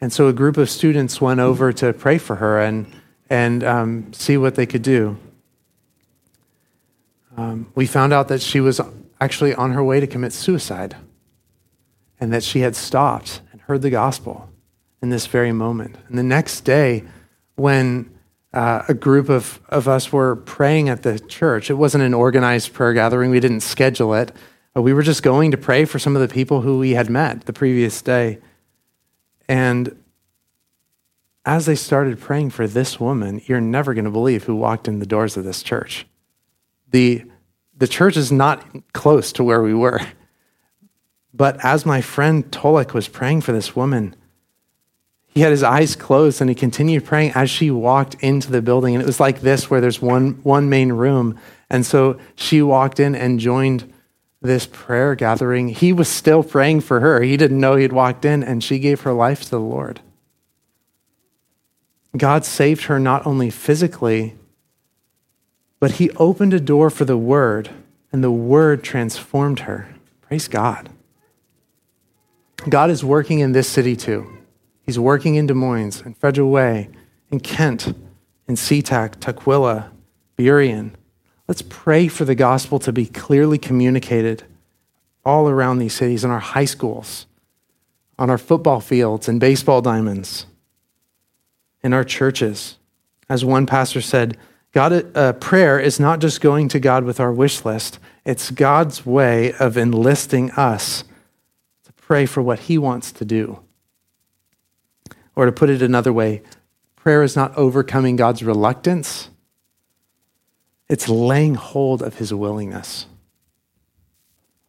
and 0.00 0.12
so 0.12 0.28
a 0.28 0.32
group 0.32 0.56
of 0.56 0.70
students 0.70 1.20
went 1.20 1.40
over 1.40 1.72
to 1.72 1.92
pray 1.92 2.18
for 2.18 2.36
her 2.36 2.60
and, 2.60 2.86
and 3.28 3.64
um, 3.64 4.12
see 4.12 4.36
what 4.36 4.54
they 4.54 4.64
could 4.64 4.82
do. 4.82 5.18
Um, 7.36 7.70
we 7.74 7.84
found 7.84 8.12
out 8.12 8.28
that 8.28 8.40
she 8.40 8.60
was 8.60 8.80
actually 9.20 9.54
on 9.56 9.72
her 9.72 9.82
way 9.82 9.98
to 9.98 10.06
commit 10.06 10.32
suicide 10.32 10.96
and 12.20 12.32
that 12.32 12.44
she 12.44 12.60
had 12.60 12.76
stopped 12.76 13.40
and 13.50 13.60
heard 13.62 13.82
the 13.82 13.90
gospel 13.90 14.48
in 15.02 15.10
this 15.10 15.26
very 15.26 15.50
moment. 15.50 15.96
And 16.08 16.16
the 16.16 16.22
next 16.22 16.60
day, 16.60 17.02
when 17.56 18.16
uh, 18.52 18.82
a 18.88 18.94
group 18.94 19.28
of, 19.28 19.60
of 19.68 19.88
us 19.88 20.12
were 20.12 20.36
praying 20.36 20.88
at 20.88 21.02
the 21.02 21.18
church, 21.18 21.70
it 21.70 21.74
wasn't 21.74 22.04
an 22.04 22.14
organized 22.14 22.72
prayer 22.72 22.92
gathering, 22.92 23.30
we 23.30 23.40
didn't 23.40 23.60
schedule 23.60 24.14
it. 24.14 24.32
We 24.74 24.94
were 24.94 25.02
just 25.02 25.22
going 25.22 25.50
to 25.50 25.58
pray 25.58 25.84
for 25.84 25.98
some 25.98 26.16
of 26.16 26.22
the 26.22 26.32
people 26.32 26.62
who 26.62 26.78
we 26.78 26.92
had 26.92 27.10
met 27.10 27.44
the 27.44 27.52
previous 27.52 28.00
day. 28.00 28.38
And 29.46 30.02
as 31.44 31.66
they 31.66 31.74
started 31.74 32.20
praying 32.20 32.50
for 32.50 32.66
this 32.66 32.98
woman, 32.98 33.42
you're 33.46 33.60
never 33.60 33.92
going 33.92 34.06
to 34.06 34.10
believe 34.10 34.44
who 34.44 34.56
walked 34.56 34.88
in 34.88 34.98
the 34.98 35.06
doors 35.06 35.36
of 35.36 35.44
this 35.44 35.62
church. 35.62 36.06
The, 36.90 37.24
the 37.76 37.88
church 37.88 38.16
is 38.16 38.32
not 38.32 38.64
close 38.94 39.32
to 39.32 39.44
where 39.44 39.62
we 39.62 39.74
were. 39.74 40.00
But 41.34 41.62
as 41.64 41.84
my 41.84 42.00
friend 42.00 42.50
Tolek 42.50 42.92
was 42.92 43.08
praying 43.08 43.40
for 43.40 43.52
this 43.52 43.74
woman, 43.74 44.14
he 45.34 45.40
had 45.40 45.50
his 45.50 45.62
eyes 45.62 45.96
closed 45.96 46.40
and 46.40 46.50
he 46.50 46.54
continued 46.54 47.06
praying 47.06 47.32
as 47.34 47.48
she 47.48 47.70
walked 47.70 48.14
into 48.20 48.50
the 48.50 48.60
building. 48.60 48.94
And 48.94 49.02
it 49.02 49.06
was 49.06 49.20
like 49.20 49.40
this, 49.40 49.70
where 49.70 49.80
there's 49.80 50.02
one, 50.02 50.32
one 50.42 50.68
main 50.68 50.92
room. 50.92 51.38
And 51.70 51.86
so 51.86 52.18
she 52.34 52.60
walked 52.60 53.00
in 53.00 53.14
and 53.14 53.40
joined 53.40 53.90
this 54.42 54.66
prayer 54.66 55.14
gathering. 55.14 55.68
He 55.68 55.92
was 55.92 56.08
still 56.08 56.42
praying 56.42 56.82
for 56.82 57.00
her. 57.00 57.22
He 57.22 57.38
didn't 57.38 57.60
know 57.60 57.76
he'd 57.76 57.92
walked 57.92 58.24
in, 58.24 58.42
and 58.42 58.62
she 58.62 58.78
gave 58.78 59.02
her 59.02 59.12
life 59.12 59.44
to 59.44 59.50
the 59.50 59.60
Lord. 59.60 60.00
God 62.14 62.44
saved 62.44 62.84
her 62.84 62.98
not 62.98 63.26
only 63.26 63.48
physically, 63.48 64.34
but 65.80 65.92
he 65.92 66.10
opened 66.12 66.52
a 66.52 66.60
door 66.60 66.90
for 66.90 67.04
the 67.06 67.16
word, 67.16 67.70
and 68.12 68.22
the 68.22 68.30
word 68.30 68.84
transformed 68.84 69.60
her. 69.60 69.94
Praise 70.20 70.46
God. 70.48 70.90
God 72.68 72.90
is 72.90 73.02
working 73.02 73.38
in 73.38 73.52
this 73.52 73.68
city 73.68 73.96
too. 73.96 74.41
He's 74.82 74.98
working 74.98 75.36
in 75.36 75.46
Des 75.46 75.54
Moines, 75.54 76.02
in 76.02 76.14
Federal 76.14 76.50
Way, 76.50 76.90
in 77.30 77.40
Kent, 77.40 77.94
in 78.48 78.56
SeaTac, 78.56 79.16
Tukwila, 79.16 79.90
Burien. 80.36 80.92
Let's 81.46 81.62
pray 81.62 82.08
for 82.08 82.24
the 82.24 82.34
gospel 82.34 82.78
to 82.80 82.92
be 82.92 83.06
clearly 83.06 83.58
communicated 83.58 84.44
all 85.24 85.48
around 85.48 85.78
these 85.78 85.94
cities, 85.94 86.24
in 86.24 86.30
our 86.30 86.40
high 86.40 86.64
schools, 86.64 87.26
on 88.18 88.28
our 88.28 88.38
football 88.38 88.80
fields 88.80 89.28
and 89.28 89.38
baseball 89.38 89.80
diamonds, 89.80 90.46
in 91.82 91.92
our 91.92 92.02
churches. 92.02 92.76
As 93.28 93.44
one 93.44 93.66
pastor 93.66 94.00
said, 94.00 94.36
God, 94.72 95.16
uh, 95.16 95.34
prayer 95.34 95.78
is 95.78 96.00
not 96.00 96.20
just 96.20 96.40
going 96.40 96.68
to 96.68 96.80
God 96.80 97.04
with 97.04 97.20
our 97.20 97.32
wish 97.32 97.64
list, 97.64 97.98
it's 98.24 98.50
God's 98.50 99.06
way 99.06 99.52
of 99.54 99.76
enlisting 99.76 100.50
us 100.52 101.04
to 101.84 101.92
pray 101.92 102.26
for 102.26 102.42
what 102.42 102.60
He 102.60 102.78
wants 102.78 103.12
to 103.12 103.24
do. 103.24 103.60
Or 105.34 105.46
to 105.46 105.52
put 105.52 105.70
it 105.70 105.82
another 105.82 106.12
way, 106.12 106.42
prayer 106.96 107.22
is 107.22 107.36
not 107.36 107.56
overcoming 107.56 108.16
God's 108.16 108.42
reluctance, 108.42 109.28
it's 110.88 111.08
laying 111.08 111.54
hold 111.54 112.02
of 112.02 112.18
his 112.18 112.34
willingness. 112.34 113.06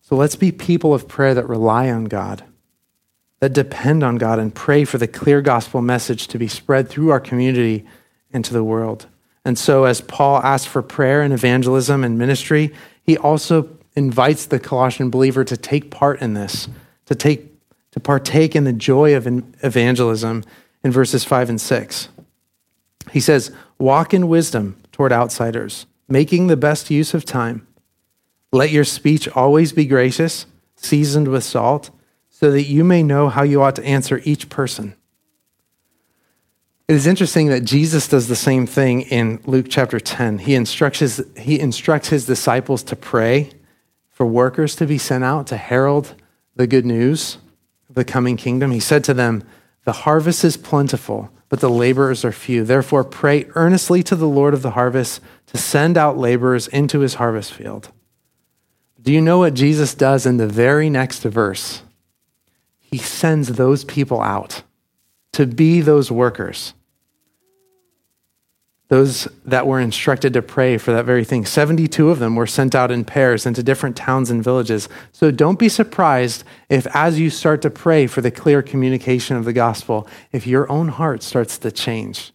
So 0.01 0.15
let's 0.15 0.35
be 0.35 0.51
people 0.51 0.93
of 0.93 1.07
prayer 1.07 1.33
that 1.33 1.47
rely 1.47 1.89
on 1.89 2.05
God, 2.05 2.43
that 3.39 3.53
depend 3.53 4.03
on 4.03 4.17
God, 4.17 4.39
and 4.39 4.53
pray 4.53 4.85
for 4.85 4.97
the 4.97 5.07
clear 5.07 5.41
gospel 5.41 5.81
message 5.81 6.27
to 6.27 6.37
be 6.37 6.47
spread 6.47 6.87
through 6.87 7.09
our 7.09 7.19
community 7.19 7.85
into 8.31 8.53
the 8.53 8.63
world. 8.63 9.07
And 9.45 9.57
so, 9.57 9.83
as 9.83 10.01
Paul 10.01 10.37
asks 10.43 10.67
for 10.67 10.81
prayer 10.81 11.21
and 11.21 11.33
evangelism 11.33 12.03
and 12.03 12.17
ministry, 12.17 12.73
he 13.03 13.17
also 13.17 13.69
invites 13.95 14.45
the 14.45 14.59
Colossian 14.59 15.09
believer 15.09 15.43
to 15.43 15.57
take 15.57 15.91
part 15.91 16.21
in 16.21 16.33
this, 16.33 16.67
to 17.05 17.15
take 17.15 17.52
to 17.93 17.99
partake 17.99 18.55
in 18.55 18.63
the 18.63 18.73
joy 18.73 19.15
of 19.15 19.27
evangelism 19.27 20.43
in 20.83 20.91
verses 20.91 21.23
5 21.23 21.51
and 21.51 21.61
6. 21.61 22.09
He 23.11 23.19
says, 23.19 23.51
Walk 23.77 24.15
in 24.15 24.27
wisdom 24.27 24.81
toward 24.91 25.11
outsiders, 25.11 25.85
making 26.07 26.47
the 26.47 26.57
best 26.57 26.89
use 26.89 27.13
of 27.13 27.23
time. 27.23 27.67
Let 28.51 28.71
your 28.71 28.83
speech 28.83 29.27
always 29.29 29.73
be 29.73 29.85
gracious, 29.85 30.47
seasoned 30.75 31.27
with 31.27 31.43
salt, 31.43 31.91
so 32.29 32.49
that 32.49 32.63
you 32.63 32.83
may 32.83 33.03
know 33.03 33.29
how 33.29 33.43
you 33.43 33.61
ought 33.61 33.75
to 33.75 33.85
answer 33.85 34.21
each 34.23 34.49
person. 34.49 34.95
It 36.87 36.95
is 36.95 37.05
interesting 37.05 37.49
that 37.49 37.63
Jesus 37.63 38.07
does 38.07 38.27
the 38.27 38.35
same 38.35 38.65
thing 38.65 39.01
in 39.01 39.39
Luke 39.45 39.67
chapter 39.69 39.99
10. 39.99 40.39
He 40.39 40.55
instructs 40.55 40.97
his, 40.97 41.23
he 41.37 41.59
instructs 41.59 42.09
his 42.09 42.25
disciples 42.25 42.81
to 42.83 42.95
pray 42.95 43.51
for 44.09 44.25
workers 44.25 44.75
to 44.77 44.87
be 44.87 44.97
sent 44.97 45.23
out 45.23 45.45
to 45.47 45.57
herald 45.57 46.15
the 46.55 46.65
good 46.65 46.87
news 46.87 47.37
the 47.93 48.05
coming 48.05 48.37
kingdom, 48.37 48.71
he 48.71 48.79
said 48.79 49.03
to 49.05 49.13
them, 49.13 49.43
The 49.85 49.91
harvest 49.91 50.43
is 50.43 50.57
plentiful, 50.57 51.29
but 51.49 51.59
the 51.59 51.69
laborers 51.69 52.25
are 52.25 52.31
few. 52.31 52.63
Therefore, 52.63 53.03
pray 53.03 53.45
earnestly 53.55 54.03
to 54.03 54.15
the 54.15 54.27
Lord 54.27 54.53
of 54.53 54.61
the 54.61 54.71
harvest 54.71 55.21
to 55.47 55.57
send 55.57 55.97
out 55.97 56.17
laborers 56.17 56.67
into 56.67 56.99
his 56.99 57.15
harvest 57.15 57.53
field. 57.53 57.91
Do 59.01 59.11
you 59.11 59.21
know 59.21 59.39
what 59.39 59.53
Jesus 59.53 59.93
does 59.93 60.25
in 60.25 60.37
the 60.37 60.47
very 60.47 60.89
next 60.89 61.23
verse? 61.23 61.83
He 62.79 62.97
sends 62.97 63.49
those 63.49 63.83
people 63.83 64.21
out 64.21 64.63
to 65.33 65.45
be 65.45 65.81
those 65.81 66.11
workers 66.11 66.73
those 68.89 69.27
that 69.45 69.65
were 69.65 69.79
instructed 69.79 70.33
to 70.33 70.41
pray 70.41 70.77
for 70.77 70.91
that 70.91 71.05
very 71.05 71.23
thing. 71.23 71.45
72 71.45 72.09
of 72.09 72.19
them 72.19 72.35
were 72.35 72.45
sent 72.45 72.75
out 72.75 72.91
in 72.91 73.05
pairs 73.05 73.45
into 73.45 73.63
different 73.63 73.95
towns 73.95 74.29
and 74.29 74.43
villages. 74.43 74.89
So 75.11 75.31
don't 75.31 75.57
be 75.57 75.69
surprised 75.69 76.43
if, 76.69 76.85
as 76.95 77.19
you 77.19 77.29
start 77.29 77.61
to 77.63 77.69
pray 77.69 78.07
for 78.07 78.21
the 78.21 78.31
clear 78.31 78.61
communication 78.61 79.37
of 79.37 79.45
the 79.45 79.53
gospel, 79.53 80.07
if 80.31 80.45
your 80.45 80.69
own 80.71 80.89
heart 80.89 81.23
starts 81.23 81.57
to 81.59 81.71
change 81.71 82.33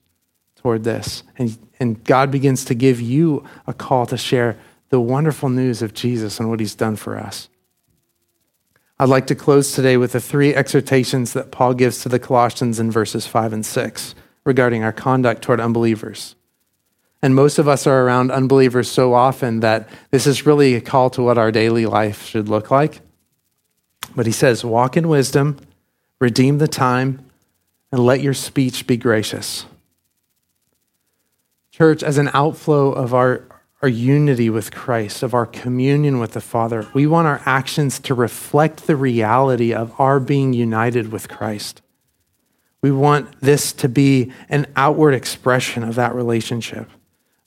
toward 0.57 0.85
this 0.85 1.23
and, 1.37 1.57
and 1.79 2.03
God 2.05 2.31
begins 2.31 2.65
to 2.65 2.75
give 2.75 3.01
you 3.01 3.45
a 3.67 3.75
call 3.75 4.07
to 4.07 4.17
share 4.17 4.59
the 4.89 5.01
wonderful 5.01 5.49
news 5.49 5.83
of 5.83 5.95
Jesus 5.95 6.41
and 6.41 6.49
what 6.49 6.61
he's 6.61 6.75
done 6.75 6.97
for 6.97 7.17
us. 7.19 7.49
I'd 8.99 9.09
like 9.09 9.29
to 9.29 9.37
close 9.37 9.75
today 9.75 9.97
with 9.97 10.13
the 10.13 10.21
three 10.21 10.55
exhortations 10.55 11.33
that 11.35 11.53
Paul 11.53 11.75
gives 11.75 12.03
to 12.03 12.09
the 12.09 12.19
Colossians 12.19 12.81
in 12.81 12.91
verses 12.91 13.29
5 13.29 13.53
and 13.53 13.65
6 13.65 14.15
regarding 14.45 14.83
our 14.83 14.93
conduct 14.93 15.43
toward 15.43 15.61
unbelievers. 15.61 16.35
And 17.21 17.35
most 17.35 17.59
of 17.59 17.67
us 17.67 17.87
are 17.87 18.05
around 18.05 18.31
unbelievers 18.31 18.91
so 18.91 19.15
often 19.15 19.61
that 19.61 19.89
this 20.11 20.27
is 20.27 20.47
really 20.47 20.75
a 20.75 20.81
call 20.81 21.11
to 21.11 21.23
what 21.23 21.39
our 21.39 21.51
daily 21.51 21.85
life 21.85 22.25
should 22.25 22.49
look 22.49 22.71
like. 22.71 23.01
But 24.15 24.27
he 24.27 24.33
says, 24.33 24.65
Walk 24.65 24.97
in 24.97 25.09
wisdom, 25.09 25.59
redeem 26.21 26.59
the 26.59 26.69
time, 26.69 27.25
and 27.91 28.05
let 28.05 28.21
your 28.21 28.35
speech 28.35 28.87
be 28.87 28.97
gracious. 28.97 29.67
Church, 31.73 32.03
as 32.03 32.19
an 32.19 32.31
outflow 32.33 32.93
of 32.93 33.15
our, 33.15 33.45
our 33.83 33.89
unity 33.89 34.51
with 34.51 34.73
Christ, 34.73 35.23
of 35.23 35.35
our 35.35 35.47
communion 35.47 36.19
with 36.19 36.33
the 36.33 36.41
Father, 36.41 36.87
we 36.93 37.07
want 37.07 37.29
our 37.29 37.41
actions 37.47 37.99
to 38.01 38.15
reflect 38.15 38.87
the 38.87 38.97
reality 38.97 39.73
of 39.73 39.93
our 39.99 40.21
being 40.21 40.53
united 40.53 41.11
with 41.11 41.29
Christ. 41.29 41.83
We 42.81 42.93
want 42.93 43.41
this 43.41 43.73
to 43.75 43.89
be 43.89 44.33
an 44.49 44.67
outward 44.77 45.15
expression 45.15 45.83
of 45.83 45.97
that 45.97 46.15
relationship. 46.15 46.89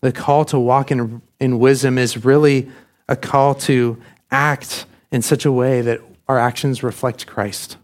The 0.02 0.12
call 0.12 0.45
to 0.45 0.60
walk 0.60 0.91
in, 0.91 1.22
in 1.39 1.60
wisdom 1.60 1.97
is 1.97 2.26
really 2.26 2.70
a 3.08 3.16
call 3.16 3.56
to 3.56 4.02
act 4.32 4.86
in 5.12 5.22
such 5.22 5.45
a 5.45 5.52
way 5.52 5.82
that 5.82 6.02
our 6.28 6.39
actions 6.39 6.82
reflect 6.84 7.28
Christ. 7.28 7.78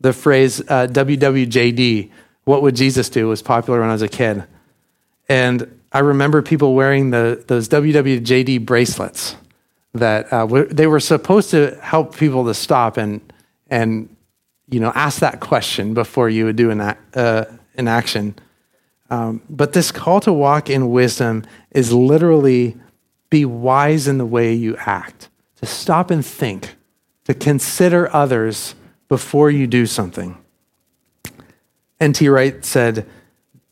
The 0.00 0.12
phrase 0.12 0.60
uh, 0.60 0.86
WWJD, 0.86 2.10
what 2.44 2.62
would 2.62 2.76
Jesus 2.76 3.08
do, 3.08 3.28
was 3.28 3.42
popular 3.42 3.80
when 3.80 3.88
I 3.88 3.92
was 3.92 4.02
a 4.02 4.08
kid. 4.08 4.44
And 5.28 5.80
I 5.92 6.00
remember 6.00 6.40
people 6.42 6.74
wearing 6.74 7.10
the, 7.10 7.42
those 7.46 7.68
WWJD 7.68 8.64
bracelets 8.64 9.36
that 9.94 10.32
uh, 10.32 10.46
they 10.70 10.86
were 10.86 11.00
supposed 11.00 11.50
to 11.50 11.78
help 11.82 12.16
people 12.16 12.44
to 12.46 12.54
stop 12.54 12.96
and, 12.96 13.20
and 13.68 14.14
you 14.70 14.80
know, 14.80 14.92
ask 14.94 15.20
that 15.20 15.40
question 15.40 15.94
before 15.94 16.28
you 16.28 16.44
would 16.44 16.56
do 16.56 16.70
an, 16.70 16.80
uh, 16.80 17.56
an 17.74 17.88
action. 17.88 18.34
Um, 19.10 19.42
but 19.48 19.72
this 19.72 19.90
call 19.90 20.20
to 20.20 20.32
walk 20.32 20.68
in 20.68 20.90
wisdom 20.90 21.44
is 21.70 21.92
literally 21.92 22.76
be 23.30 23.44
wise 23.44 24.08
in 24.08 24.18
the 24.18 24.26
way 24.26 24.52
you 24.52 24.76
act, 24.78 25.28
to 25.56 25.66
stop 25.66 26.10
and 26.10 26.24
think, 26.24 26.76
to 27.24 27.34
consider 27.34 28.14
others 28.14 28.74
before 29.08 29.50
you 29.50 29.66
do 29.66 29.86
something. 29.86 30.36
N.T. 32.00 32.28
Wright 32.28 32.64
said, 32.64 33.06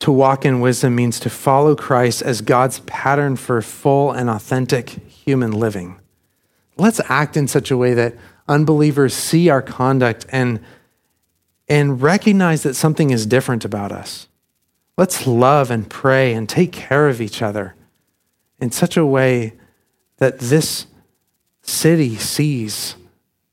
to 0.00 0.12
walk 0.12 0.44
in 0.44 0.60
wisdom 0.60 0.94
means 0.94 1.18
to 1.20 1.30
follow 1.30 1.74
Christ 1.74 2.22
as 2.22 2.40
God's 2.40 2.80
pattern 2.80 3.36
for 3.36 3.62
full 3.62 4.12
and 4.12 4.28
authentic 4.28 4.90
human 4.90 5.52
living. 5.52 5.98
Let's 6.76 7.00
act 7.08 7.36
in 7.36 7.48
such 7.48 7.70
a 7.70 7.76
way 7.76 7.94
that 7.94 8.14
unbelievers 8.46 9.14
see 9.14 9.48
our 9.48 9.62
conduct 9.62 10.26
and, 10.28 10.60
and 11.68 12.00
recognize 12.02 12.62
that 12.64 12.74
something 12.74 13.10
is 13.10 13.24
different 13.24 13.64
about 13.64 13.90
us. 13.90 14.28
Let's 14.96 15.26
love 15.26 15.70
and 15.70 15.88
pray 15.88 16.32
and 16.32 16.48
take 16.48 16.72
care 16.72 17.08
of 17.08 17.20
each 17.20 17.42
other 17.42 17.74
in 18.58 18.70
such 18.70 18.96
a 18.96 19.04
way 19.04 19.54
that 20.18 20.38
this 20.38 20.86
city 21.60 22.16
sees 22.16 22.96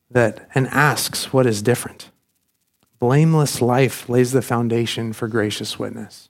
that 0.09 0.47
and 0.55 0.67
asks 0.67 1.33
what 1.33 1.45
is 1.45 1.61
different. 1.61 2.11
Blameless 2.99 3.61
life 3.61 4.07
lays 4.07 4.31
the 4.31 4.41
foundation 4.41 5.11
for 5.11 5.27
gracious 5.27 5.77
witness. 5.77 6.29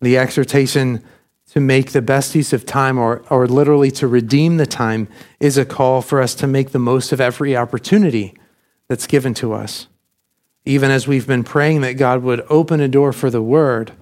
The 0.00 0.18
exhortation 0.18 1.02
to 1.50 1.60
make 1.60 1.92
the 1.92 2.02
best 2.02 2.34
use 2.34 2.52
of 2.52 2.66
time, 2.66 2.98
or, 2.98 3.22
or 3.30 3.46
literally 3.46 3.90
to 3.92 4.08
redeem 4.08 4.56
the 4.56 4.66
time, 4.66 5.08
is 5.40 5.56
a 5.56 5.64
call 5.64 6.02
for 6.02 6.20
us 6.20 6.34
to 6.34 6.46
make 6.46 6.70
the 6.70 6.78
most 6.78 7.12
of 7.12 7.20
every 7.20 7.56
opportunity 7.56 8.34
that's 8.88 9.06
given 9.06 9.34
to 9.34 9.52
us. 9.52 9.86
Even 10.64 10.90
as 10.90 11.06
we've 11.06 11.26
been 11.26 11.44
praying 11.44 11.82
that 11.82 11.94
God 11.94 12.22
would 12.22 12.44
open 12.48 12.80
a 12.80 12.88
door 12.88 13.12
for 13.12 13.30
the 13.30 13.42
word, 13.42 13.92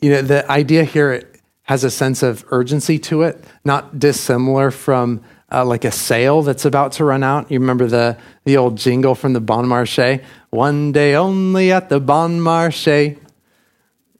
you 0.00 0.10
know, 0.10 0.22
the 0.22 0.48
idea 0.50 0.84
here 0.84 1.28
has 1.62 1.82
a 1.82 1.90
sense 1.90 2.22
of 2.22 2.44
urgency 2.50 2.98
to 2.98 3.22
it, 3.22 3.42
not 3.64 3.98
dissimilar 3.98 4.70
from 4.70 5.22
uh, 5.50 5.64
like 5.64 5.84
a 5.84 5.90
sale 5.90 6.42
that's 6.42 6.64
about 6.64 6.92
to 6.92 7.04
run 7.04 7.22
out. 7.22 7.50
You 7.50 7.58
remember 7.58 7.86
the, 7.86 8.18
the 8.44 8.56
old 8.56 8.76
jingle 8.76 9.14
from 9.14 9.32
the 9.32 9.40
Bon 9.40 9.64
Marché? 9.64 10.22
One 10.50 10.92
day 10.92 11.14
only 11.14 11.72
at 11.72 11.88
the 11.88 12.00
Bon 12.00 12.38
Marché. 12.38 13.18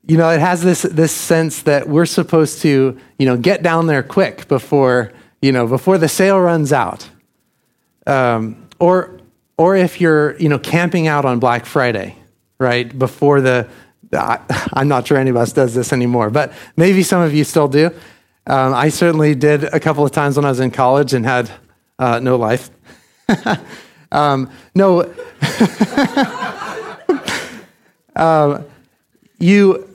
You 0.07 0.17
know, 0.17 0.31
it 0.31 0.41
has 0.41 0.63
this, 0.63 0.83
this 0.83 1.13
sense 1.13 1.63
that 1.63 1.89
we're 1.89 2.07
supposed 2.07 2.63
to, 2.63 2.99
you 3.19 3.27
know, 3.27 3.37
get 3.37 3.63
down 3.63 3.87
there 3.87 4.03
quick 4.03 4.49
before, 4.49 5.13
you 5.43 5.53
know, 5.53 5.67
before 5.67 5.99
the 5.99 6.09
sale 6.09 6.41
runs 6.41 6.73
out. 6.73 7.09
Um, 8.07 8.69
or, 8.79 9.19
or 9.57 9.77
if 9.77 10.01
you're, 10.01 10.37
you 10.39 10.49
know, 10.49 10.59
camping 10.59 11.07
out 11.07 11.25
on 11.25 11.39
Black 11.39 11.67
Friday, 11.67 12.17
right, 12.59 12.97
before 12.99 13.41
the, 13.41 13.69
I, 14.13 14.41
I'm 14.73 14.89
not 14.89 15.07
sure 15.07 15.19
any 15.19 15.31
of 15.31 15.37
us 15.37 15.53
does 15.53 15.75
this 15.75 15.93
anymore, 15.93 16.31
but 16.31 16.53
maybe 16.77 17.03
some 17.03 17.23
of 17.23 17.35
you 17.35 17.45
still 17.45 17.69
do. 17.69 17.91
Um, 18.47 18.75
I 18.75 18.91
certainly 18.91 19.35
did 19.35 19.65
a 19.65 19.81
couple 19.81 20.05
of 20.05 20.13
times 20.13 20.37
when 20.37 20.45
I 20.45 20.51
was 20.51 20.61
in 20.61 20.71
college 20.71 21.15
and 21.15 21.25
had 21.25 21.51
uh, 21.99 22.21
no 22.21 22.37
life. 22.37 22.71
um, 24.13 24.51
no, 24.75 25.03
um, 28.17 28.67
you, 29.39 29.89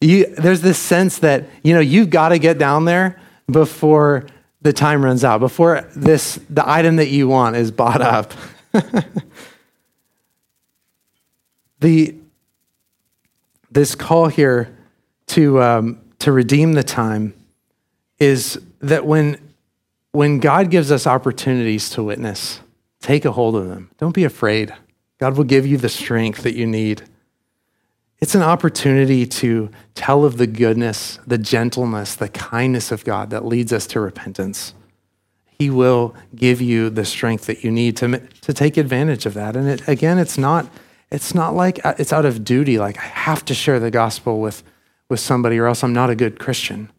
you. 0.00 0.26
There's 0.26 0.62
this 0.62 0.78
sense 0.78 1.18
that 1.18 1.44
you 1.62 1.74
know 1.74 1.80
you've 1.80 2.08
got 2.08 2.30
to 2.30 2.38
get 2.38 2.56
down 2.56 2.86
there 2.86 3.20
before 3.50 4.24
the 4.62 4.72
time 4.72 5.04
runs 5.04 5.24
out, 5.24 5.40
before 5.40 5.88
this 5.96 6.38
the 6.48 6.68
item 6.68 6.96
that 6.96 7.08
you 7.08 7.28
want 7.28 7.56
is 7.56 7.70
bought 7.70 8.00
up. 8.00 8.32
the 11.80 12.14
this 13.70 13.94
call 13.94 14.28
here 14.28 14.76
to 15.28 15.62
um, 15.62 16.00
to 16.20 16.30
redeem 16.32 16.74
the 16.74 16.84
time 16.84 17.34
is 18.20 18.60
that 18.80 19.06
when, 19.06 19.38
when 20.12 20.38
God 20.38 20.70
gives 20.70 20.92
us 20.92 21.06
opportunities 21.06 21.90
to 21.90 22.02
witness, 22.02 22.60
take 23.00 23.24
a 23.24 23.32
hold 23.32 23.56
of 23.56 23.68
them. 23.68 23.90
Don't 23.98 24.14
be 24.14 24.24
afraid. 24.24 24.72
God 25.18 25.36
will 25.36 25.44
give 25.44 25.66
you 25.66 25.76
the 25.76 25.88
strength 25.88 26.42
that 26.42 26.54
you 26.54 26.66
need. 26.66 27.02
It's 28.20 28.34
an 28.34 28.42
opportunity 28.42 29.26
to 29.26 29.70
tell 29.94 30.24
of 30.24 30.36
the 30.36 30.46
goodness, 30.46 31.18
the 31.26 31.38
gentleness, 31.38 32.14
the 32.14 32.28
kindness 32.28 32.92
of 32.92 33.04
God 33.04 33.30
that 33.30 33.46
leads 33.46 33.72
us 33.72 33.86
to 33.88 34.00
repentance. 34.00 34.74
He 35.58 35.70
will 35.70 36.14
give 36.34 36.60
you 36.60 36.90
the 36.90 37.04
strength 37.04 37.46
that 37.46 37.64
you 37.64 37.70
need 37.70 37.96
to, 37.98 38.18
to 38.18 38.52
take 38.52 38.76
advantage 38.76 39.26
of 39.26 39.34
that. 39.34 39.56
And 39.56 39.68
it, 39.68 39.86
again, 39.88 40.18
it's 40.18 40.36
not, 40.36 40.70
it's 41.10 41.34
not 41.34 41.54
like 41.54 41.84
uh, 41.84 41.94
it's 41.98 42.12
out 42.12 42.24
of 42.24 42.44
duty, 42.44 42.78
like 42.78 42.98
I 42.98 43.02
have 43.02 43.44
to 43.46 43.54
share 43.54 43.80
the 43.80 43.90
gospel 43.90 44.40
with 44.40 44.62
with 45.10 45.20
somebody 45.20 45.58
or 45.58 45.66
else 45.66 45.82
I'm 45.82 45.92
not 45.92 46.08
a 46.08 46.14
good 46.14 46.38
Christian. 46.38 46.90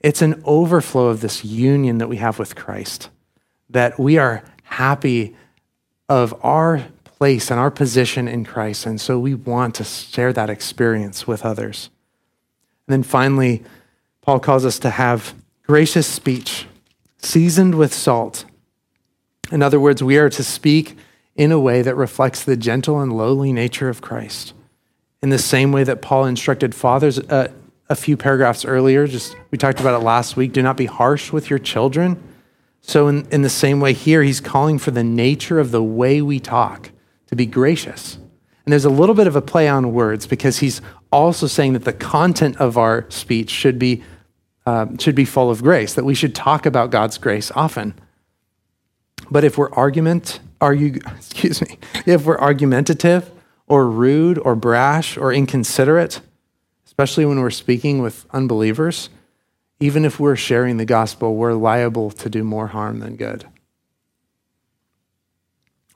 It's 0.00 0.20
an 0.20 0.42
overflow 0.44 1.06
of 1.06 1.22
this 1.22 1.44
union 1.44 1.98
that 1.98 2.08
we 2.08 2.16
have 2.16 2.38
with 2.38 2.56
Christ, 2.56 3.08
that 3.70 3.98
we 3.98 4.18
are 4.18 4.42
happy 4.64 5.34
of 6.08 6.34
our 6.44 6.84
place 7.22 7.52
and 7.52 7.60
our 7.60 7.70
position 7.70 8.26
in 8.26 8.44
Christ. 8.44 8.84
And 8.84 9.00
so 9.00 9.16
we 9.16 9.32
want 9.32 9.76
to 9.76 9.84
share 9.84 10.32
that 10.32 10.50
experience 10.50 11.24
with 11.24 11.44
others. 11.44 11.88
And 12.88 12.94
then 12.94 13.02
finally, 13.04 13.62
Paul 14.22 14.40
calls 14.40 14.64
us 14.64 14.80
to 14.80 14.90
have 14.90 15.32
gracious 15.62 16.08
speech, 16.08 16.66
seasoned 17.18 17.76
with 17.76 17.94
salt. 17.94 18.44
In 19.52 19.62
other 19.62 19.78
words, 19.78 20.02
we 20.02 20.18
are 20.18 20.30
to 20.30 20.42
speak 20.42 20.96
in 21.36 21.52
a 21.52 21.60
way 21.60 21.80
that 21.80 21.94
reflects 21.94 22.42
the 22.42 22.56
gentle 22.56 23.00
and 23.00 23.16
lowly 23.16 23.52
nature 23.52 23.88
of 23.88 24.00
Christ 24.00 24.52
in 25.22 25.28
the 25.28 25.38
same 25.38 25.70
way 25.70 25.84
that 25.84 26.02
Paul 26.02 26.24
instructed 26.24 26.74
fathers 26.74 27.20
uh, 27.20 27.52
a 27.88 27.94
few 27.94 28.16
paragraphs 28.16 28.64
earlier. 28.64 29.06
Just 29.06 29.36
we 29.52 29.58
talked 29.58 29.78
about 29.78 29.94
it 29.94 30.04
last 30.04 30.36
week. 30.36 30.52
Do 30.52 30.60
not 30.60 30.76
be 30.76 30.86
harsh 30.86 31.30
with 31.30 31.50
your 31.50 31.60
children. 31.60 32.20
So, 32.80 33.06
in, 33.06 33.28
in 33.30 33.42
the 33.42 33.48
same 33.48 33.78
way, 33.78 33.92
here 33.92 34.24
he's 34.24 34.40
calling 34.40 34.76
for 34.76 34.90
the 34.90 35.04
nature 35.04 35.60
of 35.60 35.70
the 35.70 35.84
way 35.84 36.20
we 36.20 36.40
talk 36.40 36.90
to 37.32 37.36
be 37.36 37.46
gracious. 37.46 38.18
And 38.66 38.72
there's 38.72 38.84
a 38.84 38.90
little 38.90 39.14
bit 39.14 39.26
of 39.26 39.36
a 39.36 39.40
play 39.40 39.66
on 39.66 39.94
words 39.94 40.26
because 40.26 40.58
he's 40.58 40.82
also 41.10 41.46
saying 41.46 41.72
that 41.72 41.86
the 41.86 41.92
content 41.94 42.58
of 42.58 42.76
our 42.76 43.10
speech 43.10 43.48
should 43.48 43.78
be, 43.78 44.02
uh, 44.66 44.86
should 44.98 45.14
be 45.14 45.24
full 45.24 45.50
of 45.50 45.62
grace, 45.62 45.94
that 45.94 46.04
we 46.04 46.14
should 46.14 46.34
talk 46.34 46.66
about 46.66 46.90
God's 46.90 47.16
grace 47.16 47.50
often. 47.52 47.94
But 49.30 49.44
if 49.44 49.56
we're 49.56 49.72
argument, 49.72 50.40
argue, 50.60 51.00
excuse 51.16 51.62
me, 51.62 51.78
if 52.04 52.26
we're 52.26 52.38
argumentative 52.38 53.30
or 53.66 53.88
rude 53.88 54.36
or 54.36 54.54
brash 54.54 55.16
or 55.16 55.32
inconsiderate, 55.32 56.20
especially 56.84 57.24
when 57.24 57.40
we're 57.40 57.48
speaking 57.48 58.02
with 58.02 58.26
unbelievers, 58.32 59.08
even 59.80 60.04
if 60.04 60.20
we're 60.20 60.36
sharing 60.36 60.76
the 60.76 60.84
gospel, 60.84 61.34
we're 61.34 61.54
liable 61.54 62.10
to 62.10 62.28
do 62.28 62.44
more 62.44 62.66
harm 62.66 62.98
than 62.98 63.16
good. 63.16 63.46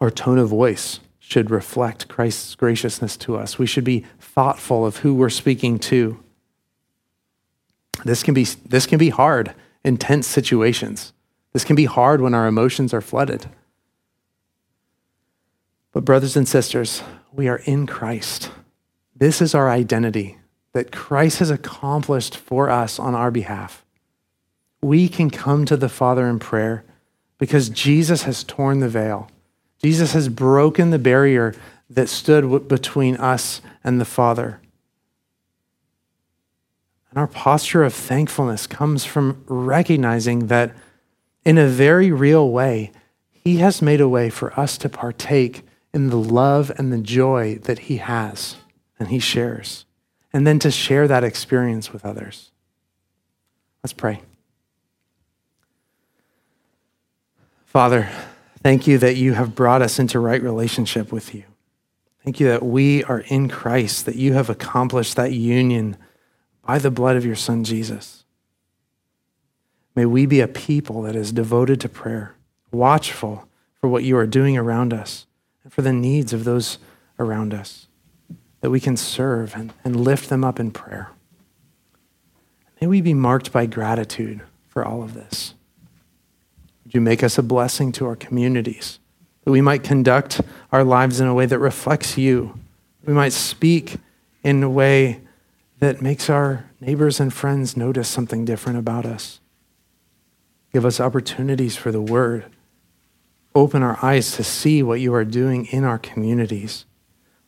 Our 0.00 0.10
tone 0.10 0.38
of 0.38 0.48
voice 0.48 1.00
should 1.28 1.50
reflect 1.50 2.06
Christ's 2.06 2.54
graciousness 2.54 3.16
to 3.16 3.36
us. 3.36 3.58
We 3.58 3.66
should 3.66 3.82
be 3.82 4.04
thoughtful 4.20 4.86
of 4.86 4.98
who 4.98 5.12
we're 5.12 5.28
speaking 5.28 5.80
to. 5.80 6.22
This 8.04 8.22
can 8.22 8.32
be, 8.32 8.44
this 8.44 8.86
can 8.86 8.98
be 8.98 9.08
hard 9.08 9.52
intense 9.82 10.26
situations. 10.26 11.12
This 11.52 11.64
can 11.64 11.74
be 11.76 11.84
hard 11.84 12.20
when 12.20 12.34
our 12.34 12.46
emotions 12.46 12.92
are 12.92 13.00
flooded. 13.00 13.46
But, 15.92 16.04
brothers 16.04 16.36
and 16.36 16.46
sisters, 16.46 17.02
we 17.32 17.48
are 17.48 17.60
in 17.64 17.86
Christ. 17.86 18.50
This 19.14 19.40
is 19.40 19.54
our 19.54 19.70
identity 19.70 20.38
that 20.74 20.92
Christ 20.92 21.38
has 21.38 21.50
accomplished 21.50 22.36
for 22.36 22.68
us 22.68 22.98
on 22.98 23.14
our 23.14 23.30
behalf. 23.30 23.84
We 24.80 25.08
can 25.08 25.30
come 25.30 25.64
to 25.64 25.76
the 25.76 25.88
Father 25.88 26.26
in 26.28 26.38
prayer 26.38 26.84
because 27.38 27.68
Jesus 27.68 28.24
has 28.24 28.44
torn 28.44 28.80
the 28.80 28.88
veil. 28.88 29.30
Jesus 29.82 30.12
has 30.12 30.28
broken 30.28 30.90
the 30.90 30.98
barrier 30.98 31.54
that 31.90 32.08
stood 32.08 32.68
between 32.68 33.16
us 33.16 33.60
and 33.84 34.00
the 34.00 34.04
Father. 34.04 34.60
And 37.10 37.18
our 37.18 37.26
posture 37.26 37.84
of 37.84 37.94
thankfulness 37.94 38.66
comes 38.66 39.04
from 39.04 39.44
recognizing 39.46 40.48
that 40.48 40.74
in 41.44 41.58
a 41.58 41.68
very 41.68 42.10
real 42.10 42.50
way, 42.50 42.92
He 43.30 43.58
has 43.58 43.80
made 43.80 44.00
a 44.00 44.08
way 44.08 44.28
for 44.30 44.58
us 44.58 44.76
to 44.78 44.88
partake 44.88 45.62
in 45.94 46.10
the 46.10 46.18
love 46.18 46.72
and 46.76 46.92
the 46.92 46.98
joy 46.98 47.56
that 47.62 47.80
He 47.80 47.98
has 47.98 48.56
and 48.98 49.08
He 49.08 49.18
shares, 49.18 49.84
and 50.32 50.46
then 50.46 50.58
to 50.58 50.70
share 50.70 51.06
that 51.06 51.24
experience 51.24 51.92
with 51.92 52.04
others. 52.04 52.50
Let's 53.82 53.92
pray. 53.92 54.20
Father, 57.64 58.08
thank 58.66 58.88
you 58.88 58.98
that 58.98 59.14
you 59.14 59.32
have 59.34 59.54
brought 59.54 59.80
us 59.80 60.00
into 60.00 60.18
right 60.18 60.42
relationship 60.42 61.12
with 61.12 61.32
you. 61.32 61.44
Thank 62.24 62.40
you 62.40 62.48
that 62.48 62.64
we 62.64 63.04
are 63.04 63.20
in 63.20 63.48
Christ, 63.48 64.06
that 64.06 64.16
you 64.16 64.32
have 64.32 64.50
accomplished 64.50 65.14
that 65.14 65.30
union 65.30 65.96
by 66.66 66.80
the 66.80 66.90
blood 66.90 67.14
of 67.14 67.24
your 67.24 67.36
Son, 67.36 67.62
Jesus. 67.62 68.24
May 69.94 70.04
we 70.04 70.26
be 70.26 70.40
a 70.40 70.48
people 70.48 71.02
that 71.02 71.14
is 71.14 71.30
devoted 71.30 71.80
to 71.82 71.88
prayer, 71.88 72.34
watchful 72.72 73.46
for 73.80 73.86
what 73.86 74.02
you 74.02 74.16
are 74.16 74.26
doing 74.26 74.58
around 74.58 74.92
us 74.92 75.28
and 75.62 75.72
for 75.72 75.82
the 75.82 75.92
needs 75.92 76.32
of 76.32 76.42
those 76.42 76.78
around 77.20 77.54
us, 77.54 77.86
that 78.62 78.70
we 78.70 78.80
can 78.80 78.96
serve 78.96 79.54
and, 79.54 79.74
and 79.84 79.94
lift 79.94 80.28
them 80.28 80.42
up 80.42 80.58
in 80.58 80.72
prayer. 80.72 81.12
May 82.80 82.88
we 82.88 83.00
be 83.00 83.14
marked 83.14 83.52
by 83.52 83.66
gratitude 83.66 84.40
for 84.66 84.84
all 84.84 85.04
of 85.04 85.14
this. 85.14 85.54
You 86.96 87.02
make 87.02 87.22
us 87.22 87.36
a 87.36 87.42
blessing 87.42 87.92
to 87.92 88.06
our 88.06 88.16
communities, 88.16 89.00
that 89.44 89.50
we 89.50 89.60
might 89.60 89.84
conduct 89.84 90.40
our 90.72 90.82
lives 90.82 91.20
in 91.20 91.26
a 91.26 91.34
way 91.34 91.44
that 91.44 91.58
reflects 91.58 92.16
you 92.16 92.58
We 93.04 93.12
might 93.12 93.34
speak 93.34 93.98
in 94.42 94.62
a 94.62 94.70
way 94.70 95.20
that 95.78 96.00
makes 96.00 96.28
our 96.30 96.64
neighbors 96.80 97.20
and 97.20 97.32
friends 97.32 97.76
notice 97.76 98.08
something 98.08 98.46
different 98.46 98.78
about 98.78 99.04
us. 99.04 99.40
Give 100.72 100.86
us 100.86 101.00
opportunities 101.00 101.76
for 101.76 101.92
the 101.92 102.00
word. 102.00 102.46
Open 103.54 103.82
our 103.82 103.98
eyes 104.02 104.32
to 104.32 104.42
see 104.42 104.82
what 104.82 105.00
you 105.00 105.14
are 105.14 105.24
doing 105.24 105.66
in 105.66 105.84
our 105.84 105.98
communities. 105.98 106.84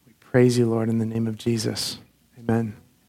We 0.07 0.13
praise 0.21 0.59
you, 0.59 0.67
Lord, 0.67 0.89
in 0.89 0.99
the 0.99 1.07
name 1.07 1.27
of 1.27 1.37
Jesus. 1.37 1.99
Amen. 2.39 2.77